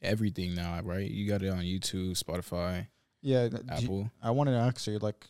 everything 0.03 0.55
now, 0.55 0.81
right? 0.83 1.09
You 1.11 1.29
got 1.29 1.43
it 1.43 1.49
on 1.49 1.61
YouTube, 1.61 2.12
Spotify, 2.23 2.87
Yeah, 3.23 3.49
do 3.49 3.57
you- 3.57 3.65
Apple. 3.71 4.11
I 4.23 4.31
wanted 4.31 4.53
to 4.53 4.59
ask 4.59 4.87
you, 4.87 4.99
like, 4.99 5.27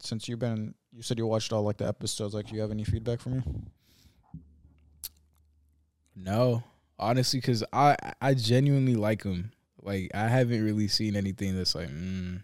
since 0.00 0.28
you've 0.28 0.38
been, 0.38 0.74
you 0.92 1.02
said 1.02 1.18
you 1.18 1.26
watched 1.26 1.52
all 1.52 1.62
like 1.62 1.76
the 1.78 1.86
episodes. 1.88 2.34
Like, 2.34 2.46
do 2.48 2.54
you 2.54 2.60
have 2.60 2.70
any 2.70 2.84
feedback 2.84 3.20
for 3.20 3.30
me? 3.30 3.42
No, 6.14 6.62
honestly, 6.98 7.40
because 7.40 7.62
I 7.72 7.96
I 8.20 8.34
genuinely 8.34 8.96
like 8.96 9.22
them. 9.22 9.52
Like 9.82 10.10
I 10.14 10.28
haven't 10.28 10.64
really 10.64 10.88
seen 10.88 11.14
anything 11.16 11.56
that's 11.56 11.74
like, 11.74 11.88
mm, 11.88 12.42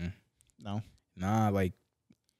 mm. 0.00 0.12
No. 0.62 0.82
nah. 1.16 1.48
Like 1.48 1.72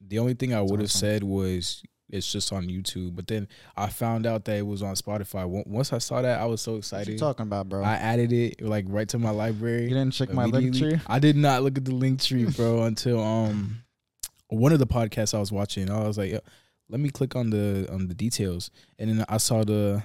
the 0.01 0.19
only 0.21 0.35
thing 0.35 0.55
I 0.55 0.61
would 0.61 0.81
have 0.81 0.89
awesome. 0.89 1.01
said 1.01 1.23
was 1.25 1.83
it's 2.13 2.31
just 2.31 2.53
on 2.53 2.67
YouTube. 2.69 3.17
But 3.17 3.27
then 3.27 3.49
I 3.77 3.89
found 3.89 4.27
out 4.27 4.45
that 4.45 4.59
it 4.59 4.67
was 4.67 4.83
on 4.83 4.95
Spotify. 4.95 5.45
Once 5.67 5.93
I 5.93 5.99
saw 5.99 6.23
that, 6.23 6.39
I 6.41 6.45
was 6.45 6.61
so 6.61 6.73
What 6.73 6.75
you 6.75 6.79
excited. 6.79 7.19
talking 7.19 7.43
about, 7.45 7.69
bro? 7.69 7.83
I 7.83 7.95
added 7.95 8.33
it 8.33 8.61
like 8.61 8.85
right 8.89 9.09
to 9.09 9.19
my 9.19 9.31
library. 9.31 9.83
you 9.85 9.89
didn't 9.89 10.13
check 10.13 10.33
my 10.33 10.45
link 10.45 10.77
tree. 10.77 11.01
I 11.09 11.19
did 11.19 11.37
not 11.37 11.63
look 11.65 11.77
at 11.79 11.85
the 11.85 11.95
link 11.95 12.21
tree, 12.23 12.45
bro, 12.45 12.83
until 12.85 13.21
um 13.21 13.79
one 14.49 14.73
of 14.73 14.79
the 14.79 14.87
podcasts 14.87 15.35
I 15.35 15.41
was 15.41 15.51
watching. 15.51 15.91
I 15.91 16.07
was 16.07 16.19
like, 16.19 16.31
"Yo, 16.31 16.39
let 16.91 17.01
me 17.01 17.09
click 17.09 17.35
on 17.35 17.51
the 17.51 17.89
on 17.91 18.07
the 18.09 18.15
details, 18.15 18.71
and 18.99 19.09
then 19.11 19.25
I 19.29 19.39
saw 19.39 19.65
the 19.65 20.03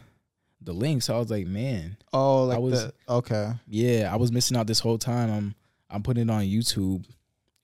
the 0.62 0.74
links. 0.74 1.10
I 1.10 1.17
was 1.17 1.30
like, 1.30 1.46
man, 1.46 1.98
Oh, 2.13 2.46
like 2.46 2.60
was- 2.60 2.86
the 2.86 2.93
okay. 3.10 3.52
yeah, 3.67 4.10
I 4.12 4.15
was 4.15 4.32
missing 4.32 4.58
out 4.58 4.65
this 4.67 4.80
whole 4.80 4.98
time. 4.98 5.30
I'm 5.30 5.56
I'm 5.89 6.02
putting 6.04 6.30
it 6.30 6.32
on 6.32 6.43
YouTube 6.43 7.06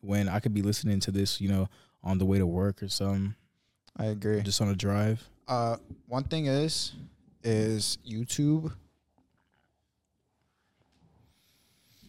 when 0.01 0.27
I 0.27 0.39
could 0.41 0.53
be 0.53 0.61
listening 0.61 0.99
to 1.01 1.11
this, 1.11 1.39
you 1.39 1.47
know, 1.49 1.69
on 2.03 2.17
the 2.17 2.25
way 2.25 2.37
to 2.37 2.45
work 2.45 2.83
or 2.83 2.89
something, 2.89 3.35
I 3.97 4.05
agree. 4.05 4.41
just 4.41 4.61
on 4.61 4.69
a 4.69 4.75
drive. 4.75 5.27
Uh, 5.47 5.77
one 6.07 6.23
thing 6.23 6.47
is, 6.47 6.93
is 7.43 7.97
YouTube. 8.07 8.71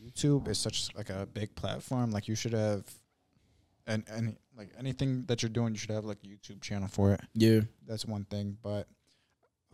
YouTube 0.05 0.49
is 0.49 0.59
such 0.59 0.89
like 0.97 1.11
a 1.11 1.27
big 1.27 1.55
platform. 1.55 2.11
Like 2.11 2.29
you 2.29 2.35
should 2.35 2.53
have, 2.53 2.85
and 3.87 4.05
any 4.15 4.37
like 4.57 4.71
anything 4.79 5.25
that 5.27 5.43
you're 5.43 5.51
doing, 5.51 5.73
you 5.75 5.79
should 5.79 5.91
have 5.91 6.05
like 6.05 6.19
a 6.25 6.27
YouTube 6.27 6.61
channel 6.63 6.89
for 6.89 7.13
it. 7.13 7.21
Yeah, 7.35 7.61
That's 7.87 8.07
one 8.07 8.25
thing. 8.25 8.57
But, 8.63 8.87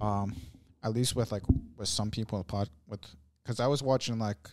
um, 0.01 0.35
at 0.83 0.93
least 0.95 1.15
with 1.15 1.31
like 1.31 1.43
with 1.77 1.89
some 1.89 2.11
people 2.11 2.43
pod 2.45 2.71
with, 2.89 3.01
because 3.43 3.61
I 3.61 3.67
was 3.67 3.83
watching 3.83 4.19
like 4.19 4.49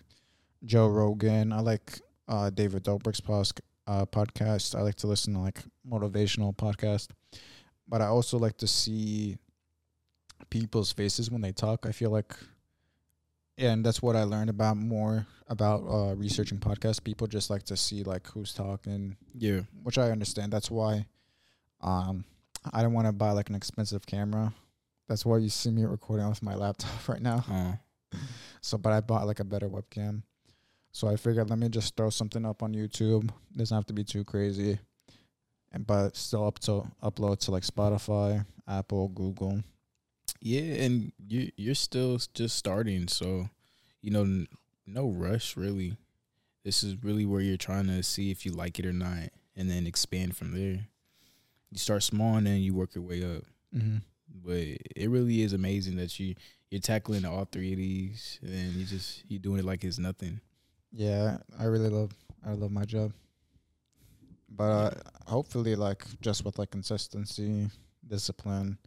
Joe 0.66 0.88
Rogan. 0.88 1.54
I 1.54 1.62
like 1.62 2.00
uh 2.28 2.50
David 2.50 2.84
Dobrik's 2.84 3.22
pos- 3.22 3.54
uh, 3.88 4.06
podcast. 4.06 4.76
I 4.76 4.82
like 4.82 4.96
to 4.96 5.08
listen 5.08 5.34
to 5.34 5.40
like 5.40 5.64
motivational 5.90 6.56
podcast, 6.56 7.08
but 7.88 8.02
I 8.02 8.06
also 8.08 8.38
like 8.38 8.58
to 8.58 8.68
see 8.68 9.38
people's 10.50 10.92
faces 10.92 11.32
when 11.32 11.42
they 11.42 11.52
talk. 11.52 11.86
I 11.86 11.92
feel 11.92 12.12
like, 12.12 12.36
yeah, 13.58 13.72
and 13.72 13.86
that's 13.86 14.02
what 14.02 14.16
I 14.16 14.24
learned 14.24 14.50
about 14.50 14.78
more 14.78 15.26
about 15.48 15.82
uh, 15.88 16.16
researching 16.16 16.60
podcasts. 16.60 17.04
People 17.04 17.28
just 17.28 17.50
like 17.50 17.64
to 17.64 17.78
see 17.78 18.04
like 18.04 18.28
who's 18.28 18.54
talking, 18.54 19.18
yeah, 19.34 19.62
which 19.84 19.98
I 19.98 20.12
understand. 20.12 20.52
That's 20.54 20.70
why, 20.70 21.06
um, 21.82 22.26
I 22.74 22.82
don't 22.84 22.94
want 22.94 23.08
to 23.08 23.14
buy 23.14 23.32
like 23.32 23.50
an 23.50 23.56
expensive 23.56 24.06
camera. 24.06 24.54
That's 25.08 25.26
why 25.26 25.38
you 25.38 25.50
see 25.50 25.72
me 25.72 25.86
recording 25.86 26.28
with 26.28 26.44
my 26.44 26.56
laptop 26.56 27.08
right 27.08 27.22
now. 27.22 27.46
uh, 27.50 28.18
So, 28.62 28.78
but 28.78 28.92
I 28.92 29.00
bought 29.02 29.26
like 29.26 29.40
a 29.40 29.46
better 29.46 29.70
webcam. 29.70 30.24
So 30.98 31.08
I 31.08 31.16
figured 31.16 31.48
let 31.48 31.60
me 31.60 31.70
just 31.70 31.96
throw 31.96 32.10
something 32.10 32.44
up 32.44 32.64
on 32.64 32.74
YouTube. 32.74 33.26
It 33.26 33.58
Doesn't 33.58 33.76
have 33.76 33.86
to 33.86 33.94
be 33.94 34.04
too 34.04 34.24
crazy, 34.24 34.80
and 35.72 35.86
but 35.86 36.16
still 36.16 36.48
up 36.48 36.58
to 36.62 36.88
upload 37.04 37.38
to 37.42 37.52
like 37.52 37.62
Spotify, 37.62 38.44
Apple, 38.68 39.10
Google. 39.10 39.62
yeah. 40.42 40.84
And 40.84 41.12
you 41.28 41.52
you're 41.56 41.76
still 41.76 42.18
just 42.34 42.56
starting, 42.56 43.08
so 43.10 43.48
you 44.02 44.10
know, 44.10 44.24
n- 44.24 44.48
no 44.88 45.10
rush 45.10 45.56
really. 45.56 45.98
This 46.66 46.82
is 46.82 47.04
really 47.04 47.28
where 47.28 47.42
you're 47.42 47.58
trying 47.58 47.86
to 47.86 48.02
see 48.02 48.32
if 48.32 48.44
you 48.44 48.54
like 48.54 48.80
it 48.80 48.86
or 48.88 48.92
not, 48.92 49.30
and 49.56 49.70
then 49.70 49.86
expand 49.86 50.36
from 50.36 50.52
there. 50.52 50.88
you 51.70 51.78
start 51.78 52.02
small 52.02 52.38
and 52.38 52.48
then 52.48 52.62
you 52.62 52.74
work 52.74 52.96
your 52.96 53.04
way 53.04 53.24
up. 53.24 53.44
Mm-hmm. 53.72 53.98
But 54.44 54.82
it 54.96 55.12
really 55.12 55.44
is 55.44 55.54
amazing 55.54 55.98
that 55.98 56.20
you 56.20 56.34
you're 56.72 56.82
tackling 56.82 57.24
all 57.24 57.46
three 57.46 57.74
of 57.74 57.78
these 57.78 58.40
and 58.42 58.74
you 58.74 58.84
just 58.84 59.24
you're 59.28 59.40
doing 59.40 59.60
it 59.60 59.66
like 59.66 59.84
it's 59.84 60.00
nothing. 60.00 60.42
Yeah, 60.92 61.38
I 61.60 61.66
really 61.66 61.90
love 61.90 62.12
I 62.46 62.54
love 62.54 62.72
my 62.72 62.86
job. 62.86 63.14
But 64.50 64.64
uh, 64.64 64.92
hopefully, 65.26 65.76
like 65.76 66.06
just 66.22 66.46
with 66.46 66.58
like 66.58 66.72
consistency, 66.72 67.70
discipline, 68.08 68.78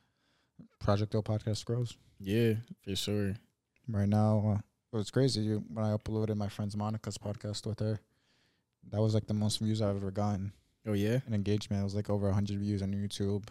Project 0.81 1.15
O 1.15 1.23
podcast 1.23 1.65
grows. 1.65 1.97
Yeah, 2.19 2.55
for 2.83 2.97
sure. 2.97 3.35
Right 3.89 4.09
now, 4.09 4.55
uh, 4.57 4.61
it 4.93 4.97
was 4.97 5.11
crazy. 5.11 5.43
You, 5.43 5.65
when 5.73 5.85
I 5.85 5.97
uploaded 5.97 6.37
my 6.37 6.49
friend's 6.49 6.77
Monica's 6.77 7.19
podcast 7.19 7.67
with 7.67 7.81
her, 7.81 8.01
that 8.91 9.01
was 9.01 9.15
like 9.15 9.27
the 9.27 9.35
most 9.35 9.59
views 9.59 9.83
I've 9.83 9.97
ever 9.97 10.11
gotten. 10.11 10.53
Oh 10.87 10.95
yeah. 10.95 11.19
And 11.27 11.35
engagement 11.35 11.83
it 11.83 11.85
was 11.85 11.95
like 11.95 12.09
over 12.09 12.31
hundred 12.33 12.59
views 12.59 12.83
on 12.83 12.93
YouTube, 12.93 13.45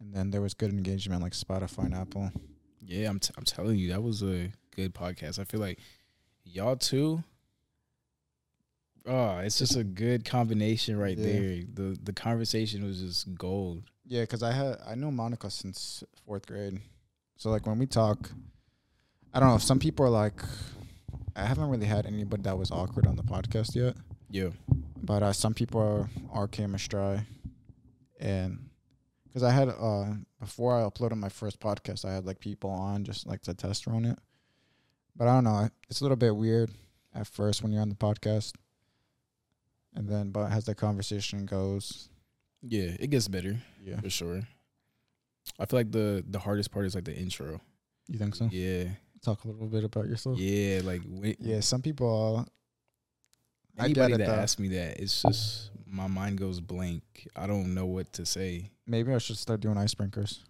and 0.00 0.14
then 0.14 0.30
there 0.30 0.40
was 0.40 0.54
good 0.54 0.70
engagement 0.70 1.22
like 1.22 1.32
Spotify 1.32 1.84
and 1.84 1.94
Apple. 1.94 2.32
Yeah, 2.80 3.08
I'm 3.08 3.18
t- 3.18 3.34
I'm 3.36 3.44
telling 3.44 3.76
you 3.76 3.90
that 3.90 4.02
was 4.02 4.22
a 4.22 4.50
good 4.74 4.94
podcast. 4.94 5.38
I 5.38 5.44
feel 5.44 5.60
like 5.60 5.78
y'all 6.44 6.76
too. 6.76 7.22
Oh, 9.06 9.38
it's 9.38 9.58
just 9.58 9.76
a 9.76 9.84
good 9.84 10.24
combination 10.24 10.96
right 10.96 11.16
Yeah. 11.18 11.24
there. 11.26 11.62
The 11.74 11.98
the 12.02 12.12
conversation 12.12 12.84
was 12.84 13.00
just 13.00 13.34
gold. 13.34 13.82
Yeah, 14.06 14.22
because 14.22 14.42
I 14.42 14.52
had 14.52 14.78
I 14.86 14.94
know 14.94 15.10
Monica 15.10 15.50
since 15.50 16.02
fourth 16.26 16.46
grade, 16.46 16.80
so 17.36 17.50
like 17.50 17.66
when 17.66 17.78
we 17.78 17.86
talk, 17.86 18.30
I 19.32 19.40
don't 19.40 19.48
know. 19.50 19.58
Some 19.58 19.78
people 19.78 20.06
are 20.06 20.10
like, 20.10 20.42
I 21.36 21.44
haven't 21.44 21.68
really 21.68 21.86
had 21.86 22.06
anybody 22.06 22.42
that 22.44 22.56
was 22.58 22.70
awkward 22.70 23.06
on 23.06 23.16
the 23.16 23.22
podcast 23.22 23.74
yet, 23.74 23.96
Yeah. 24.30 24.50
but 25.02 25.22
uh, 25.22 25.32
some 25.32 25.52
people 25.54 25.80
are 25.80 26.08
are 26.30 26.48
chemistry, 26.48 27.20
and 28.20 28.70
because 29.26 29.42
I 29.42 29.50
had 29.50 29.68
uh 29.68 30.14
before 30.40 30.78
I 30.78 30.82
uploaded 30.88 31.18
my 31.18 31.28
first 31.28 31.60
podcast, 31.60 32.04
I 32.06 32.14
had 32.14 32.24
like 32.24 32.40
people 32.40 32.70
on 32.70 33.04
just 33.04 33.26
like 33.26 33.42
to 33.42 33.52
test 33.54 33.86
run 33.86 34.04
it, 34.06 34.18
but 35.16 35.28
I 35.28 35.34
don't 35.34 35.44
know. 35.44 35.68
It's 35.90 36.00
a 36.00 36.04
little 36.04 36.16
bit 36.16 36.34
weird 36.36 36.70
at 37.14 37.26
first 37.26 37.62
when 37.62 37.70
you're 37.72 37.82
on 37.82 37.88
the 37.90 37.94
podcast, 37.94 38.52
and 39.94 40.08
then 40.08 40.30
but 40.30 40.50
as 40.52 40.64
the 40.64 40.74
conversation 40.74 41.46
goes, 41.46 42.08
Yeah, 42.62 42.96
it 42.98 43.10
gets 43.10 43.28
better 43.28 43.56
yeah, 43.82 44.00
for 44.00 44.10
sure. 44.10 44.42
I 45.58 45.66
feel 45.66 45.78
like 45.80 45.92
the 45.92 46.24
the 46.28 46.38
hardest 46.38 46.70
part 46.70 46.86
is 46.86 46.94
like 46.94 47.04
the 47.04 47.14
intro. 47.16 47.60
you 48.08 48.18
think 48.18 48.34
so? 48.34 48.48
Yeah. 48.50 48.84
Talk 49.22 49.44
a 49.44 49.48
little 49.48 49.66
bit 49.68 49.84
about 49.84 50.06
yourself. 50.06 50.38
Yeah, 50.38 50.80
like 50.84 51.02
when, 51.06 51.34
Yeah, 51.40 51.60
some 51.60 51.80
people. 51.82 52.46
Anybody 53.78 54.16
that 54.18 54.28
asks 54.28 54.60
me 54.60 54.68
that, 54.68 55.00
it's 55.00 55.22
just 55.22 55.70
my 55.86 56.06
mind 56.06 56.38
goes 56.38 56.60
blank. 56.60 57.02
I 57.34 57.46
don't 57.46 57.74
know 57.74 57.86
what 57.86 58.12
to 58.14 58.26
say. 58.26 58.70
Maybe 58.86 59.12
I 59.12 59.18
should 59.18 59.38
start 59.38 59.60
doing 59.60 59.76
ice 59.76 59.94
icebreakers. 59.94 60.40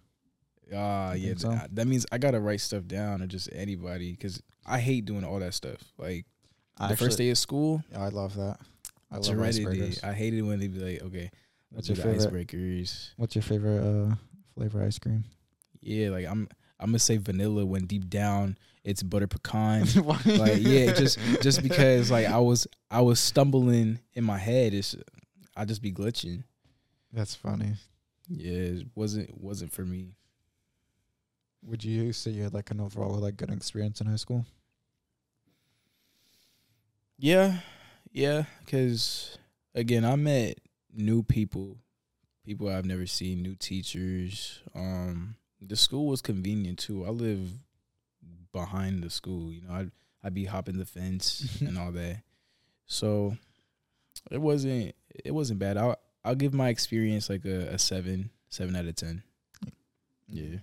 Ah, 0.73 1.13
You 1.13 1.29
yeah, 1.29 1.33
so? 1.37 1.49
th- 1.49 1.61
that 1.73 1.87
means 1.87 2.05
I 2.11 2.17
gotta 2.17 2.39
write 2.39 2.61
stuff 2.61 2.85
down 2.85 3.21
or 3.21 3.27
just 3.27 3.49
anybody 3.53 4.11
because 4.11 4.41
I 4.65 4.79
hate 4.79 5.05
doing 5.05 5.23
all 5.23 5.39
that 5.39 5.53
stuff. 5.53 5.79
Like 5.97 6.25
I 6.77 6.89
the 6.89 6.97
first 6.97 7.17
day 7.17 7.29
of 7.29 7.37
school, 7.37 7.83
Yeah, 7.91 8.03
I 8.03 8.09
love 8.09 8.35
that. 8.35 8.59
I 9.11 9.17
love 9.17 9.25
icebreakers. 9.25 10.03
I 10.03 10.13
hated 10.13 10.41
when 10.43 10.59
they'd 10.59 10.73
be 10.73 10.79
like, 10.79 11.03
okay, 11.03 11.31
What's 11.69 11.89
your 11.89 11.95
favorite? 11.97 12.19
icebreakers. 12.49 13.09
What's 13.17 13.35
your 13.35 13.43
favorite 13.43 13.81
uh, 13.81 14.15
flavor 14.53 14.83
ice 14.83 14.99
cream? 14.99 15.23
Yeah, 15.81 16.09
like 16.09 16.25
I'm 16.25 16.47
I'm 16.79 16.87
gonna 16.87 16.99
say 16.99 17.17
vanilla 17.17 17.65
when 17.65 17.85
deep 17.85 18.09
down 18.09 18.57
it's 18.83 19.01
butter 19.03 19.27
pecan. 19.27 19.87
Like 20.25 20.61
yeah, 20.61 20.93
just 20.93 21.19
just 21.41 21.61
because 21.63 22.11
like 22.11 22.27
I 22.27 22.39
was 22.39 22.67
I 22.89 23.01
was 23.01 23.19
stumbling 23.19 23.99
in 24.13 24.23
my 24.23 24.37
head. 24.37 24.73
It's 24.73 24.95
I 25.55 25.65
just 25.65 25.81
be 25.81 25.91
glitching. 25.91 26.43
That's 27.13 27.35
funny. 27.35 27.73
Yeah, 28.27 28.51
it 28.81 28.87
wasn't 28.95 29.39
wasn't 29.39 29.71
for 29.71 29.83
me. 29.85 30.15
Would 31.63 31.83
you 31.83 32.13
say 32.13 32.31
you 32.31 32.43
had 32.43 32.53
like 32.53 32.71
an 32.71 32.79
overall 32.79 33.15
like 33.15 33.37
good 33.37 33.51
experience 33.51 34.01
in 34.01 34.07
high 34.07 34.15
school? 34.17 34.45
Yeah, 37.17 37.57
yeah, 38.15 38.45
because 38.63 39.37
again, 39.75 40.05
I 40.05 40.15
met 40.15 40.59
new 40.93 41.21
people, 41.21 41.75
people 42.45 42.69
I've 42.69 42.85
never 42.85 43.05
seen, 43.05 43.41
new 43.41 43.55
teachers. 43.55 44.61
Um, 44.73 45.35
the 45.59 45.75
school 45.75 46.07
was 46.07 46.21
convenient 46.21 46.79
too. 46.79 47.05
I 47.05 47.09
live 47.09 47.49
behind 48.53 49.03
the 49.03 49.09
school, 49.09 49.51
you 49.51 49.63
know. 49.63 49.73
I'd 49.73 49.91
I'd 50.23 50.33
be 50.33 50.45
hopping 50.45 50.77
the 50.77 50.85
fence 50.85 51.57
and 51.59 51.77
all 51.77 51.91
that, 51.91 52.21
so 52.85 53.35
it 54.31 54.39
wasn't 54.39 54.95
it 55.25 55.31
wasn't 55.31 55.59
bad. 55.59 55.75
I'll 55.75 55.97
I'll 56.23 56.35
give 56.35 56.53
my 56.53 56.69
experience 56.69 57.29
like 57.29 57.43
a, 57.43 57.67
a 57.73 57.77
seven, 57.77 58.29
seven 58.47 58.77
out 58.77 58.85
of 58.85 58.95
ten. 58.95 59.23
Yeah. 60.29 60.59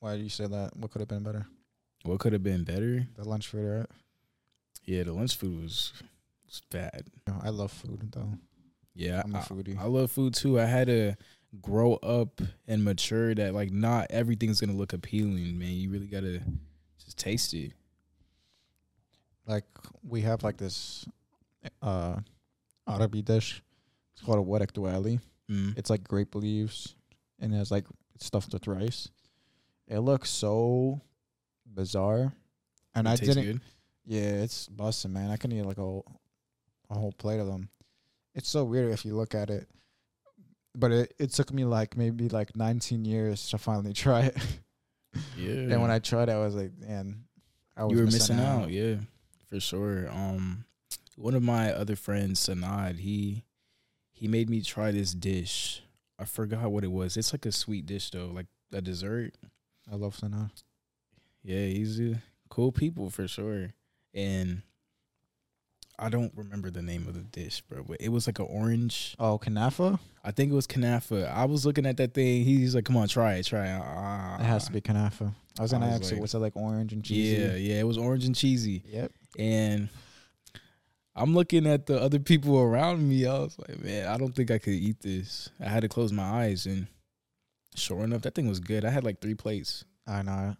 Why 0.00 0.16
do 0.16 0.22
you 0.22 0.30
say 0.30 0.48
that? 0.48 0.76
What 0.76 0.90
could 0.90 1.00
have 1.00 1.08
been 1.08 1.22
better? 1.22 1.46
What 2.02 2.18
could 2.18 2.32
have 2.32 2.42
been 2.42 2.64
better? 2.64 3.06
The 3.14 3.28
lunch 3.28 3.46
food, 3.46 3.78
right? 3.78 3.86
Yeah, 4.84 5.04
the 5.04 5.12
lunch 5.12 5.36
food 5.36 5.62
was 5.62 5.92
was 6.46 6.62
bad. 6.70 7.04
I 7.42 7.50
love 7.50 7.72
food 7.72 8.12
though. 8.12 8.32
Yeah, 8.94 9.22
I'm 9.24 9.34
a 9.34 9.38
foodie. 9.40 9.78
I 9.78 9.84
love 9.84 10.10
food 10.10 10.34
too. 10.34 10.58
I 10.58 10.64
had 10.64 10.86
to 10.86 11.16
grow 11.60 11.94
up 11.94 12.40
and 12.66 12.82
mature 12.84 13.34
that 13.34 13.54
like 13.54 13.70
not 13.70 14.06
everything's 14.10 14.60
gonna 14.60 14.72
look 14.76 14.92
appealing, 14.92 15.58
man. 15.58 15.72
You 15.72 15.90
really 15.90 16.06
gotta 16.06 16.40
just 16.98 17.18
taste 17.18 17.52
it. 17.54 17.72
like 19.46 19.64
we 20.02 20.22
have 20.22 20.42
like 20.42 20.56
this 20.56 21.06
uh 21.82 22.16
Arabi 22.86 23.22
dish. 23.22 23.62
It's 24.14 24.24
called 24.24 24.38
a 24.38 24.42
wedek 24.42 24.72
duali. 24.72 25.20
Mm. 25.50 25.76
It's 25.76 25.90
like 25.90 26.04
grape 26.04 26.34
leaves 26.34 26.94
and 27.38 27.54
it's 27.54 27.70
like 27.70 27.84
stuffed 28.18 28.52
with 28.52 28.66
rice. 28.66 29.08
It 29.86 29.98
looks 30.00 30.30
so 30.30 31.00
bizarre. 31.66 32.32
And 32.94 33.06
It 33.06 33.10
I 33.10 33.16
didn't 33.16 33.44
good. 33.44 33.60
Yeah, 34.06 34.42
it's 34.42 34.68
busting, 34.68 35.12
man. 35.12 35.30
I 35.30 35.36
can 35.36 35.52
eat 35.52 35.62
like 35.62 35.78
a 35.78 35.82
whole, 35.82 36.06
a 36.90 36.94
whole 36.94 37.12
plate 37.12 37.40
of 37.40 37.46
them. 37.46 37.68
It's 38.34 38.48
so 38.48 38.64
weird 38.64 38.92
if 38.92 39.04
you 39.04 39.16
look 39.16 39.34
at 39.34 39.50
it. 39.50 39.68
But 40.74 40.92
it, 40.92 41.14
it 41.18 41.32
took 41.32 41.52
me 41.52 41.64
like 41.64 41.96
maybe 41.96 42.28
like 42.28 42.54
19 42.54 43.04
years 43.04 43.48
to 43.50 43.58
finally 43.58 43.92
try 43.94 44.26
it. 44.26 44.36
Yeah. 45.36 45.52
and 45.52 45.80
when 45.80 45.90
I 45.90 45.98
tried 45.98 46.28
it, 46.28 46.32
I 46.32 46.38
was 46.38 46.54
like, 46.54 46.72
man, 46.78 47.24
I 47.76 47.84
was 47.84 47.92
you 47.92 47.98
were 47.98 48.04
missing, 48.04 48.38
out. 48.38 48.70
yeah, 48.70 48.96
for 49.48 49.58
sure. 49.60 50.10
Um, 50.10 50.64
one 51.16 51.34
of 51.34 51.42
my 51.42 51.72
other 51.72 51.96
friends, 51.96 52.46
Sanad, 52.46 52.98
he 52.98 53.44
he 54.12 54.28
made 54.28 54.50
me 54.50 54.60
try 54.60 54.90
this 54.90 55.12
dish. 55.12 55.82
I 56.18 56.24
forgot 56.24 56.70
what 56.70 56.84
it 56.84 56.92
was. 56.92 57.16
It's 57.16 57.32
like 57.32 57.46
a 57.46 57.52
sweet 57.52 57.86
dish 57.86 58.10
though, 58.10 58.26
like 58.26 58.46
a 58.72 58.80
dessert. 58.80 59.34
I 59.90 59.96
love 59.96 60.16
Sana. 60.16 60.50
Yeah, 61.42 61.66
he's 61.66 62.00
a 62.00 62.22
cool 62.48 62.72
people 62.72 63.08
for 63.10 63.28
sure. 63.28 63.72
And 64.12 64.62
I 65.98 66.08
don't 66.10 66.32
remember 66.36 66.70
the 66.70 66.82
name 66.82 67.08
of 67.08 67.14
the 67.14 67.20
dish, 67.22 67.62
bro, 67.62 67.82
but 67.82 67.96
it 68.00 68.10
was 68.10 68.26
like 68.26 68.38
an 68.38 68.46
orange. 68.50 69.14
Oh, 69.18 69.38
kanafa? 69.38 69.98
I 70.22 70.30
think 70.30 70.52
it 70.52 70.54
was 70.54 70.66
kanafa. 70.66 71.32
I 71.32 71.46
was 71.46 71.64
looking 71.64 71.86
at 71.86 71.96
that 71.96 72.12
thing. 72.12 72.44
He's 72.44 72.74
like, 72.74 72.84
"Come 72.84 72.96
on, 72.98 73.08
try 73.08 73.34
it, 73.36 73.44
try 73.46 73.66
it." 73.68 73.80
Ah. 73.82 74.36
It 74.38 74.44
has 74.44 74.66
to 74.66 74.72
be 74.72 74.80
kanafa. 74.82 75.32
I 75.58 75.62
was 75.62 75.72
gonna 75.72 75.86
I 75.86 75.92
was 75.92 76.00
ask 76.02 76.10
you, 76.10 76.16
like- 76.16 76.22
was 76.22 76.34
it 76.34 76.38
like 76.38 76.56
orange 76.56 76.92
and 76.92 77.02
cheesy? 77.02 77.40
Yeah, 77.42 77.54
yeah. 77.54 77.80
It 77.80 77.86
was 77.86 77.96
orange 77.96 78.26
and 78.26 78.34
cheesy, 78.36 78.82
Yep. 78.86 79.12
and 79.38 79.88
I'm 81.14 81.32
looking 81.34 81.66
at 81.66 81.86
the 81.86 81.98
other 81.98 82.18
people 82.18 82.58
around 82.58 83.08
me. 83.08 83.24
I 83.26 83.38
was 83.38 83.56
like, 83.58 83.82
"Man, 83.82 84.06
I 84.06 84.18
don't 84.18 84.34
think 84.36 84.50
I 84.50 84.58
could 84.58 84.74
eat 84.74 85.00
this." 85.00 85.48
I 85.60 85.68
had 85.68 85.80
to 85.80 85.88
close 85.88 86.12
my 86.12 86.24
eyes, 86.24 86.66
and 86.66 86.88
sure 87.74 88.04
enough, 88.04 88.20
that 88.22 88.34
thing 88.34 88.48
was 88.48 88.60
good. 88.60 88.84
I 88.84 88.90
had 88.90 89.02
like 89.04 89.20
three 89.22 89.34
plates. 89.34 89.84
I 90.06 90.20
know. 90.20 90.56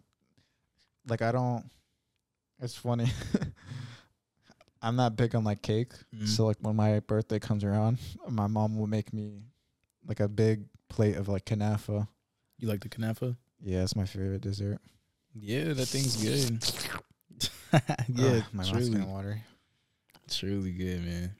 Like 1.07 1.21
I 1.21 1.31
don't. 1.33 1.69
It's 2.59 2.75
funny. 2.75 3.11
I'm 4.87 4.97
not 4.97 5.17
big 5.17 5.35
on 5.35 5.45
like 5.45 5.63
cake, 5.63 5.93
Mhm. 6.15 6.29
so 6.29 6.47
like 6.47 6.59
when 6.61 6.77
my 6.77 7.01
birthday 7.01 7.39
comes 7.39 7.65
around, 7.65 7.99
my 8.29 8.47
mom 8.47 8.77
will 8.79 8.87
make 8.87 9.13
me 9.13 9.43
like 10.07 10.21
a 10.21 10.29
big 10.29 10.67
plate 10.89 11.17
of 11.17 11.29
like 11.29 11.45
kanafa. 11.45 12.07
You 12.59 12.69
like 12.69 12.81
the 12.81 12.89
kanafa? 12.89 13.37
Yeah, 13.61 13.83
it's 13.83 13.97
my 13.97 14.07
favorite 14.07 14.43
dessert. 14.43 14.79
Yeah, 15.35 15.73
that 15.73 15.87
thing's 15.87 16.17
good. 16.17 16.63
yeah, 18.09 18.43
my 18.53 18.63
mouth's 18.63 18.71
truly, 18.71 18.91
getting 18.91 19.11
watery. 19.11 19.43
truly 20.31 20.73
good, 20.73 21.05
man. 21.05 21.35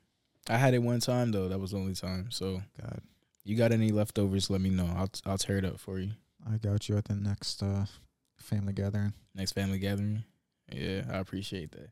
I 0.49 0.57
had 0.59 0.75
it 0.75 0.83
one 0.83 1.01
time 1.01 1.31
though. 1.33 1.49
That 1.49 1.59
was 1.59 1.71
the 1.71 1.79
only 1.79 1.95
time. 1.95 2.31
So 2.31 2.63
God, 2.81 3.01
you 3.45 3.57
got 3.57 3.73
any 3.73 3.91
leftovers? 3.93 4.51
Let 4.51 4.61
me 4.61 4.71
know. 4.71 4.91
I'll 4.97 5.11
I'll 5.25 5.39
tear 5.39 5.59
it 5.59 5.65
up 5.65 5.79
for 5.81 5.99
you. 5.99 6.11
I 6.49 6.59
got 6.59 6.89
you 6.89 6.97
at 6.97 7.05
the 7.07 7.15
next 7.15 7.63
uh, 7.63 7.87
family 8.39 8.73
gathering. 8.73 9.13
Next 9.35 9.53
family 9.53 9.79
gathering. 9.79 10.25
Yeah, 10.71 11.03
I 11.11 11.19
appreciate 11.19 11.73
that. 11.73 11.91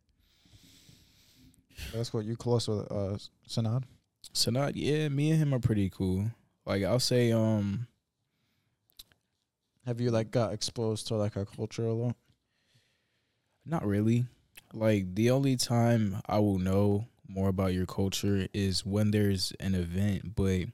That's 1.92 2.12
what 2.12 2.24
you 2.24 2.36
close 2.36 2.68
with 2.68 2.90
uh 2.90 3.16
Sanad. 3.48 3.84
So 4.32 4.50
yeah, 4.74 5.08
me 5.08 5.30
and 5.30 5.40
him 5.40 5.54
are 5.54 5.60
pretty 5.60 5.90
cool. 5.90 6.30
Like 6.66 6.82
I'll 6.82 7.00
say, 7.00 7.30
um, 7.32 7.86
Have 9.86 10.00
you 10.00 10.10
like 10.10 10.30
got 10.30 10.52
exposed 10.52 11.08
to 11.08 11.16
like 11.16 11.36
our 11.36 11.44
culture 11.44 11.86
a 11.86 11.92
lot? 11.92 12.16
not 13.66 13.86
really. 13.86 14.26
Like 14.72 15.14
the 15.14 15.30
only 15.30 15.56
time 15.56 16.20
I 16.26 16.38
will 16.38 16.58
know 16.58 17.06
more 17.28 17.48
about 17.48 17.72
your 17.72 17.86
culture 17.86 18.46
is 18.52 18.84
when 18.84 19.10
there's 19.10 19.52
an 19.60 19.74
event, 19.74 20.34
but 20.34 20.66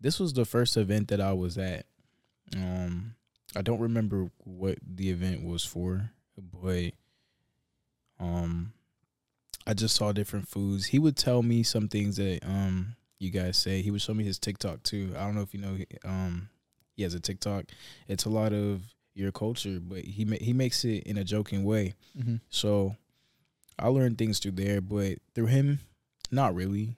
this 0.00 0.18
was 0.18 0.32
the 0.32 0.44
first 0.44 0.76
event 0.76 1.08
that 1.08 1.20
I 1.20 1.32
was 1.32 1.56
at. 1.58 1.86
Um, 2.56 3.14
I 3.56 3.62
don't 3.62 3.80
remember 3.80 4.30
what 4.38 4.78
the 4.84 5.10
event 5.10 5.44
was 5.44 5.64
for, 5.64 6.10
but 6.36 6.92
um, 8.18 8.72
I 9.66 9.74
just 9.74 9.96
saw 9.96 10.12
different 10.12 10.48
foods. 10.48 10.86
He 10.86 10.98
would 10.98 11.16
tell 11.16 11.42
me 11.42 11.62
some 11.62 11.88
things 11.88 12.16
that 12.16 12.40
um 12.44 12.96
you 13.18 13.30
guys 13.30 13.56
say. 13.56 13.82
He 13.82 13.90
would 13.90 14.02
show 14.02 14.14
me 14.14 14.24
his 14.24 14.38
TikTok 14.38 14.82
too. 14.82 15.12
I 15.16 15.24
don't 15.24 15.34
know 15.34 15.42
if 15.42 15.54
you 15.54 15.60
know 15.60 15.76
um 16.04 16.48
he 16.96 17.02
has 17.02 17.14
a 17.14 17.20
TikTok. 17.20 17.64
It's 18.08 18.24
a 18.24 18.30
lot 18.30 18.52
of 18.52 18.82
your 19.14 19.32
culture, 19.32 19.78
but 19.80 20.04
he 20.04 20.24
ma- 20.24 20.36
he 20.40 20.52
makes 20.52 20.84
it 20.84 21.04
in 21.04 21.16
a 21.18 21.24
joking 21.24 21.64
way. 21.64 21.94
Mm-hmm. 22.18 22.36
So 22.50 22.96
I 23.78 23.88
learned 23.88 24.18
things 24.18 24.38
through 24.38 24.52
there, 24.52 24.80
but 24.80 25.18
through 25.34 25.46
him, 25.46 25.80
not 26.30 26.54
really. 26.54 26.96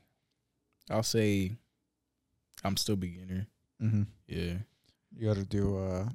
I'll 0.90 1.02
say 1.02 1.52
I'm 2.64 2.76
still 2.76 2.96
beginner. 2.96 3.46
Mm-hmm. 3.82 4.02
Yeah. 4.26 4.54
You 5.16 5.26
got 5.28 5.36
to 5.36 5.44
do 5.44 5.78
uh, 5.78 6.08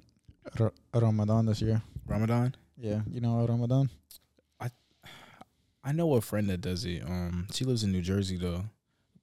Ra- 0.59 0.69
Ramadan 0.93 1.45
this 1.47 1.61
year. 1.61 1.81
Ramadan. 2.07 2.55
Yeah, 2.77 3.01
you 3.09 3.21
know 3.21 3.45
Ramadan. 3.45 3.89
I 5.83 5.91
know 5.91 6.13
a 6.13 6.21
friend 6.21 6.47
that 6.49 6.61
does 6.61 6.85
it. 6.85 7.01
Um, 7.03 7.47
she 7.51 7.65
lives 7.65 7.83
in 7.83 7.91
New 7.91 8.01
Jersey 8.01 8.37
though. 8.37 8.65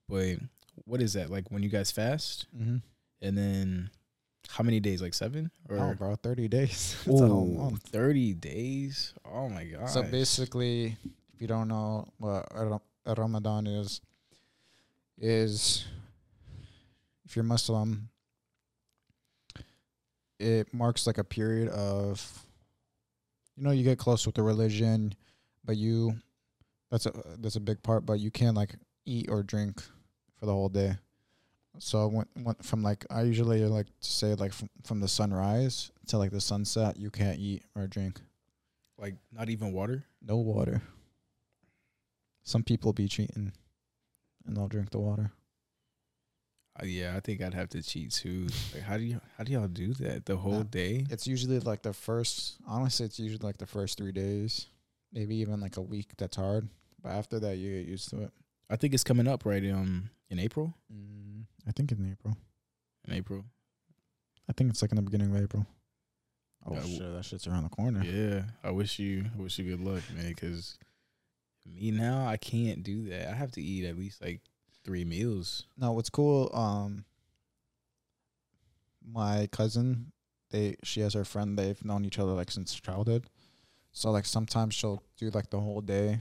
But 0.09 0.39
what 0.85 1.01
is 1.03 1.13
that 1.15 1.31
like 1.31 1.51
when 1.51 1.63
you 1.63 1.69
guys 1.69 1.91
fast 1.91 2.47
Mm-hmm. 2.57 2.77
and 3.23 3.39
then 3.39 3.91
how 4.49 4.65
many 4.65 4.81
days? 4.81 5.03
Like 5.03 5.15
seven 5.15 5.51
or 5.69 5.79
Oh, 5.79 5.95
bro, 5.95 6.17
thirty 6.17 6.49
days. 6.49 6.97
It's 7.07 7.21
a 7.21 7.27
whole 7.27 7.47
month. 7.47 7.83
30 7.89 8.35
days? 8.35 9.13
Oh 9.25 9.49
my 9.49 9.65
god. 9.65 9.91
So 9.91 10.03
basically, 10.03 10.97
if 11.35 11.41
you 11.41 11.47
don't 11.47 11.69
know 11.69 12.09
what 12.19 12.47
a 12.55 12.65
Ra- 12.67 12.79
a 13.07 13.15
Ramadan 13.15 13.67
is, 13.67 14.01
is 15.19 15.85
if 17.27 17.37
you're 17.37 17.43
Muslim, 17.45 18.09
it 20.39 20.73
marks 20.73 21.07
like 21.07 21.19
a 21.19 21.25
period 21.25 21.69
of, 21.69 22.43
you 23.57 23.65
know, 23.65 23.71
you 23.71 23.83
get 23.85 23.99
close 23.99 24.25
with 24.27 24.35
the 24.37 24.43
religion, 24.43 25.15
but 25.65 25.77
you, 25.77 26.15
that's 26.91 27.07
a 27.07 27.13
that's 27.39 27.57
a 27.57 27.61
big 27.61 27.83
part, 27.83 28.07
but 28.07 28.21
you 28.21 28.31
can't 28.31 28.57
like 28.57 28.75
eat 29.05 29.29
or 29.31 29.43
drink 29.43 29.83
for 30.39 30.47
the 30.47 30.53
whole 30.53 30.69
day. 30.69 30.97
So 31.79 32.09
when, 32.09 32.27
when 32.43 32.55
from 32.63 32.83
like 32.83 33.05
I 33.11 33.23
usually 33.23 33.65
like 33.65 33.87
to 33.87 33.93
say 34.01 34.35
like 34.35 34.53
from, 34.53 34.69
from 34.85 35.01
the 35.01 35.09
sunrise 35.09 35.93
to 36.09 36.19
like 36.19 36.31
the 36.33 36.41
sunset, 36.41 36.97
you 36.97 37.11
can't 37.11 37.39
eat 37.39 37.63
or 37.77 37.87
drink. 37.87 38.21
like 38.99 39.15
not 39.33 39.49
even 39.49 39.73
water? 39.73 40.05
No 40.23 40.37
water. 40.39 40.83
Some 42.43 42.63
people 42.63 42.93
be 42.93 43.09
cheating 43.09 43.53
and 44.47 44.57
they'll 44.57 44.69
drink 44.69 44.91
the 44.91 44.99
water. 44.99 45.33
Uh, 46.81 46.87
yeah, 46.87 47.15
I 47.17 47.21
think 47.21 47.43
I'd 47.43 47.55
have 47.55 47.69
to 47.71 47.83
cheat 47.83 48.13
too. 48.13 48.47
Like 48.73 48.83
how 48.85 48.97
do 48.97 49.03
you 49.05 49.21
how 49.37 49.45
do 49.45 49.53
y'all 49.53 49.69
do 49.69 49.93
that 49.95 50.25
the 50.27 50.37
whole 50.37 50.59
Nah. 50.59 50.63
day? 50.63 51.07
It's 51.11 51.27
usually 51.27 51.59
like 51.61 51.83
the 51.83 51.93
first, 51.93 52.57
honestly, 52.67 53.07
it's 53.07 53.19
usually 53.21 53.45
like 53.47 53.59
the 53.59 53.67
first 53.67 53.99
three 53.99 54.13
days, 54.13 54.67
maybe 55.13 55.37
even 55.37 55.61
like 55.61 55.77
a 55.77 55.83
week. 55.83 56.09
That's 56.17 56.37
hard. 56.37 56.69
But 57.03 57.13
after 57.13 57.39
that, 57.41 57.57
you 57.57 57.79
get 57.79 57.87
used 57.89 58.11
to 58.11 58.23
it. 58.25 58.33
I 58.71 58.77
think 58.77 58.95
it's 58.95 59.05
coming 59.05 59.29
up 59.29 59.45
right 59.45 59.65
um 59.71 60.11
in 60.31 60.39
April. 60.39 60.75
Mm, 60.93 61.45
I 61.67 61.73
think 61.73 61.93
in 61.93 62.11
April. 62.11 62.37
In 63.07 63.15
April. 63.15 63.45
I 64.49 64.53
think 64.53 64.71
it's 64.71 64.83
like 64.83 64.93
in 64.93 64.97
the 64.97 65.03
beginning 65.03 65.35
of 65.35 65.43
April. 65.43 65.67
Oh, 66.67 66.73
Yeah, 66.75 66.81
w- 66.81 66.97
shit. 66.99 67.13
That 67.15 67.25
shit's 67.25 67.47
around 67.47 67.65
the 67.65 67.69
corner. 67.71 68.03
Yeah, 68.05 68.43
I 68.65 68.71
wish 68.71 68.99
you 68.99 69.27
I 69.39 69.43
wish 69.43 69.59
you 69.59 69.65
good 69.77 69.81
luck, 69.81 70.03
man. 70.15 70.29
Because 70.29 70.79
me 71.67 71.91
now, 71.91 72.27
I 72.27 72.37
can't 72.37 72.83
do 72.83 73.09
that. 73.11 73.29
I 73.29 73.35
have 73.35 73.53
to 73.53 73.63
eat 73.63 73.85
at 73.87 73.97
least 73.97 74.23
like 74.23 74.41
three 74.85 75.05
meals. 75.05 75.65
No, 75.77 75.93
what's 75.93 76.09
cool, 76.11 76.51
um, 76.55 77.05
my 79.07 79.49
cousin, 79.53 80.13
they 80.51 80.77
she 80.83 81.01
has 81.01 81.15
her 81.15 81.25
friend. 81.25 81.59
They've 81.59 81.83
known 81.85 82.05
each 82.05 82.19
other 82.19 82.33
like 82.33 82.51
since 82.51 82.75
childhood. 82.75 83.27
So 83.93 84.11
like 84.11 84.25
sometimes 84.27 84.75
she'll 84.75 85.03
do 85.17 85.31
like 85.31 85.51
the 85.51 85.61
whole 85.61 85.81
day. 85.81 86.21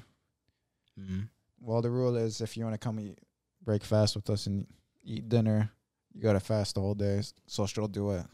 Mm-hmm. 0.99 1.21
Well, 1.61 1.81
the 1.81 1.89
rule 1.89 2.15
is 2.15 2.41
if 2.41 2.55
you 2.57 2.63
want 2.63 2.73
to 2.73 2.79
come 2.79 2.99
eat, 2.99 3.19
break 3.63 3.83
fast 3.83 4.15
with 4.15 4.29
us 4.29 4.47
and 4.47 4.65
eat 5.03 5.27
dinner, 5.29 5.71
you 6.13 6.21
gotta 6.21 6.39
fast 6.39 6.75
the 6.75 6.81
whole 6.81 6.95
day. 6.95 7.21
So 7.45 7.65
she'll 7.67 7.87
do 7.87 8.11
it. 8.11 8.25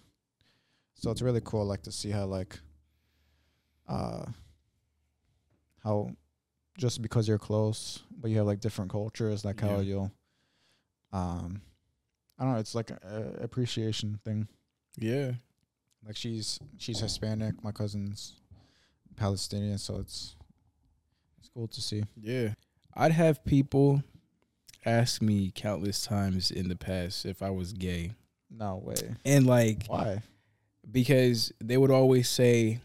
So 0.95 1.11
it's 1.11 1.21
really 1.21 1.41
cool, 1.43 1.65
like 1.65 1.81
to 1.83 1.91
see 1.91 2.11
how 2.11 2.25
like, 2.25 2.59
uh, 3.87 4.25
how 5.83 6.11
just 6.77 7.01
because 7.01 7.27
you're 7.27 7.37
close, 7.37 8.03
but 8.17 8.31
you 8.31 8.37
have 8.37 8.47
like 8.47 8.59
different 8.61 8.91
cultures, 8.91 9.43
like 9.43 9.59
how 9.59 9.79
you'll, 9.79 10.11
um, 11.11 11.61
I 12.39 12.43
don't 12.43 12.53
know. 12.53 12.59
It's 12.59 12.75
like 12.75 12.91
a, 12.91 12.99
a 13.41 13.43
appreciation 13.43 14.19
thing. 14.23 14.47
Yeah, 14.97 15.33
Like 16.05 16.15
she's 16.15 16.59
she's 16.77 16.99
Hispanic, 16.99 17.63
my 17.63 17.71
cousin's 17.71 18.35
Palestinian, 19.15 19.77
so 19.77 19.97
it's 19.97 20.35
cool 21.53 21.67
to 21.67 21.81
see. 21.81 22.03
yeah. 22.19 22.53
I'd 22.95 23.11
have 23.11 23.43
people 23.43 24.03
ask 24.85 25.21
me 25.21 25.51
countless 25.55 26.03
times 26.03 26.51
in 26.51 26.67
the 26.69 26.75
past 26.75 27.25
if 27.25 27.41
I 27.41 27.49
was 27.49 27.73
gay, 27.73 28.11
No 28.51 28.77
way. 28.83 29.15
and 29.25 29.47
like 29.47 29.85
Why? 29.87 30.21
because 30.91 31.51
they 31.59 31.77
would 31.77 31.89
always 31.91 32.29
say 32.29 32.79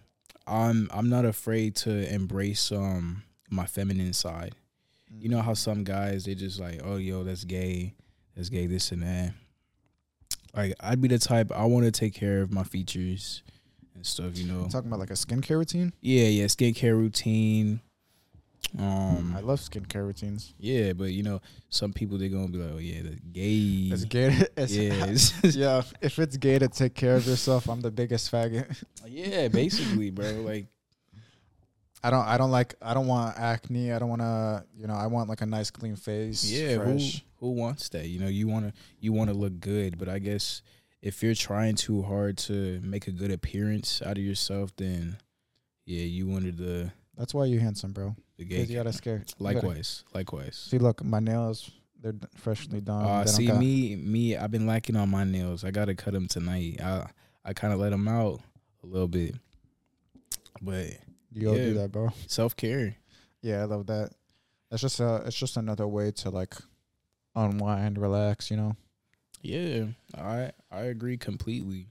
I'm 0.46 0.88
I'm 0.92 1.10
not 1.10 1.24
afraid 1.26 1.76
to 1.76 2.10
embrace 2.12 2.72
um 2.72 3.22
my 3.50 3.66
feminine 3.66 4.12
side. 4.14 4.54
You 5.20 5.28
know 5.28 5.42
how 5.42 5.54
some 5.54 5.84
guys 5.84 6.24
they 6.24 6.34
just 6.34 6.58
like, 6.60 6.80
oh 6.84 6.96
yo, 6.96 7.22
that's 7.24 7.44
gay, 7.44 7.94
that's 8.34 8.48
gay, 8.48 8.66
this 8.66 8.92
and 8.92 9.02
that. 9.02 9.32
Like 10.54 10.74
I'd 10.80 11.00
be 11.02 11.08
the 11.08 11.18
type 11.18 11.52
I 11.54 11.64
want 11.66 11.84
to 11.84 11.90
take 11.90 12.14
care 12.14 12.40
of 12.40 12.50
my 12.52 12.62
features 12.64 13.42
and 13.94 14.06
stuff. 14.06 14.38
You 14.38 14.50
know, 14.50 14.60
I'm 14.62 14.68
talking 14.70 14.88
about 14.88 15.00
like 15.00 15.10
a 15.10 15.14
skincare 15.14 15.58
routine. 15.58 15.92
yeah, 16.00 16.24
yeah, 16.28 16.44
skincare 16.46 16.96
routine. 16.96 17.80
Um, 18.78 19.34
I 19.36 19.40
love 19.40 19.60
skincare 19.60 20.06
routines. 20.06 20.52
yeah, 20.58 20.92
but 20.92 21.10
you 21.10 21.22
know, 21.22 21.40
some 21.70 21.92
people 21.92 22.18
they're 22.18 22.28
gonna 22.28 22.48
be 22.48 22.58
like, 22.58 22.72
oh 22.74 22.78
yeah, 22.78 23.02
the 23.02 23.16
gay. 23.32 23.94
It's 23.94 24.04
gay. 24.04 24.36
It's, 24.56 24.72
yeah, 24.72 25.40
yeah. 25.42 25.82
If 26.02 26.18
it's 26.18 26.36
gay 26.36 26.58
to 26.58 26.68
take 26.68 26.94
care 26.94 27.16
of 27.16 27.26
yourself, 27.26 27.68
I'm 27.68 27.80
the 27.80 27.90
biggest 27.90 28.30
faggot. 28.30 28.82
yeah, 29.06 29.48
basically, 29.48 30.10
bro. 30.10 30.30
Like, 30.42 30.66
I 32.04 32.10
don't. 32.10 32.26
I 32.26 32.36
don't 32.36 32.50
like. 32.50 32.74
I 32.82 32.92
don't 32.94 33.06
want 33.06 33.38
acne. 33.38 33.92
I 33.92 33.98
don't 33.98 34.10
want 34.10 34.22
to. 34.22 34.64
You 34.76 34.86
know. 34.86 34.94
I 34.94 35.06
want 35.06 35.28
like 35.28 35.40
a 35.40 35.46
nice 35.46 35.70
clean 35.70 35.96
face. 35.96 36.44
yeah, 36.44 36.74
who 36.74 36.92
fresh. 36.92 37.24
who 37.36 37.52
wants 37.52 37.88
that? 37.90 38.06
You 38.06 38.20
know, 38.20 38.28
you 38.28 38.48
wanna 38.48 38.74
you 39.00 39.12
wanna 39.12 39.34
look 39.34 39.60
good, 39.60 39.98
but 39.98 40.08
I 40.08 40.18
guess 40.18 40.62
if 41.00 41.22
you're 41.22 41.34
trying 41.34 41.74
too 41.74 42.02
hard 42.02 42.36
to 42.38 42.80
make 42.82 43.06
a 43.06 43.12
good 43.12 43.30
appearance 43.30 44.02
out 44.02 44.18
of 44.18 44.24
yourself, 44.24 44.76
then 44.76 45.16
yeah, 45.86 46.02
you 46.02 46.26
wanted 46.26 46.58
the 46.58 46.92
That's 47.16 47.32
why 47.32 47.46
you're 47.46 47.62
handsome, 47.62 47.92
bro. 47.92 48.14
The 48.38 48.44
gay. 48.44 48.56
Because 48.56 48.70
you 48.70 48.76
gotta 48.76 48.92
scare. 48.92 49.16
you 49.16 49.24
gotta- 49.44 49.44
Likewise, 49.66 50.04
likewise. 50.14 50.56
See, 50.56 50.78
look, 50.78 51.04
my 51.04 51.20
nails. 51.20 51.70
They're 52.00 52.14
freshly 52.36 52.80
done. 52.80 53.04
Uh, 53.04 53.24
see 53.26 53.46
got- 53.48 53.58
me, 53.58 53.96
me. 53.96 54.36
I've 54.36 54.52
been 54.52 54.66
lacking 54.66 54.94
on 54.96 55.08
my 55.10 55.24
nails. 55.24 55.64
I 55.64 55.70
gotta 55.72 55.94
cut 55.96 56.12
them 56.14 56.28
tonight. 56.28 56.80
I 56.80 57.06
I 57.44 57.52
kind 57.52 57.72
of 57.74 57.80
let 57.80 57.90
them 57.90 58.06
out 58.08 58.40
a 58.84 58.86
little 58.86 59.08
bit, 59.08 59.34
but 60.62 60.86
You 61.32 61.42
go 61.42 61.54
yeah. 61.54 61.64
do 61.64 61.74
that, 61.74 61.92
bro. 61.92 62.10
self 62.26 62.54
care. 62.56 62.96
Yeah, 63.42 63.62
I 63.62 63.64
love 63.64 63.86
that. 63.86 64.10
It's 64.70 64.82
just 64.82 65.00
a. 65.00 65.22
It's 65.26 65.36
just 65.36 65.56
another 65.56 65.88
way 65.88 66.10
to 66.12 66.30
like 66.30 66.54
unwind, 67.34 67.98
relax. 67.98 68.50
You 68.50 68.56
know. 68.58 68.76
Yeah, 69.42 69.86
I 70.16 70.52
I 70.70 70.82
agree 70.82 71.16
completely. 71.16 71.86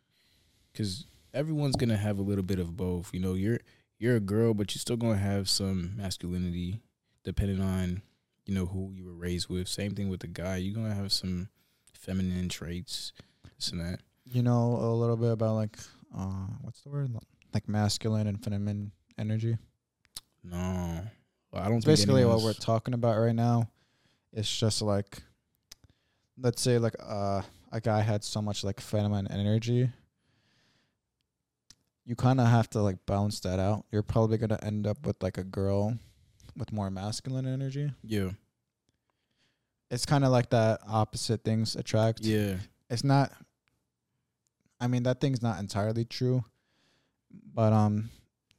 Cause 0.76 1.06
everyone's 1.34 1.76
gonna 1.76 1.98
have 1.98 2.20
a 2.20 2.22
little 2.22 2.44
bit 2.44 2.60
of 2.60 2.78
both. 2.78 3.14
You 3.14 3.20
know, 3.20 3.34
you're 3.34 3.60
you're 4.00 4.16
a 4.16 4.22
girl, 4.22 4.54
but 4.54 4.74
you're 4.74 4.80
still 4.80 4.98
gonna 4.98 5.18
have 5.18 5.50
some 5.50 5.96
masculinity, 5.98 6.82
depending 7.24 7.62
on 7.62 8.02
you 8.46 8.54
know 8.54 8.66
who 8.66 8.92
you 8.94 9.06
were 9.06 9.14
raised 9.14 9.50
with. 9.50 9.68
Same 9.68 9.94
thing 9.94 10.10
with 10.10 10.22
the 10.22 10.28
guy. 10.28 10.58
You're 10.58 10.76
gonna 10.76 10.96
have 10.96 11.12
some 11.12 11.50
feminine 11.94 12.50
traits, 12.50 13.14
this 13.58 13.72
and 13.72 13.82
that. 13.82 14.00
You 14.26 14.44
know 14.44 14.78
a 14.78 14.94
little 14.94 15.18
bit 15.18 15.32
about 15.32 15.56
like 15.56 15.78
uh 16.18 16.48
what's 16.62 16.82
the 16.82 16.90
word 16.90 17.12
like 17.54 17.68
masculine 17.68 18.28
and 18.28 18.42
feminine 18.44 18.92
energy. 19.18 19.58
No, 20.44 21.02
well, 21.52 21.64
I 21.64 21.66
don't. 21.66 21.82
Think 21.82 21.86
basically 21.86 22.26
what 22.26 22.42
we're 22.42 22.54
talking 22.54 22.94
about 22.94 23.18
right 23.18 23.36
now. 23.36 23.70
It's 24.34 24.60
just 24.60 24.82
like, 24.82 25.22
let's 26.38 26.62
say 26.62 26.78
like 26.78 26.96
uh 27.02 27.42
a 27.72 27.82
guy 27.82 28.02
had 28.02 28.24
so 28.24 28.42
much 28.42 28.64
like 28.64 28.80
feminine 28.80 29.28
energy. 29.32 29.90
You 32.08 32.16
kind 32.16 32.40
of 32.42 32.48
have 32.48 32.70
to 32.72 32.82
like 32.82 33.06
balance 33.06 33.40
that 33.42 33.60
out. 33.60 33.86
You're 33.92 34.02
probably 34.02 34.38
gonna 34.40 34.58
end 34.64 34.88
up 34.88 35.06
with 35.06 35.22
like 35.22 35.38
a 35.38 35.44
girl 35.44 35.98
with 36.56 36.72
more 36.72 36.90
masculine 36.90 37.46
energy. 37.46 37.92
yeah, 38.02 38.30
It's 39.92 40.06
kind 40.06 40.24
of 40.26 40.32
like 40.32 40.50
that 40.52 40.80
opposite 40.88 41.44
things 41.44 41.76
attract. 41.76 42.22
yeah, 42.22 42.56
it's 42.90 43.04
not 43.04 43.32
I 44.80 44.88
mean 44.88 45.04
that 45.04 45.20
thing's 45.20 45.42
not 45.44 45.60
entirely 45.60 46.06
true. 46.06 46.44
But 47.54 47.74
um 47.74 48.10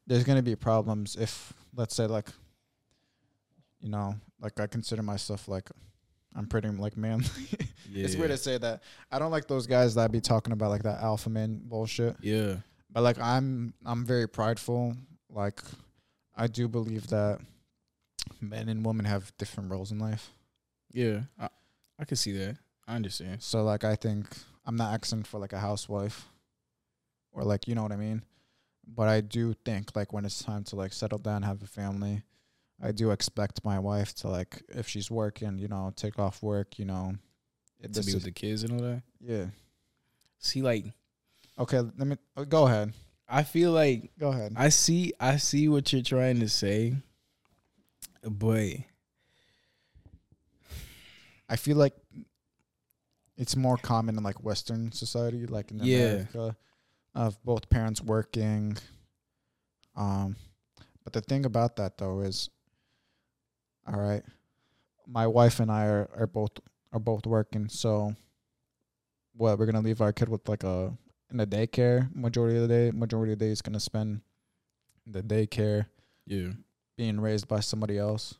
there's 0.06 0.24
going 0.24 0.36
to 0.36 0.42
be 0.42 0.56
problems 0.56 1.16
if 1.16 1.52
let's 1.74 1.94
say 1.96 2.06
like 2.06 2.28
you 3.80 3.88
know, 3.88 4.14
like 4.40 4.58
I 4.60 4.66
consider 4.66 5.02
myself 5.02 5.48
like 5.48 5.70
I'm 6.36 6.46
pretty 6.46 6.68
like 6.68 6.96
man. 6.98 7.24
Yeah. 7.90 8.04
it's 8.04 8.14
weird 8.16 8.30
to 8.30 8.36
say 8.36 8.58
that. 8.58 8.82
I 9.10 9.18
don't 9.18 9.30
like 9.30 9.48
those 9.48 9.66
guys 9.66 9.94
that 9.94 10.02
I 10.04 10.08
be 10.08 10.20
talking 10.20 10.52
about 10.52 10.68
like 10.70 10.82
that 10.82 11.00
alpha 11.02 11.30
man 11.30 11.60
bullshit. 11.64 12.16
Yeah. 12.20 12.56
But 12.98 13.04
like 13.04 13.20
I'm 13.20 13.74
I'm 13.86 14.04
very 14.04 14.26
prideful. 14.26 14.96
Like 15.30 15.62
I 16.34 16.48
do 16.48 16.66
believe 16.66 17.06
that 17.10 17.38
men 18.40 18.68
and 18.68 18.84
women 18.84 19.04
have 19.04 19.30
different 19.38 19.70
roles 19.70 19.92
in 19.92 20.00
life. 20.00 20.30
Yeah. 20.90 21.20
I, 21.38 21.48
I 21.96 22.04
can 22.06 22.16
see 22.16 22.32
that. 22.32 22.56
I 22.88 22.96
understand. 22.96 23.40
So 23.40 23.62
like 23.62 23.84
I 23.84 23.94
think 23.94 24.26
I'm 24.66 24.74
not 24.74 24.92
asking 24.92 25.22
for 25.22 25.38
like 25.38 25.52
a 25.52 25.60
housewife 25.60 26.26
or 27.30 27.44
like 27.44 27.68
you 27.68 27.76
know 27.76 27.84
what 27.84 27.92
I 27.92 27.96
mean. 27.96 28.22
But 28.84 29.06
I 29.06 29.20
do 29.20 29.54
think 29.64 29.94
like 29.94 30.12
when 30.12 30.24
it's 30.24 30.42
time 30.42 30.64
to 30.64 30.74
like 30.74 30.92
settle 30.92 31.18
down, 31.18 31.42
have 31.42 31.62
a 31.62 31.68
family, 31.68 32.22
I 32.82 32.90
do 32.90 33.12
expect 33.12 33.64
my 33.64 33.78
wife 33.78 34.12
to 34.16 34.28
like 34.28 34.60
if 34.70 34.88
she's 34.88 35.08
working, 35.08 35.56
you 35.56 35.68
know, 35.68 35.92
take 35.94 36.18
off 36.18 36.42
work, 36.42 36.80
you 36.80 36.84
know. 36.84 37.14
To 37.80 38.02
be 38.02 38.14
with 38.14 38.24
the 38.24 38.32
kids 38.32 38.64
and 38.64 38.72
all 38.72 38.80
that. 38.80 39.02
yeah. 39.20 39.44
See, 40.40 40.62
like, 40.62 40.84
Okay, 41.58 41.78
let 41.80 42.06
me 42.06 42.16
uh, 42.36 42.44
go 42.44 42.66
ahead. 42.66 42.92
I 43.28 43.42
feel 43.42 43.72
like 43.72 44.10
Go 44.18 44.28
ahead. 44.28 44.54
I 44.56 44.68
see 44.70 45.12
I 45.20 45.36
see 45.36 45.68
what 45.68 45.92
you're 45.92 46.02
trying 46.02 46.40
to 46.40 46.48
say, 46.48 46.94
but 48.22 48.76
I 51.48 51.56
feel 51.56 51.76
like 51.76 51.94
it's 53.36 53.56
more 53.56 53.76
common 53.76 54.16
in 54.16 54.22
like 54.22 54.42
Western 54.44 54.92
society, 54.92 55.46
like 55.46 55.70
in 55.70 55.78
Yeah. 55.78 55.96
America, 55.96 56.56
of 57.14 57.42
both 57.44 57.68
parents 57.68 58.00
working. 58.00 58.76
Um, 59.96 60.36
but 61.04 61.12
the 61.12 61.20
thing 61.20 61.44
about 61.44 61.76
that 61.76 61.98
though 61.98 62.20
is, 62.20 62.50
all 63.86 63.98
right, 64.00 64.22
my 65.06 65.26
wife 65.26 65.60
and 65.60 65.70
I 65.70 65.86
are, 65.86 66.08
are 66.16 66.26
both 66.26 66.52
are 66.92 67.00
both 67.00 67.26
working. 67.26 67.68
So, 67.68 68.14
what 69.34 69.58
we're 69.58 69.66
gonna 69.66 69.80
leave 69.80 70.00
our 70.00 70.12
kid 70.12 70.28
with 70.28 70.48
like 70.48 70.64
a 70.64 70.92
in 71.30 71.36
the 71.36 71.46
daycare 71.46 72.14
majority 72.14 72.56
of 72.56 72.62
the 72.62 72.68
day. 72.68 72.90
Majority 72.90 73.32
of 73.32 73.38
the 73.38 73.44
day 73.46 73.50
is 73.50 73.62
gonna 73.62 73.80
spend 73.80 74.20
in 75.06 75.12
the 75.12 75.22
daycare 75.22 75.86
yeah, 76.26 76.48
being 76.96 77.20
raised 77.20 77.48
by 77.48 77.60
somebody 77.60 77.98
else. 77.98 78.34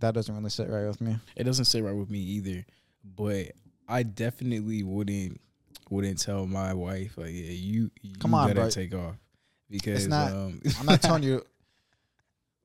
That 0.00 0.14
doesn't 0.14 0.34
really 0.34 0.50
sit 0.50 0.68
right 0.68 0.86
with 0.86 1.00
me. 1.00 1.16
it 1.36 1.44
doesn't 1.44 1.66
sit 1.66 1.82
right 1.82 1.94
with 1.94 2.10
me 2.10 2.18
either. 2.18 2.64
But 3.04 3.52
I 3.88 4.02
definitely 4.02 4.82
wouldn't 4.82 5.40
wouldn't 5.90 6.18
tell 6.18 6.46
my 6.46 6.72
wife 6.74 7.16
like, 7.18 7.30
yeah, 7.30 7.50
you, 7.52 7.90
you 8.00 8.16
Come 8.18 8.34
on, 8.34 8.52
bro. 8.54 8.68
take 8.70 8.94
off 8.94 9.16
because 9.70 10.08
not- 10.08 10.32
um, 10.32 10.60
I'm 10.80 10.86
not 10.86 11.02
telling 11.02 11.22
you. 11.24 11.42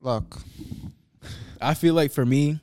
Look, 0.00 0.38
I 1.60 1.74
feel 1.74 1.92
like 1.94 2.10
for 2.10 2.24
me, 2.24 2.58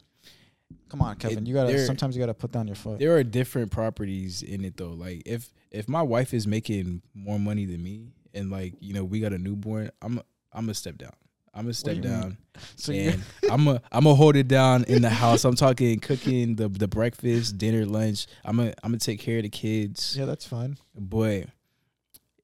come 0.89 1.01
on, 1.01 1.15
Kevin. 1.17 1.39
It- 1.39 1.47
you 1.47 1.53
gotta. 1.53 1.71
there- 1.73 1.85
Sometimes 1.85 2.15
you 2.15 2.21
gotta 2.21 2.33
put 2.33 2.51
down 2.51 2.67
your 2.67 2.75
foot. 2.75 2.99
there 2.99 3.15
are 3.17 3.23
different 3.23 3.71
properties 3.71 4.41
in 4.43 4.63
it 4.65 4.77
though. 4.77 4.91
Like 4.93 5.23
if 5.25 5.51
if 5.71 5.87
my 5.89 6.01
wife 6.01 6.33
is 6.33 6.47
making 6.47 7.01
more 7.13 7.39
money 7.39 7.65
than 7.65 7.83
me, 7.83 8.13
and 8.33 8.49
like 8.49 8.73
you 8.79 8.93
know 8.93 9.03
we 9.03 9.19
got 9.19 9.33
a 9.33 9.37
newborn, 9.37 9.91
I'm 10.01 10.19
I'm 10.53 10.65
gonna 10.65 10.73
step 10.73 10.97
down. 10.97 11.13
I'm 11.53 11.63
gonna 11.63 11.73
step 11.73 12.01
down, 12.01 12.37
So 12.75 12.93
and 12.93 13.21
I'm 13.49 13.67
a 13.67 13.81
I'm 13.91 14.03
gonna 14.03 14.13
hold 14.15 14.35
it 14.35 14.47
down 14.47 14.83
in 14.83 15.01
the 15.01 15.09
house. 15.09 15.43
I'm 15.43 15.55
talking 15.55 15.99
cooking 15.99 16.55
the 16.55 16.69
the 16.69 16.87
breakfast, 16.87 17.57
dinner, 17.57 17.85
lunch. 17.85 18.27
I'm 18.45 18.57
gonna 18.57 18.73
I'm 18.83 18.91
gonna 18.91 18.99
take 18.99 19.19
care 19.19 19.37
of 19.37 19.43
the 19.43 19.49
kids. 19.49 20.15
yeah, 20.17 20.25
that's 20.25 20.45
fine. 20.45 20.77
But 20.95 21.45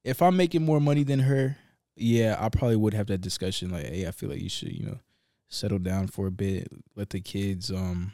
if 0.03 0.21
I'm 0.21 0.35
making 0.35 0.63
more 0.65 0.79
money 0.79 1.03
than 1.03 1.19
her, 1.19 1.57
yeah, 1.95 2.35
I 2.39 2.49
probably 2.49 2.75
would 2.75 2.93
have 2.95 3.07
that 3.07 3.21
discussion. 3.21 3.69
Like, 3.69 3.85
hey, 3.85 4.07
I 4.07 4.11
feel 4.11 4.29
like 4.29 4.41
you 4.41 4.49
should, 4.49 4.71
you 4.73 4.85
know, 4.85 4.99
settle 5.47 5.79
down 5.79 6.07
for 6.07 6.25
a 6.27 6.31
bit, 6.31 6.67
let 6.95 7.11
the 7.11 7.21
kids 7.21 7.69
um 7.71 8.11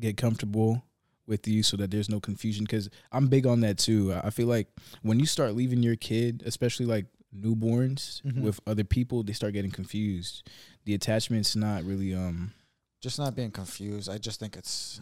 get 0.00 0.16
comfortable 0.16 0.84
with 1.26 1.46
you, 1.46 1.62
so 1.62 1.76
that 1.76 1.90
there's 1.90 2.08
no 2.08 2.20
confusion. 2.20 2.64
Because 2.64 2.90
I'm 3.12 3.28
big 3.28 3.46
on 3.46 3.60
that 3.60 3.78
too. 3.78 4.12
I 4.12 4.26
I 4.26 4.30
feel 4.30 4.48
like 4.48 4.68
when 5.02 5.18
you 5.20 5.26
start 5.26 5.54
leaving 5.54 5.82
your 5.82 5.96
kid, 5.96 6.42
especially 6.46 6.86
like 6.86 7.06
newborns 7.34 8.20
Mhm. 8.22 8.42
with 8.42 8.60
other 8.66 8.84
people, 8.84 9.22
they 9.22 9.32
start 9.32 9.52
getting 9.54 9.70
confused. 9.70 10.48
The 10.84 10.94
attachment's 10.94 11.56
not 11.56 11.84
really 11.84 12.14
um 12.14 12.52
Just 13.00 13.18
not 13.18 13.34
being 13.34 13.50
confused. 13.50 14.08
I 14.08 14.18
just 14.18 14.38
think 14.40 14.56
it's 14.56 15.00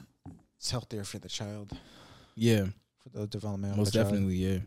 it's 0.56 0.70
healthier 0.70 1.04
for 1.04 1.18
the 1.18 1.28
child, 1.28 1.72
yeah, 2.34 2.66
for 3.02 3.08
the 3.08 3.26
development. 3.26 3.76
most 3.76 3.92
the 3.92 3.98
child. 3.98 4.08
definitely 4.12 4.36
yeah. 4.36 4.58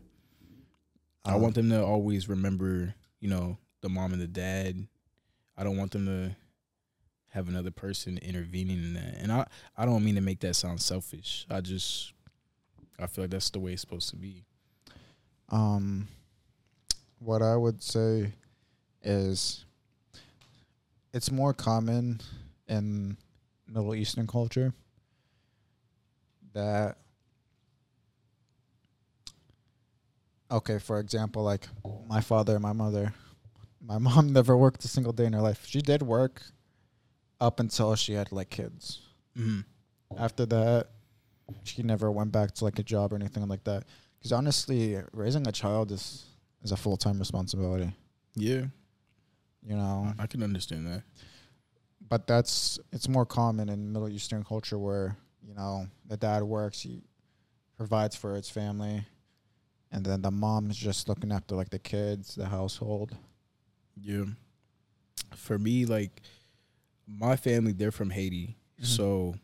I 1.24 1.34
Um, 1.36 1.40
want 1.42 1.54
them 1.54 1.70
to 1.70 1.82
always 1.82 2.28
remember, 2.28 2.94
you 3.20 3.28
know, 3.28 3.56
the 3.80 3.88
mom 3.88 4.12
and 4.12 4.20
the 4.20 4.26
dad. 4.28 4.86
I 5.56 5.62
don't 5.64 5.76
want 5.76 5.92
them 5.92 6.04
to 6.06 6.36
have 7.34 7.48
another 7.48 7.72
person 7.72 8.16
intervening 8.18 8.78
in 8.78 8.94
that. 8.94 9.16
And 9.18 9.32
I, 9.32 9.44
I 9.76 9.84
don't 9.84 10.04
mean 10.04 10.14
to 10.14 10.20
make 10.20 10.38
that 10.40 10.54
sound 10.54 10.80
selfish. 10.80 11.46
I 11.50 11.60
just 11.60 12.12
I 12.96 13.08
feel 13.08 13.24
like 13.24 13.32
that's 13.32 13.50
the 13.50 13.58
way 13.58 13.72
it's 13.72 13.80
supposed 13.80 14.08
to 14.10 14.16
be. 14.16 14.44
Um, 15.48 16.06
what 17.18 17.42
I 17.42 17.56
would 17.56 17.82
say 17.82 18.34
is 19.02 19.64
it's 21.12 21.32
more 21.32 21.52
common 21.52 22.20
in 22.68 23.16
Middle 23.66 23.96
Eastern 23.96 24.28
culture 24.28 24.72
that 26.52 26.98
okay, 30.52 30.78
for 30.78 31.00
example, 31.00 31.42
like 31.42 31.66
my 32.06 32.20
father 32.20 32.54
and 32.54 32.62
my 32.62 32.72
mother, 32.72 33.12
my 33.84 33.98
mom 33.98 34.32
never 34.32 34.56
worked 34.56 34.84
a 34.84 34.88
single 34.88 35.12
day 35.12 35.24
in 35.24 35.32
her 35.32 35.40
life. 35.40 35.66
She 35.66 35.80
did 35.80 36.00
work 36.00 36.42
up 37.44 37.60
until 37.60 37.94
she 37.94 38.12
had 38.14 38.32
like 38.32 38.50
kids. 38.50 39.00
Mm-hmm. 39.38 39.60
After 40.18 40.46
that, 40.46 40.88
she 41.64 41.82
never 41.82 42.10
went 42.10 42.32
back 42.32 42.52
to 42.56 42.64
like 42.64 42.78
a 42.78 42.82
job 42.82 43.12
or 43.12 43.16
anything 43.16 43.46
like 43.48 43.64
that. 43.64 43.84
Because 44.18 44.32
honestly, 44.32 44.98
raising 45.12 45.46
a 45.46 45.52
child 45.52 45.92
is 45.92 46.24
is 46.62 46.72
a 46.72 46.76
full 46.76 46.96
time 46.96 47.18
responsibility. 47.18 47.92
Yeah, 48.36 48.64
You 49.62 49.76
know, 49.76 50.12
I 50.18 50.26
can 50.26 50.42
understand 50.42 50.86
that. 50.86 51.02
but 52.08 52.26
that's 52.26 52.78
it's 52.92 53.08
more 53.08 53.26
common 53.26 53.68
in 53.68 53.92
Middle 53.92 54.08
Eastern 54.08 54.42
culture 54.42 54.78
where 54.78 55.16
you 55.42 55.54
know 55.54 55.86
the 56.08 56.16
dad 56.16 56.42
works, 56.42 56.80
he 56.80 57.02
provides 57.76 58.16
for 58.16 58.34
his 58.34 58.48
family, 58.48 59.04
and 59.92 60.04
then 60.04 60.22
the 60.22 60.30
mom 60.30 60.70
is 60.70 60.76
just 60.76 61.08
looking 61.08 61.30
after 61.32 61.54
like 61.54 61.70
the 61.70 61.78
kids, 61.78 62.34
the 62.34 62.46
household. 62.46 63.16
Yeah. 64.00 64.24
For 65.36 65.58
me, 65.58 65.84
like 65.86 66.22
my 67.06 67.36
family, 67.36 67.72
they're 67.72 67.90
from 67.92 68.10
Haiti. 68.10 68.56
Mhm. 68.80 68.86
So 68.86 69.34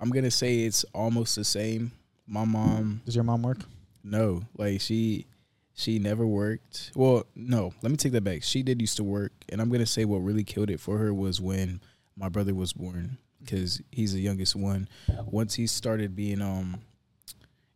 I'm 0.00 0.10
gonna 0.10 0.30
say 0.30 0.60
it's 0.60 0.84
almost 0.94 1.36
the 1.36 1.44
same. 1.44 1.92
My 2.26 2.44
mom 2.44 3.02
Does 3.04 3.14
your 3.14 3.24
mom 3.24 3.42
work? 3.42 3.58
No, 4.02 4.42
like 4.56 4.80
she 4.80 5.26
she 5.74 5.98
never 5.98 6.26
worked. 6.26 6.92
Well, 6.94 7.26
no, 7.34 7.72
let 7.82 7.90
me 7.90 7.96
take 7.96 8.12
that 8.12 8.22
back. 8.24 8.42
She 8.42 8.62
did 8.62 8.80
used 8.80 8.96
to 8.98 9.04
work, 9.04 9.32
and 9.48 9.60
I'm 9.60 9.70
gonna 9.70 9.86
say 9.86 10.04
what 10.04 10.18
really 10.18 10.44
killed 10.44 10.70
it 10.70 10.80
for 10.80 10.98
her 10.98 11.12
was 11.12 11.40
when 11.40 11.80
my 12.16 12.28
brother 12.28 12.54
was 12.54 12.72
born, 12.72 13.18
because 13.40 13.80
he's 13.90 14.12
the 14.12 14.20
youngest 14.20 14.54
one. 14.56 14.88
Once 15.26 15.54
he 15.54 15.66
started 15.66 16.14
being 16.14 16.40
um 16.42 16.80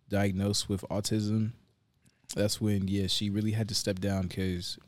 diagnosed 0.09 0.69
with 0.69 0.83
autism, 0.91 1.53
that's 2.35 2.61
when 2.61 2.89
yeah 2.89 3.07
she 3.07 3.31
really 3.31 3.53
had 3.53 3.69
to 3.69 3.75
step 3.75 3.99
down 3.99 4.27
because 4.29 4.79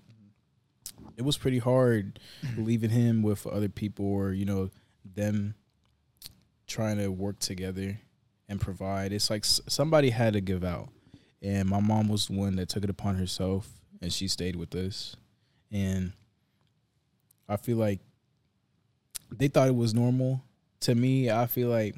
it 1.21 1.25
was 1.25 1.37
pretty 1.37 1.59
hard 1.59 2.19
mm-hmm. 2.43 2.65
leaving 2.65 2.89
him 2.89 3.21
with 3.21 3.47
other 3.47 3.69
people 3.69 4.07
or 4.07 4.33
you 4.33 4.47
know 4.47 4.71
them 5.05 5.55
trying 6.67 6.97
to 6.97 7.09
work 7.09 7.39
together 7.39 8.01
and 8.49 8.59
provide. 8.59 9.13
It's 9.13 9.29
like 9.29 9.45
somebody 9.45 10.09
had 10.09 10.33
to 10.33 10.41
give 10.41 10.65
out, 10.65 10.89
and 11.43 11.69
my 11.69 11.79
mom 11.79 12.09
was 12.09 12.29
the 12.29 12.39
one 12.39 12.57
that 12.57 12.71
took 12.71 12.85
it 12.85 12.91
upon 12.91 13.17
herself, 13.17 13.69
and 14.01 14.11
she 14.11 14.29
stayed 14.29 14.57
with 14.57 14.75
us. 14.75 15.15
And 15.71 16.15
I 17.47 17.59
feel 17.59 17.77
like 17.77 18.01
they 19.31 19.49
thought 19.49 19.69
it 19.69 19.77
was 19.77 19.93
normal. 19.93 20.43
To 20.81 20.95
me, 20.95 21.31
I 21.31 21.49
feel 21.49 21.69
like, 21.69 21.97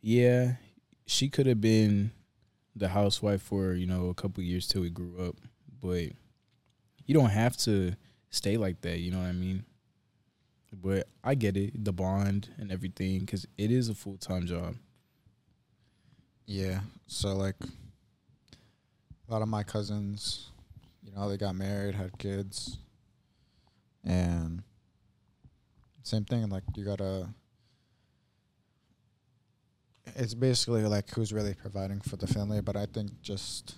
yeah, 0.00 0.54
she 1.04 1.28
could 1.28 1.44
have 1.44 1.60
been 1.60 2.12
the 2.74 2.88
housewife 2.88 3.42
for 3.42 3.74
you 3.74 3.86
know 3.86 4.08
a 4.08 4.14
couple 4.14 4.42
years 4.42 4.66
till 4.66 4.80
we 4.80 4.88
grew 4.88 5.22
up, 5.22 5.36
but 5.82 6.12
you 7.10 7.14
don't 7.14 7.30
have 7.30 7.56
to 7.56 7.92
stay 8.28 8.56
like 8.56 8.82
that. 8.82 9.00
You 9.00 9.10
know 9.10 9.18
what 9.18 9.26
I 9.26 9.32
mean? 9.32 9.64
But 10.72 11.08
I 11.24 11.34
get 11.34 11.56
it, 11.56 11.84
the 11.84 11.92
bond 11.92 12.50
and 12.56 12.70
everything, 12.70 13.18
because 13.18 13.48
it 13.58 13.72
is 13.72 13.88
a 13.88 13.96
full 13.96 14.16
time 14.16 14.46
job. 14.46 14.76
Yeah. 16.46 16.82
So 17.08 17.34
like 17.34 17.56
a 19.28 19.32
lot 19.32 19.42
of 19.42 19.48
my 19.48 19.64
cousins, 19.64 20.52
you 21.02 21.10
know, 21.10 21.28
they 21.28 21.36
got 21.36 21.56
married, 21.56 21.96
had 21.96 22.16
kids. 22.16 22.78
And 24.04 24.62
same 26.04 26.24
thing, 26.24 26.48
like 26.48 26.62
you 26.76 26.84
gotta 26.84 27.26
it's 30.14 30.34
basically 30.34 30.84
like 30.84 31.10
who's 31.10 31.32
really 31.32 31.54
providing 31.54 32.02
for 32.02 32.14
the 32.14 32.28
family, 32.28 32.60
but 32.60 32.76
I 32.76 32.86
think 32.86 33.20
just 33.20 33.74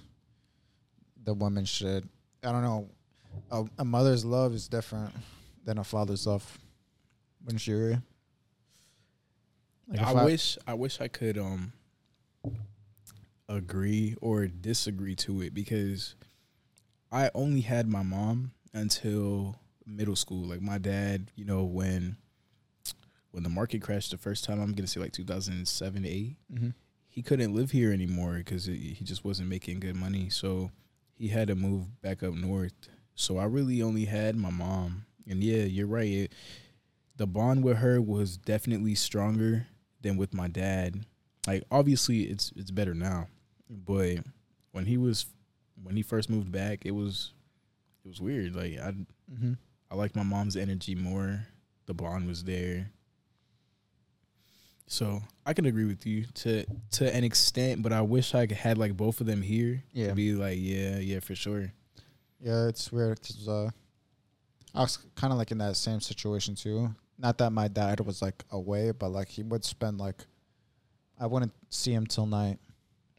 the 1.24 1.32
woman 1.32 1.64
should 1.64 2.06
I 2.44 2.52
don't 2.52 2.62
know. 2.62 2.90
A, 3.50 3.64
a 3.78 3.84
mother's 3.84 4.24
love 4.24 4.54
is 4.54 4.68
different 4.68 5.12
than 5.64 5.78
a 5.78 5.84
father's 5.84 6.26
love. 6.26 6.58
Wouldn't 7.44 7.66
you 7.66 7.76
agree? 7.76 7.98
Like 9.88 10.00
if 10.00 10.06
I, 10.06 10.12
wish 10.24 10.58
I 10.66 10.74
wish 10.74 11.00
I 11.00 11.08
could 11.08 11.36
um 11.38 11.72
agree 13.48 14.14
or 14.20 14.46
disagree 14.46 15.14
to 15.16 15.42
it 15.42 15.52
because 15.54 16.14
I 17.10 17.30
only 17.34 17.60
had 17.60 17.88
my 17.88 18.02
mom 18.02 18.52
until 18.72 19.56
middle 19.86 20.16
school. 20.16 20.46
Like 20.48 20.62
my 20.62 20.78
dad, 20.78 21.30
you 21.36 21.44
know, 21.44 21.64
when 21.64 22.16
when 23.32 23.42
the 23.42 23.48
market 23.50 23.82
crashed 23.82 24.10
the 24.10 24.18
first 24.18 24.44
time, 24.44 24.60
I'm 24.60 24.72
gonna 24.72 24.86
say 24.86 25.00
like 25.00 25.12
2007, 25.12 26.04
eight. 26.06 26.36
hmm 26.54 26.70
He 27.08 27.22
couldn't 27.22 27.54
live 27.54 27.70
here 27.72 27.92
anymore 27.92 28.34
because 28.38 28.66
he 28.66 28.96
just 29.02 29.24
wasn't 29.24 29.48
making 29.48 29.80
good 29.80 29.96
money. 29.96 30.30
So 30.30 30.70
he 31.14 31.28
had 31.28 31.48
to 31.48 31.54
move 31.54 32.00
back 32.00 32.22
up 32.22 32.34
north. 32.34 32.72
So 33.14 33.38
I 33.38 33.44
really 33.44 33.82
only 33.82 34.06
had 34.06 34.36
my 34.36 34.50
mom. 34.50 35.04
And 35.28 35.42
yeah, 35.42 35.64
you're 35.64 35.86
right. 35.86 36.08
It, 36.08 36.32
the 37.16 37.26
bond 37.26 37.62
with 37.62 37.78
her 37.78 38.00
was 38.00 38.36
definitely 38.36 38.94
stronger 38.94 39.66
than 40.00 40.16
with 40.16 40.34
my 40.34 40.48
dad. 40.48 41.04
Like 41.46 41.64
obviously 41.70 42.22
it's 42.22 42.52
it's 42.56 42.70
better 42.70 42.94
now. 42.94 43.28
But 43.68 44.18
when 44.72 44.86
he 44.86 44.96
was 44.96 45.26
when 45.82 45.96
he 45.96 46.02
first 46.02 46.30
moved 46.30 46.50
back, 46.50 46.84
it 46.84 46.92
was 46.92 47.32
it 48.04 48.08
was 48.08 48.20
weird. 48.20 48.54
Like 48.56 48.78
I 48.78 48.92
mm-hmm. 49.32 49.52
I 49.90 49.94
liked 49.94 50.16
my 50.16 50.22
mom's 50.22 50.56
energy 50.56 50.94
more. 50.94 51.46
The 51.86 51.94
bond 51.94 52.26
was 52.26 52.44
there. 52.44 52.90
So 54.86 55.22
I 55.46 55.54
can 55.54 55.66
agree 55.66 55.84
with 55.86 56.06
you 56.06 56.24
to 56.34 56.64
to 56.92 57.14
an 57.14 57.24
extent, 57.24 57.82
but 57.82 57.92
I 57.92 58.02
wish 58.02 58.34
I 58.34 58.46
could 58.46 58.56
had 58.56 58.78
like 58.78 58.96
both 58.96 59.20
of 59.20 59.26
them 59.26 59.42
here 59.42 59.82
Yeah. 59.92 60.08
to 60.08 60.14
be 60.14 60.32
like, 60.34 60.58
yeah, 60.60 60.98
yeah, 60.98 61.20
for 61.20 61.34
sure. 61.34 61.72
Yeah, 62.42 62.66
it's 62.66 62.90
weird 62.90 63.20
because 63.20 63.48
uh, 63.48 63.70
I 64.74 64.80
was 64.80 64.98
kind 65.14 65.32
of 65.32 65.38
like 65.38 65.52
in 65.52 65.58
that 65.58 65.76
same 65.76 66.00
situation 66.00 66.56
too. 66.56 66.92
Not 67.16 67.38
that 67.38 67.50
my 67.50 67.68
dad 67.68 68.00
was 68.00 68.20
like 68.20 68.42
away, 68.50 68.90
but 68.90 69.10
like 69.10 69.28
he 69.28 69.44
would 69.44 69.64
spend 69.64 69.98
like 69.98 70.24
I 71.20 71.26
wouldn't 71.26 71.52
see 71.70 71.92
him 71.92 72.04
till 72.04 72.26
night, 72.26 72.58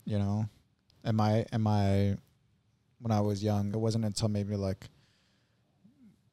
you 0.03 0.19
know. 0.19 0.49
And 1.05 1.15
my 1.15 1.45
and 1.53 1.63
my 1.63 2.17
when 2.99 3.11
I 3.11 3.21
was 3.21 3.41
young, 3.41 3.73
it 3.73 3.77
wasn't 3.77 4.03
until 4.03 4.27
maybe 4.27 4.57
like 4.57 4.89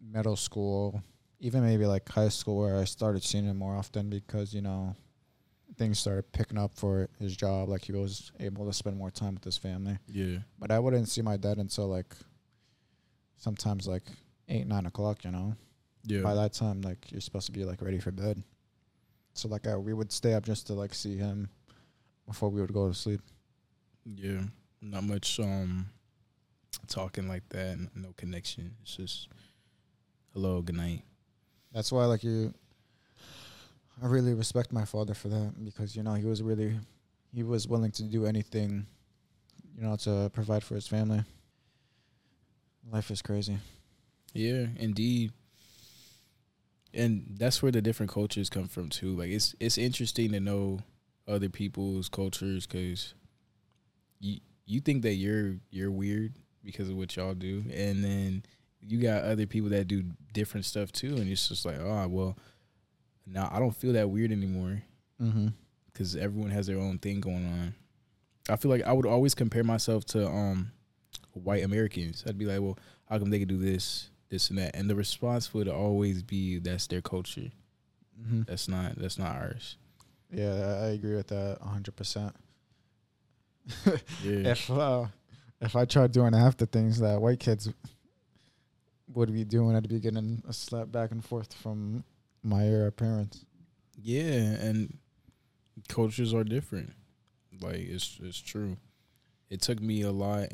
middle 0.00 0.36
school, 0.36 1.00
even 1.38 1.62
maybe 1.64 1.86
like 1.86 2.08
high 2.08 2.28
school, 2.28 2.58
where 2.58 2.78
I 2.78 2.84
started 2.84 3.22
seeing 3.22 3.44
him 3.44 3.56
more 3.56 3.76
often 3.76 4.10
because 4.10 4.52
you 4.52 4.62
know 4.62 4.96
things 5.76 6.00
started 6.00 6.30
picking 6.32 6.58
up 6.58 6.72
for 6.74 7.08
his 7.20 7.36
job. 7.36 7.68
Like 7.68 7.82
he 7.82 7.92
was 7.92 8.32
able 8.40 8.66
to 8.66 8.72
spend 8.72 8.96
more 8.96 9.12
time 9.12 9.34
with 9.34 9.44
his 9.44 9.56
family. 9.56 9.96
Yeah. 10.08 10.38
But 10.58 10.72
I 10.72 10.80
wouldn't 10.80 11.08
see 11.08 11.22
my 11.22 11.36
dad 11.36 11.58
until 11.58 11.86
like 11.86 12.16
sometimes 13.40 13.88
like 13.88 14.04
eight, 14.48 14.66
nine 14.66 14.86
o'clock, 14.86 15.24
you 15.24 15.32
know. 15.32 15.56
Yeah. 16.04 16.22
By 16.22 16.34
that 16.34 16.52
time, 16.52 16.82
like 16.82 17.10
you're 17.10 17.20
supposed 17.20 17.46
to 17.46 17.52
be 17.52 17.64
like 17.64 17.82
ready 17.82 17.98
for 17.98 18.12
bed. 18.12 18.42
So 19.34 19.48
like 19.48 19.66
I, 19.66 19.76
we 19.76 19.92
would 19.92 20.12
stay 20.12 20.34
up 20.34 20.44
just 20.44 20.68
to 20.68 20.74
like 20.74 20.94
see 20.94 21.16
him 21.16 21.48
before 22.26 22.48
we 22.48 22.60
would 22.60 22.72
go 22.72 22.88
to 22.88 22.94
sleep. 22.94 23.20
Yeah. 24.04 24.42
Not 24.80 25.04
much 25.04 25.40
um 25.40 25.86
talking 26.86 27.28
like 27.28 27.48
that, 27.50 27.78
no 27.94 28.14
connection. 28.16 28.76
It's 28.82 28.96
just 28.96 29.28
hello, 30.32 30.62
good 30.62 30.76
night. 30.76 31.02
That's 31.72 31.90
why 31.90 32.04
like 32.04 32.22
you 32.22 32.54
I 34.02 34.06
really 34.06 34.34
respect 34.34 34.72
my 34.72 34.84
father 34.84 35.14
for 35.14 35.28
that 35.28 35.64
because 35.64 35.96
you 35.96 36.02
know 36.02 36.14
he 36.14 36.24
was 36.24 36.42
really 36.42 36.78
he 37.32 37.42
was 37.42 37.68
willing 37.68 37.92
to 37.92 38.02
do 38.02 38.26
anything 38.26 38.86
you 39.76 39.82
know 39.82 39.96
to 39.96 40.30
provide 40.32 40.62
for 40.62 40.74
his 40.74 40.86
family. 40.86 41.24
Life 42.88 43.10
is 43.10 43.22
crazy. 43.22 43.58
Yeah, 44.32 44.66
indeed. 44.76 45.32
And 46.92 47.36
that's 47.38 47.62
where 47.62 47.70
the 47.72 47.82
different 47.82 48.10
cultures 48.10 48.48
come 48.50 48.66
from 48.66 48.88
too. 48.88 49.14
Like 49.16 49.30
it's 49.30 49.54
it's 49.60 49.78
interesting 49.78 50.32
to 50.32 50.40
know 50.40 50.80
other 51.28 51.48
people's 51.48 52.08
cultures 52.08 52.66
because 52.66 53.14
you 54.18 54.38
you 54.66 54.80
think 54.80 55.02
that 55.02 55.14
you're 55.14 55.56
you're 55.70 55.90
weird 55.90 56.34
because 56.64 56.88
of 56.88 56.96
what 56.96 57.14
y'all 57.16 57.34
do, 57.34 57.64
and 57.72 58.02
then 58.02 58.42
you 58.80 58.98
got 59.00 59.22
other 59.22 59.46
people 59.46 59.70
that 59.70 59.86
do 59.86 60.02
different 60.32 60.66
stuff 60.66 60.90
too, 60.90 61.16
and 61.16 61.30
it's 61.30 61.48
just 61.48 61.64
like, 61.64 61.78
oh 61.78 62.08
well, 62.08 62.36
now 63.26 63.48
I 63.52 63.60
don't 63.60 63.74
feel 63.76 63.92
that 63.92 64.10
weird 64.10 64.32
anymore 64.32 64.82
Mm-hmm. 65.22 65.48
because 65.92 66.16
everyone 66.16 66.50
has 66.50 66.66
their 66.66 66.78
own 66.78 66.96
thing 66.98 67.20
going 67.20 67.44
on. 67.44 67.74
I 68.48 68.56
feel 68.56 68.70
like 68.70 68.82
I 68.84 68.92
would 68.94 69.04
always 69.06 69.34
compare 69.34 69.62
myself 69.62 70.04
to 70.06 70.26
um 70.26 70.72
white 71.34 71.64
Americans. 71.64 72.24
I'd 72.26 72.38
be 72.38 72.46
like, 72.46 72.60
well, 72.60 72.78
how 73.08 73.18
come 73.18 73.30
they 73.30 73.38
can 73.38 73.48
do 73.48 73.58
this, 73.58 74.10
this 74.28 74.50
and 74.50 74.58
that? 74.58 74.74
And 74.74 74.88
the 74.88 74.94
response 74.94 75.52
would 75.54 75.68
always 75.68 76.22
be 76.22 76.58
that's 76.58 76.86
their 76.86 77.00
culture. 77.00 77.50
Mm-hmm. 78.20 78.42
That's 78.46 78.68
not 78.68 78.96
that's 78.96 79.18
not 79.18 79.36
ours. 79.36 79.76
Yeah, 80.32 80.80
I 80.82 80.88
agree 80.88 81.16
with 81.16 81.28
that 81.28 81.58
hundred 81.60 81.96
percent. 81.96 82.34
If 84.24 84.70
uh, 84.70 85.06
if 85.60 85.76
I 85.76 85.84
tried 85.84 86.12
doing 86.12 86.32
half 86.32 86.56
the 86.56 86.66
things 86.66 87.00
that 87.00 87.20
white 87.20 87.40
kids 87.40 87.68
would 89.12 89.32
be 89.32 89.44
doing, 89.44 89.76
I'd 89.76 89.88
be 89.88 90.00
getting 90.00 90.42
a 90.48 90.52
slap 90.52 90.90
back 90.92 91.10
and 91.10 91.24
forth 91.24 91.52
from 91.52 92.04
my 92.42 92.68
uh, 92.68 92.90
parents. 92.90 93.44
Yeah, 94.02 94.22
and 94.22 94.98
cultures 95.88 96.32
are 96.32 96.44
different. 96.44 96.92
Like 97.60 97.76
it's 97.76 98.18
it's 98.22 98.40
true. 98.40 98.76
It 99.50 99.60
took 99.60 99.80
me 99.80 100.02
a 100.02 100.12
lot 100.12 100.48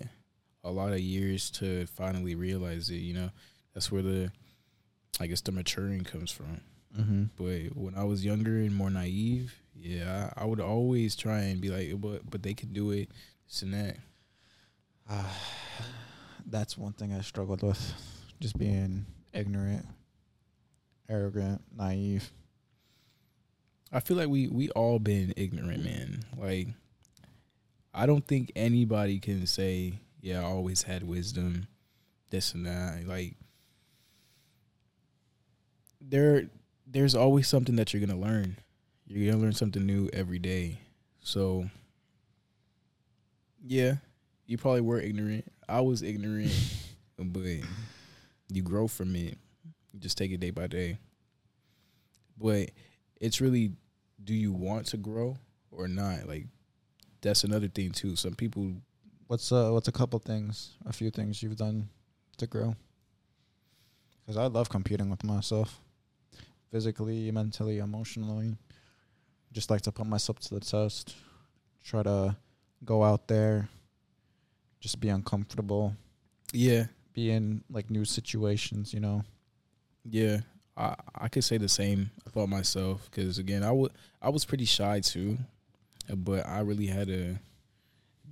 a 0.67 0.71
lot 0.71 0.93
of 0.93 1.01
years 1.01 1.51
to 1.53 1.87
finally 1.87 2.35
realize 2.35 2.91
it, 2.91 2.97
you 2.97 3.15
know. 3.15 3.31
That's 3.73 3.93
where 3.93 4.03
the 4.03 4.33
I 5.21 5.27
guess 5.27 5.41
the 5.41 5.53
maturing 5.53 6.05
comes 6.05 6.31
from. 6.31 6.61
Mm-hmm. 6.99 7.25
But 7.37 7.77
when 7.77 7.95
I 7.97 8.05
was 8.05 8.25
younger 8.25 8.57
and 8.57 8.75
more 8.75 8.91
naive, 8.91 9.55
yeah, 9.75 10.31
I, 10.37 10.43
I 10.43 10.45
would 10.45 10.61
always 10.61 11.15
try 11.15 11.41
and 11.41 11.61
be 11.61 11.69
like, 11.69 12.01
but 12.01 12.29
but 12.29 12.43
they 12.43 12.55
can 12.55 12.73
do 12.73 12.91
it, 12.91 13.11
this 13.47 13.63
and 13.63 13.75
that. 13.75 13.97
Uh, 15.09 15.25
that's 16.47 16.77
one 16.77 16.93
thing 16.93 17.13
I 17.13 17.21
struggled 17.21 17.63
with, 17.63 17.95
just 18.41 18.59
being 18.59 19.07
ignorant, 19.33 19.87
arrogant, 21.09 21.63
naive. 21.77 22.31
I 23.93 24.01
feel 24.01 24.17
like 24.17 24.29
we 24.29 24.49
we 24.49 24.71
all 24.71 24.99
been 24.99 25.33
ignorant, 25.37 25.85
man. 25.85 26.25
Like 26.37 26.69
I 27.97 28.05
don't 28.05 28.27
think 28.27 28.53
anybody 28.55 29.19
can 29.21 29.47
say, 29.47 30.01
yeah, 30.21 30.41
I 30.41 30.45
always 30.45 30.83
had 30.83 31.03
wisdom, 31.03 31.67
this 32.31 32.55
and 32.55 32.67
that. 32.67 33.07
Like 33.07 33.35
there 36.01 36.49
there's 36.87 37.15
always 37.15 37.49
something 37.49 37.77
that 37.77 37.93
you're 37.93 38.05
gonna 38.05 38.19
learn. 38.19 38.57
You're 39.07 39.33
gonna 39.33 39.43
learn 39.43 39.53
something 39.53 39.85
new 39.85 40.09
every 40.13 40.39
day. 40.39 40.81
So 41.21 41.69
yeah, 43.65 43.97
you 44.47 44.59
probably 44.59 44.81
were 44.83 45.01
ignorant. 45.01 45.51
I 45.69 45.81
was 45.81 46.03
ignorant, 46.03 46.53
but 47.19 47.61
you 48.49 48.63
grow 48.63 48.87
from 48.87 49.17
it. 49.17 49.39
You 49.93 50.01
just 50.01 50.19
take 50.19 50.31
it 50.31 50.41
day 50.41 50.51
by 50.51 50.67
day. 50.67 50.99
But 52.39 52.71
it's 53.21 53.41
really 53.41 53.73
do 54.23 54.35
you 54.35 54.53
want 54.53 54.87
to 54.87 54.97
grow 54.97 55.37
or 55.71 55.89
not? 55.89 56.27
Like 56.29 56.47
that's 57.21 57.45
another 57.45 57.69
thing 57.69 57.91
too. 57.91 58.17
Some 58.17 58.35
people 58.35 58.73
What's 59.27 59.51
uh 59.51 59.71
what's 59.71 59.89
a 59.89 59.93
couple 59.93 60.19
things, 60.21 60.77
a 60.87 60.93
few 60.93 61.11
things 61.11 61.43
you've 61.43 61.57
done 61.57 61.89
to 62.39 62.47
grow? 62.47 62.77
Because 64.23 64.37
I 64.37 64.47
love 64.47 64.69
competing 64.69 65.11
with 65.11 65.25
myself, 65.25 65.81
physically, 66.71 67.31
mentally, 67.31 67.79
emotionally. 67.79 68.57
Just 69.53 69.71
like 69.71 69.83
to 69.83 69.93
put 69.93 70.07
myself 70.07 70.39
to 70.41 70.55
the 70.55 70.61
test. 70.61 71.15
Try 71.83 72.03
to 72.03 72.37
go 72.85 73.03
out 73.03 73.27
there, 73.27 73.69
just 74.81 75.01
be 75.01 75.09
uncomfortable, 75.09 75.95
yeah, 76.53 76.87
be 77.13 77.31
in 77.31 77.65
like 77.71 77.91
new 77.91 78.05
situations. 78.05 78.95
You 78.95 79.01
know. 79.01 79.25
yeah. 80.05 80.39
I 80.77 80.95
I 81.15 81.29
could 81.29 81.43
say 81.43 81.57
the 81.59 81.69
same 81.69 82.11
about 82.27 82.49
myself 82.49 83.09
because 83.11 83.39
again, 83.39 83.63
I 83.65 83.73
would 83.73 83.93
I 84.21 84.29
was 84.29 84.45
pretty 84.45 84.67
shy 84.67 85.01
too, 85.01 85.39
but 86.15 86.47
I 86.47 86.61
really 86.61 86.87
had 86.87 87.09
to 87.09 87.39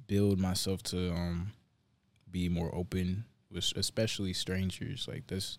build 0.07 0.38
myself 0.38 0.82
to 0.84 1.12
um 1.12 1.52
be 2.30 2.48
more 2.48 2.74
open 2.74 3.24
with 3.50 3.72
especially 3.76 4.32
strangers. 4.32 5.07
Like 5.09 5.26
this, 5.28 5.57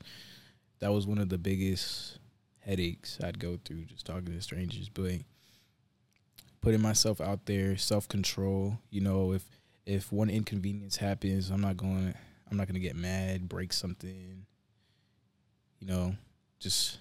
that 0.80 0.92
was 0.92 1.08
one 1.08 1.18
of 1.18 1.30
the 1.30 1.38
biggest 1.38 2.20
headaches 2.60 3.18
I'd 3.24 3.40
go 3.40 3.58
through 3.64 3.86
just 3.86 4.06
talking 4.06 4.26
to 4.26 4.42
strangers. 4.42 4.90
But 4.90 5.22
putting 6.62 6.82
myself 6.82 7.22
out 7.22 7.46
there, 7.46 7.78
self 7.78 8.08
control. 8.08 8.80
You 8.90 9.02
know, 9.02 9.32
if 9.32 9.44
if 9.86 10.12
one 10.12 10.30
inconvenience 10.30 10.98
happens, 10.98 11.50
I'm 11.50 11.62
not 11.62 11.78
going. 11.78 12.14
I'm 12.50 12.58
not 12.58 12.68
gonna 12.68 12.80
get 12.80 12.96
mad, 12.96 13.48
break 13.48 13.72
something. 13.72 14.46
You 15.80 15.88
know, 15.88 16.16
just 16.60 16.98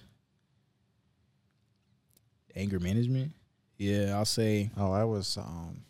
anger 2.55 2.79
management. 2.79 3.33
Yeah, 3.77 4.15
I'll 4.15 4.25
say. 4.25 4.69
Oh, 4.77 4.91
I 4.91 5.03
was 5.03 5.37
um, 5.37 5.81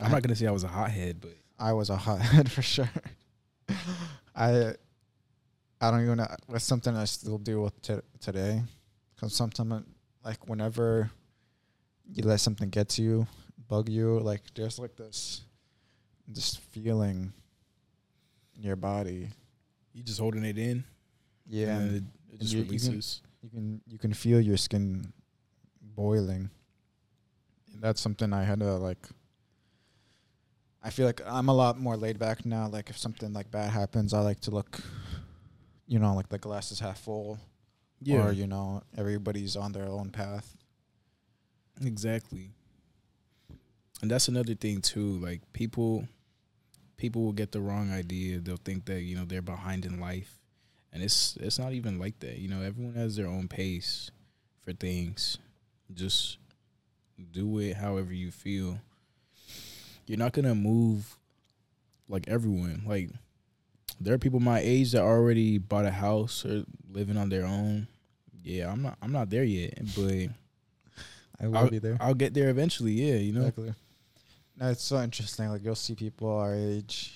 I'm 0.00 0.10
not 0.12 0.22
gonna 0.22 0.36
say 0.36 0.46
I 0.46 0.50
was 0.52 0.64
a 0.64 0.68
hothead, 0.68 1.20
but 1.20 1.34
I 1.58 1.72
was 1.72 1.90
a 1.90 1.96
hothead 1.96 2.50
for 2.56 2.62
sure. 2.62 2.90
I 4.34 4.74
I 5.80 5.90
don't 5.90 6.02
even 6.02 6.16
know. 6.18 6.26
That's 6.48 6.64
something 6.64 6.94
I 6.96 7.04
still 7.04 7.38
deal 7.38 7.62
with 7.62 7.80
t- 7.82 7.94
today. 8.20 8.62
Because 9.14 9.34
sometimes, 9.34 9.84
like, 10.24 10.48
whenever 10.48 11.10
you 12.12 12.22
let 12.24 12.40
something 12.40 12.68
get 12.68 12.88
to 12.90 13.02
you, 13.02 13.26
bug 13.68 13.88
you. 13.88 14.18
Like 14.20 14.42
there's 14.54 14.78
like 14.78 14.96
this, 14.96 15.42
this 16.26 16.54
feeling 16.56 17.32
in 18.56 18.62
your 18.62 18.76
body. 18.76 19.28
You 19.92 20.02
just 20.02 20.20
holding 20.20 20.44
it 20.44 20.58
in. 20.58 20.84
Yeah, 21.46 21.76
and 21.78 21.96
it, 21.96 22.02
it 22.34 22.40
just 22.40 22.52
you- 22.52 22.58
you 22.60 22.64
can- 22.64 22.68
releases. 22.70 23.22
you 23.42 23.48
can 23.50 23.80
you 23.86 23.98
can 23.98 24.12
feel 24.14 24.40
your 24.40 24.56
skin 24.56 25.12
boiling. 25.96 26.50
And 27.72 27.82
that's 27.82 28.00
something 28.00 28.32
I 28.32 28.44
had 28.44 28.60
to 28.60 28.74
like. 28.76 29.04
I 30.88 30.90
feel 30.90 31.04
like 31.04 31.20
I'm 31.26 31.50
a 31.50 31.52
lot 31.52 31.78
more 31.78 31.98
laid 31.98 32.18
back 32.18 32.46
now. 32.46 32.66
Like 32.66 32.88
if 32.88 32.96
something 32.96 33.34
like 33.34 33.50
bad 33.50 33.70
happens, 33.70 34.14
I 34.14 34.20
like 34.20 34.40
to 34.40 34.50
look, 34.50 34.80
you 35.86 35.98
know, 35.98 36.14
like 36.14 36.30
the 36.30 36.38
glass 36.38 36.72
is 36.72 36.80
half 36.80 36.98
full, 37.00 37.38
yeah, 38.00 38.26
or 38.26 38.32
you 38.32 38.46
know, 38.46 38.82
everybody's 38.96 39.54
on 39.54 39.72
their 39.72 39.84
own 39.84 40.08
path. 40.08 40.56
exactly. 41.84 42.52
And 44.00 44.10
that's 44.10 44.28
another 44.28 44.54
thing 44.54 44.80
too. 44.80 45.18
Like 45.18 45.42
people, 45.52 46.08
people 46.96 47.22
will 47.22 47.32
get 47.34 47.52
the 47.52 47.60
wrong 47.60 47.92
idea. 47.92 48.38
They'll 48.38 48.56
think 48.56 48.86
that 48.86 49.02
you 49.02 49.14
know 49.14 49.26
they're 49.26 49.42
behind 49.42 49.84
in 49.84 50.00
life, 50.00 50.38
and 50.90 51.02
it's 51.02 51.36
it's 51.38 51.58
not 51.58 51.74
even 51.74 51.98
like 51.98 52.18
that. 52.20 52.38
You 52.38 52.48
know, 52.48 52.62
everyone 52.62 52.94
has 52.94 53.14
their 53.14 53.26
own 53.26 53.46
pace 53.46 54.10
for 54.64 54.72
things. 54.72 55.36
Just 55.92 56.38
do 57.30 57.58
it 57.58 57.76
however 57.76 58.14
you 58.14 58.30
feel. 58.30 58.78
You're 60.08 60.18
not 60.18 60.32
gonna 60.32 60.54
move 60.54 61.16
like 62.08 62.26
everyone. 62.28 62.82
Like 62.86 63.10
there 64.00 64.14
are 64.14 64.18
people 64.18 64.40
my 64.40 64.60
age 64.60 64.92
that 64.92 65.02
already 65.02 65.58
bought 65.58 65.84
a 65.84 65.90
house 65.90 66.44
or 66.44 66.64
living 66.90 67.16
on 67.16 67.28
their 67.28 67.44
own. 67.44 67.88
Yeah, 68.42 68.72
I'm 68.72 68.82
not. 68.82 68.96
I'm 69.02 69.12
not 69.12 69.30
there 69.30 69.44
yet, 69.44 69.74
but 69.96 70.28
I 71.40 71.48
will 71.48 71.58
I'll, 71.58 71.70
be 71.70 71.78
there. 71.78 71.96
I'll 72.00 72.14
get 72.14 72.34
there 72.34 72.48
eventually. 72.48 72.92
Yeah, 72.92 73.16
you 73.16 73.32
know. 73.32 73.40
Exactly. 73.40 73.74
No, 74.56 74.70
it's 74.70 74.82
so 74.82 75.00
interesting. 75.00 75.50
Like 75.50 75.64
you'll 75.64 75.74
see 75.74 75.94
people 75.94 76.36
our 76.36 76.54
age 76.54 77.14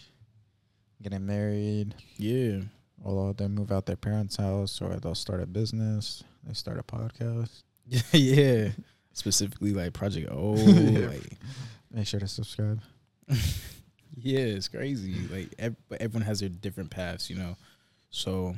getting 1.02 1.26
married, 1.26 1.94
Yeah, 2.16 2.60
or 3.02 3.32
they 3.34 3.48
move 3.48 3.72
out 3.72 3.86
their 3.86 3.96
parents' 3.96 4.36
house, 4.36 4.80
or 4.80 4.96
they'll 4.96 5.14
start 5.14 5.40
a 5.42 5.46
business. 5.46 6.22
They 6.44 6.54
start 6.54 6.78
a 6.78 6.82
podcast. 6.82 7.62
yeah. 8.12 8.70
Specifically, 9.12 9.72
like 9.72 9.92
Project 9.92 10.30
O. 10.30 10.52
Like, 10.56 11.38
Make 11.92 12.06
sure 12.06 12.20
to 12.20 12.28
subscribe. 12.28 12.80
yeah, 13.28 14.40
it's 14.40 14.68
crazy. 14.68 15.14
Like, 15.30 15.54
ev- 15.58 15.76
everyone 16.00 16.26
has 16.26 16.40
their 16.40 16.48
different 16.48 16.90
paths, 16.90 17.28
you 17.30 17.36
know. 17.36 17.56
So, 18.10 18.56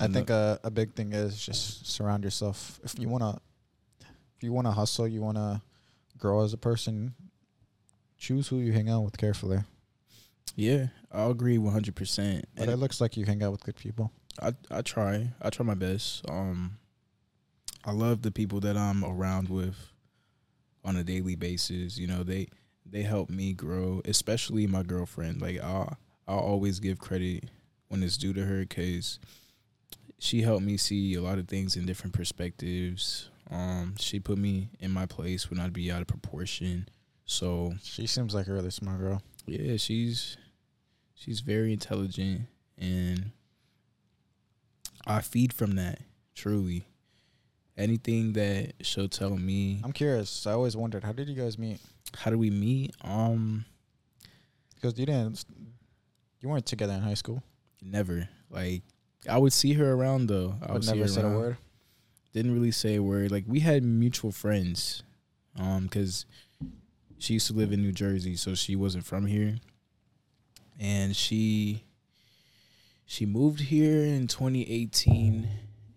I 0.00 0.06
think 0.08 0.30
a 0.30 0.58
a 0.64 0.70
big 0.70 0.94
thing 0.94 1.12
is 1.12 1.44
just 1.44 1.86
surround 1.86 2.24
yourself. 2.24 2.80
If 2.82 2.98
you 2.98 3.08
wanna, 3.08 3.40
if 4.36 4.42
you 4.42 4.52
wanna 4.52 4.72
hustle, 4.72 5.06
you 5.06 5.20
wanna 5.20 5.62
grow 6.18 6.42
as 6.44 6.52
a 6.52 6.58
person. 6.58 7.14
Choose 8.18 8.48
who 8.48 8.58
you 8.58 8.72
hang 8.72 8.88
out 8.88 9.02
with 9.02 9.16
carefully. 9.18 9.58
yeah, 10.56 10.86
I'll 11.10 11.30
agree 11.32 11.58
one 11.58 11.72
hundred 11.72 11.94
percent. 11.96 12.46
But 12.56 12.68
it 12.68 12.76
looks 12.76 13.00
like 13.00 13.16
you 13.16 13.24
hang 13.26 13.42
out 13.42 13.52
with 13.52 13.64
good 13.64 13.76
people. 13.76 14.12
I 14.40 14.54
I 14.70 14.82
try. 14.82 15.30
I 15.40 15.50
try 15.50 15.66
my 15.66 15.74
best. 15.74 16.28
Um 16.28 16.78
I 17.84 17.90
love 17.92 18.22
the 18.22 18.30
people 18.30 18.60
that 18.60 18.76
I'm 18.76 19.04
around 19.04 19.48
with 19.48 19.76
on 20.84 20.96
a 20.96 21.04
daily 21.04 21.34
basis. 21.36 21.98
You 21.98 22.06
know, 22.06 22.22
they 22.22 22.48
they 22.84 23.02
help 23.02 23.30
me 23.30 23.52
grow, 23.52 24.02
especially 24.04 24.66
my 24.66 24.82
girlfriend. 24.82 25.40
Like 25.40 25.60
I'll 25.60 25.96
I'll 26.26 26.38
always 26.38 26.80
give 26.80 26.98
credit 26.98 27.44
when 27.88 28.02
it's 28.02 28.16
due 28.16 28.32
to 28.32 28.44
her 28.44 28.64
cuz 28.64 29.18
she 30.18 30.42
helped 30.42 30.64
me 30.64 30.76
see 30.76 31.14
a 31.14 31.20
lot 31.22 31.38
of 31.38 31.48
things 31.48 31.76
in 31.76 31.84
different 31.86 32.14
perspectives. 32.14 33.28
Um 33.50 33.94
she 33.98 34.18
put 34.20 34.38
me 34.38 34.70
in 34.80 34.90
my 34.90 35.06
place 35.06 35.50
when 35.50 35.60
I'd 35.60 35.72
be 35.72 35.90
out 35.90 36.00
of 36.02 36.06
proportion. 36.08 36.88
So, 37.24 37.74
She 37.82 38.06
seems 38.06 38.34
like 38.34 38.48
a 38.48 38.52
really 38.52 38.70
smart 38.70 38.98
girl. 38.98 39.22
yeah, 39.46 39.76
she's 39.76 40.36
she's 41.14 41.40
very 41.40 41.72
intelligent 41.72 42.42
and 42.76 43.30
I 45.06 45.20
feed 45.20 45.52
from 45.52 45.72
that, 45.76 46.00
truly. 46.34 46.84
Anything 47.76 48.34
that 48.34 48.72
she'll 48.82 49.08
tell 49.08 49.36
me. 49.36 49.80
I'm 49.82 49.92
curious. 49.92 50.46
I 50.46 50.52
always 50.52 50.76
wondered 50.76 51.04
how 51.04 51.12
did 51.12 51.28
you 51.28 51.34
guys 51.34 51.58
meet? 51.58 51.80
How 52.16 52.30
do 52.30 52.38
we 52.38 52.50
meet? 52.50 52.94
Um 53.02 53.64
Because 54.74 54.98
you 54.98 55.06
didn't, 55.06 55.44
you 56.40 56.48
weren't 56.48 56.66
together 56.66 56.92
in 56.92 57.00
high 57.00 57.14
school. 57.14 57.42
never. 57.80 58.28
Like 58.50 58.82
I 59.28 59.38
would 59.38 59.52
see 59.52 59.72
her 59.74 59.92
around 59.92 60.26
though. 60.28 60.56
I 60.62 60.72
would 60.72 60.86
never 60.86 61.08
said 61.08 61.24
a 61.24 61.28
word. 61.30 61.56
Didn't 62.34 62.52
really 62.54 62.72
say 62.72 62.96
a 62.96 63.02
word. 63.02 63.30
Like 63.30 63.44
we 63.46 63.60
had 63.60 63.82
mutual 63.82 64.32
friends. 64.32 65.02
Um 65.58 65.88
cuz 65.88 66.26
she 67.18 67.34
used 67.34 67.46
to 67.46 67.52
live 67.52 67.72
in 67.72 67.80
New 67.80 67.92
Jersey, 67.92 68.34
so 68.36 68.54
she 68.54 68.74
wasn't 68.76 69.06
from 69.06 69.26
here. 69.26 69.58
And 70.78 71.14
she 71.16 71.84
she 73.06 73.24
moved 73.26 73.60
here 73.60 74.02
in 74.04 74.26
2018 74.26 75.48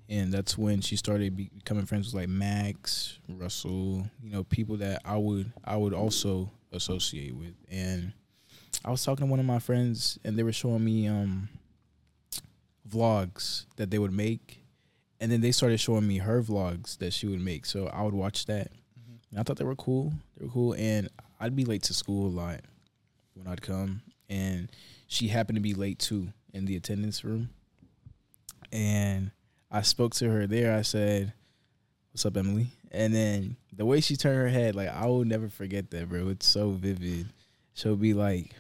and 0.10 0.32
that's 0.32 0.58
when 0.58 0.82
she 0.82 0.96
started 0.96 1.36
becoming 1.36 1.86
friends 1.86 2.08
with 2.08 2.22
like 2.22 2.30
Max, 2.30 3.20
Russell, 3.28 4.08
you 4.22 4.32
know, 4.32 4.44
people 4.44 4.78
that 4.78 5.02
I 5.04 5.18
would 5.18 5.52
I 5.64 5.78
would 5.78 5.94
also 5.94 6.52
associate 6.72 7.36
with. 7.36 7.54
And 7.70 8.14
I 8.84 8.92
was 8.92 9.04
talking 9.04 9.26
to 9.26 9.32
one 9.32 9.40
of 9.40 9.46
my 9.46 9.60
friends 9.60 10.20
and 10.24 10.38
they 10.38 10.44
were 10.44 10.52
showing 10.52 10.84
me 10.84 11.08
um 11.08 11.50
vlogs 12.88 13.66
that 13.78 13.90
they 13.90 13.98
would 13.98 14.14
make 14.14 14.60
and 15.20 15.32
then 15.32 15.42
they 15.42 15.52
started 15.52 15.80
showing 15.80 16.08
me 16.08 16.20
her 16.20 16.42
vlogs 16.42 16.98
that 17.00 17.14
she 17.14 17.26
would 17.26 17.42
make. 17.42 17.66
So 17.66 17.88
I 17.88 18.04
would 18.04 18.14
watch 18.14 18.46
that. 18.46 18.72
And 19.32 19.40
I 19.40 19.44
thought 19.44 19.58
they 19.58 19.66
were 19.66 19.76
cool. 19.76 20.14
They 20.38 20.46
were 20.46 20.52
cool 20.52 20.74
and 20.74 21.10
I'd 21.40 21.56
be 21.56 21.66
late 21.66 21.84
to 21.84 21.94
school 21.94 22.28
a 22.28 22.30
lot 22.30 22.62
when 23.34 23.48
I'd 23.48 23.62
come 23.62 24.02
and 24.30 24.70
she 25.08 25.28
happened 25.28 25.56
to 25.56 25.62
be 25.62 25.74
late 25.74 26.00
too 26.00 26.30
in 26.54 26.66
the 26.66 26.76
attendance 26.76 27.24
room. 27.24 27.50
And 28.72 29.32
I 29.72 29.82
spoke 29.82 30.14
to 30.16 30.30
her 30.30 30.48
there. 30.48 30.76
I 30.78 30.82
said, 30.84 31.34
"What's 32.12 32.26
up, 32.26 32.38
Emily?" 32.38 32.68
And 32.92 33.14
then 33.14 33.58
the 33.76 33.86
way 33.86 34.00
she 34.02 34.16
turned 34.16 34.38
her 34.38 34.48
head, 34.48 34.76
like 34.76 34.90
I 34.90 35.06
will 35.08 35.26
never 35.26 35.50
forget 35.50 35.92
that, 35.92 36.08
bro. 36.10 36.30
It's 36.30 36.46
so 36.48 36.72
vivid. 36.72 37.28
She'll 37.74 37.98
be 37.98 38.14
like, 38.14 38.52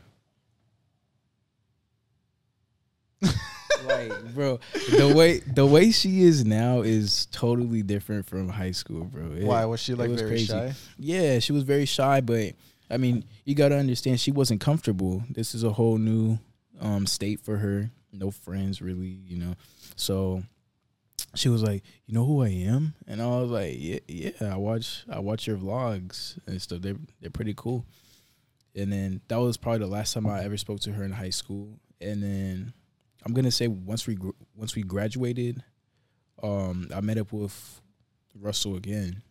like, 3.85 4.33
bro, 4.33 4.59
the 4.97 5.13
way 5.15 5.39
the 5.39 5.65
way 5.65 5.91
she 5.91 6.21
is 6.23 6.43
now 6.45 6.81
is 6.81 7.27
totally 7.27 7.81
different 7.81 8.25
from 8.25 8.49
high 8.49 8.71
school, 8.71 9.05
bro. 9.05 9.31
It- 9.31 9.43
Why 9.45 9.65
was 9.65 9.79
she 9.79 9.93
like 9.93 10.09
was 10.09 10.21
very 10.21 10.31
crazy. 10.31 10.47
shy? 10.47 10.73
yeah, 10.97 11.39
she 11.39 11.51
was 11.53 11.63
very 11.63 11.85
shy, 11.85 12.21
but 12.21 12.53
I 12.89 12.97
mean, 12.97 13.23
you 13.45 13.55
got 13.55 13.69
to 13.69 13.77
understand 13.77 14.19
she 14.19 14.31
wasn't 14.31 14.61
comfortable. 14.61 15.23
This 15.29 15.55
is 15.55 15.63
a 15.63 15.71
whole 15.71 15.97
new 15.97 16.39
um 16.81 17.05
state 17.07 17.39
for 17.39 17.57
her. 17.57 17.89
No 18.11 18.31
friends 18.31 18.81
really, 18.81 19.17
you 19.27 19.37
know. 19.37 19.55
So 19.95 20.43
she 21.35 21.49
was 21.49 21.63
like, 21.63 21.83
"You 22.05 22.13
know 22.13 22.25
who 22.25 22.43
I 22.43 22.49
am?" 22.49 22.93
And 23.07 23.21
I 23.21 23.27
was 23.27 23.51
like, 23.51 23.75
"Yeah, 23.77 23.99
yeah, 24.07 24.53
I 24.53 24.57
watch 24.57 25.05
I 25.09 25.19
watch 25.19 25.47
your 25.47 25.57
vlogs 25.57 26.37
and 26.47 26.61
stuff. 26.61 26.81
They're 26.81 26.97
they're 27.21 27.29
pretty 27.29 27.53
cool." 27.55 27.85
And 28.75 28.91
then 28.91 29.21
that 29.27 29.37
was 29.37 29.57
probably 29.57 29.79
the 29.79 29.87
last 29.87 30.13
time 30.13 30.27
I 30.27 30.43
ever 30.43 30.57
spoke 30.57 30.81
to 30.81 30.93
her 30.93 31.03
in 31.03 31.11
high 31.11 31.29
school. 31.29 31.79
And 32.01 32.21
then 32.21 32.73
I'm 33.25 33.33
to 33.33 33.51
say 33.51 33.67
once 33.67 34.05
we 34.07 34.17
once 34.55 34.75
we 34.75 34.83
graduated, 34.83 35.63
um 36.43 36.89
I 36.93 37.01
met 37.01 37.17
up 37.17 37.31
with 37.31 37.81
Russell 38.35 38.75
again 38.75 39.21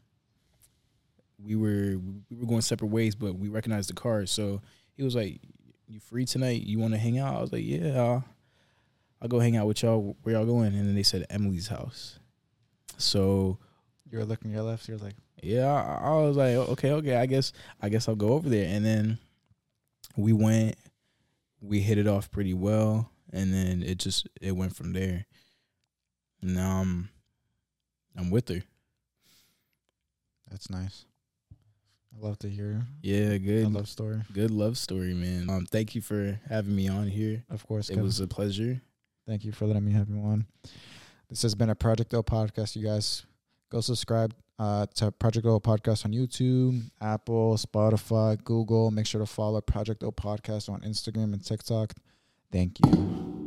we 1.44 1.56
were 1.56 1.98
we 2.30 2.36
were 2.36 2.46
going 2.46 2.62
separate 2.62 2.88
ways, 2.88 3.14
but 3.14 3.34
we 3.34 3.48
recognized 3.48 3.90
the 3.90 3.94
cars. 3.94 4.30
So 4.30 4.62
he 4.96 5.02
was 5.02 5.14
like, 5.14 5.40
"You 5.86 6.00
free 6.00 6.24
tonight? 6.24 6.62
You 6.62 6.78
want 6.78 6.94
to 6.94 6.98
hang 6.98 7.18
out?" 7.18 7.36
I 7.36 7.40
was 7.40 7.52
like, 7.52 7.64
"Yeah, 7.64 8.22
I'll, 9.22 9.28
go 9.28 9.38
hang 9.40 9.56
out 9.56 9.66
with 9.66 9.82
y'all. 9.82 10.16
Where 10.22 10.34
y'all 10.34 10.44
going?" 10.46 10.74
And 10.74 10.86
then 10.88 10.94
they 10.94 11.02
said 11.02 11.26
Emily's 11.30 11.68
house. 11.68 12.18
So 12.98 13.58
You 14.10 14.18
were 14.18 14.24
looking 14.24 14.50
your 14.50 14.62
left. 14.62 14.88
You're 14.88 14.98
like, 14.98 15.14
yeah, 15.42 15.66
I, 15.66 16.08
I 16.08 16.14
was 16.22 16.36
like, 16.36 16.54
okay, 16.56 16.92
okay, 16.92 17.16
I 17.16 17.26
guess 17.26 17.52
I 17.82 17.88
guess 17.88 18.08
I'll 18.08 18.14
go 18.16 18.34
over 18.34 18.48
there. 18.48 18.68
And 18.68 18.84
then 18.84 19.18
we 20.16 20.32
went, 20.32 20.76
we 21.60 21.80
hit 21.80 21.98
it 21.98 22.06
off 22.06 22.30
pretty 22.30 22.54
well, 22.54 23.10
and 23.32 23.52
then 23.52 23.82
it 23.82 23.98
just 23.98 24.28
it 24.40 24.52
went 24.52 24.76
from 24.76 24.92
there. 24.92 25.26
Now 26.42 26.80
I'm 26.82 27.08
I'm 28.16 28.30
with 28.30 28.48
her. 28.48 28.62
that's 30.50 30.70
nice. 30.70 31.04
I 32.16 32.24
love 32.24 32.38
to 32.40 32.48
hear 32.48 32.86
Yeah, 33.02 33.36
good. 33.38 33.72
love 33.72 33.88
story. 33.88 34.22
Good 34.32 34.52
love 34.52 34.78
story, 34.78 35.14
man. 35.14 35.50
Um, 35.50 35.66
thank 35.66 35.96
you 35.96 36.00
for 36.00 36.38
having 36.48 36.76
me 36.76 36.86
on 36.86 37.08
here. 37.08 37.42
Of 37.50 37.66
course, 37.66 37.90
It 37.90 37.98
was 38.00 38.20
a 38.20 38.28
pleasure. 38.28 38.80
Thank 39.26 39.44
you 39.44 39.52
for 39.52 39.66
letting 39.66 39.84
me 39.84 39.92
have 39.92 40.08
you 40.08 40.18
on. 40.20 40.46
This 41.30 41.42
has 41.42 41.54
been 41.54 41.70
a 41.70 41.74
Project 41.74 42.12
O 42.14 42.22
podcast. 42.22 42.76
You 42.76 42.84
guys 42.84 43.24
go 43.70 43.80
subscribe 43.80 44.34
uh, 44.58 44.86
to 44.96 45.10
Project 45.12 45.46
O 45.46 45.58
podcast 45.58 46.04
on 46.04 46.12
YouTube, 46.12 46.82
Apple, 47.00 47.56
Spotify, 47.56 48.42
Google. 48.44 48.90
Make 48.90 49.06
sure 49.06 49.20
to 49.20 49.26
follow 49.26 49.60
Project 49.60 50.02
O 50.04 50.12
podcast 50.12 50.68
on 50.68 50.80
Instagram 50.82 51.32
and 51.32 51.44
TikTok. 51.44 51.94
Thank 52.52 52.78
you. 52.84 53.43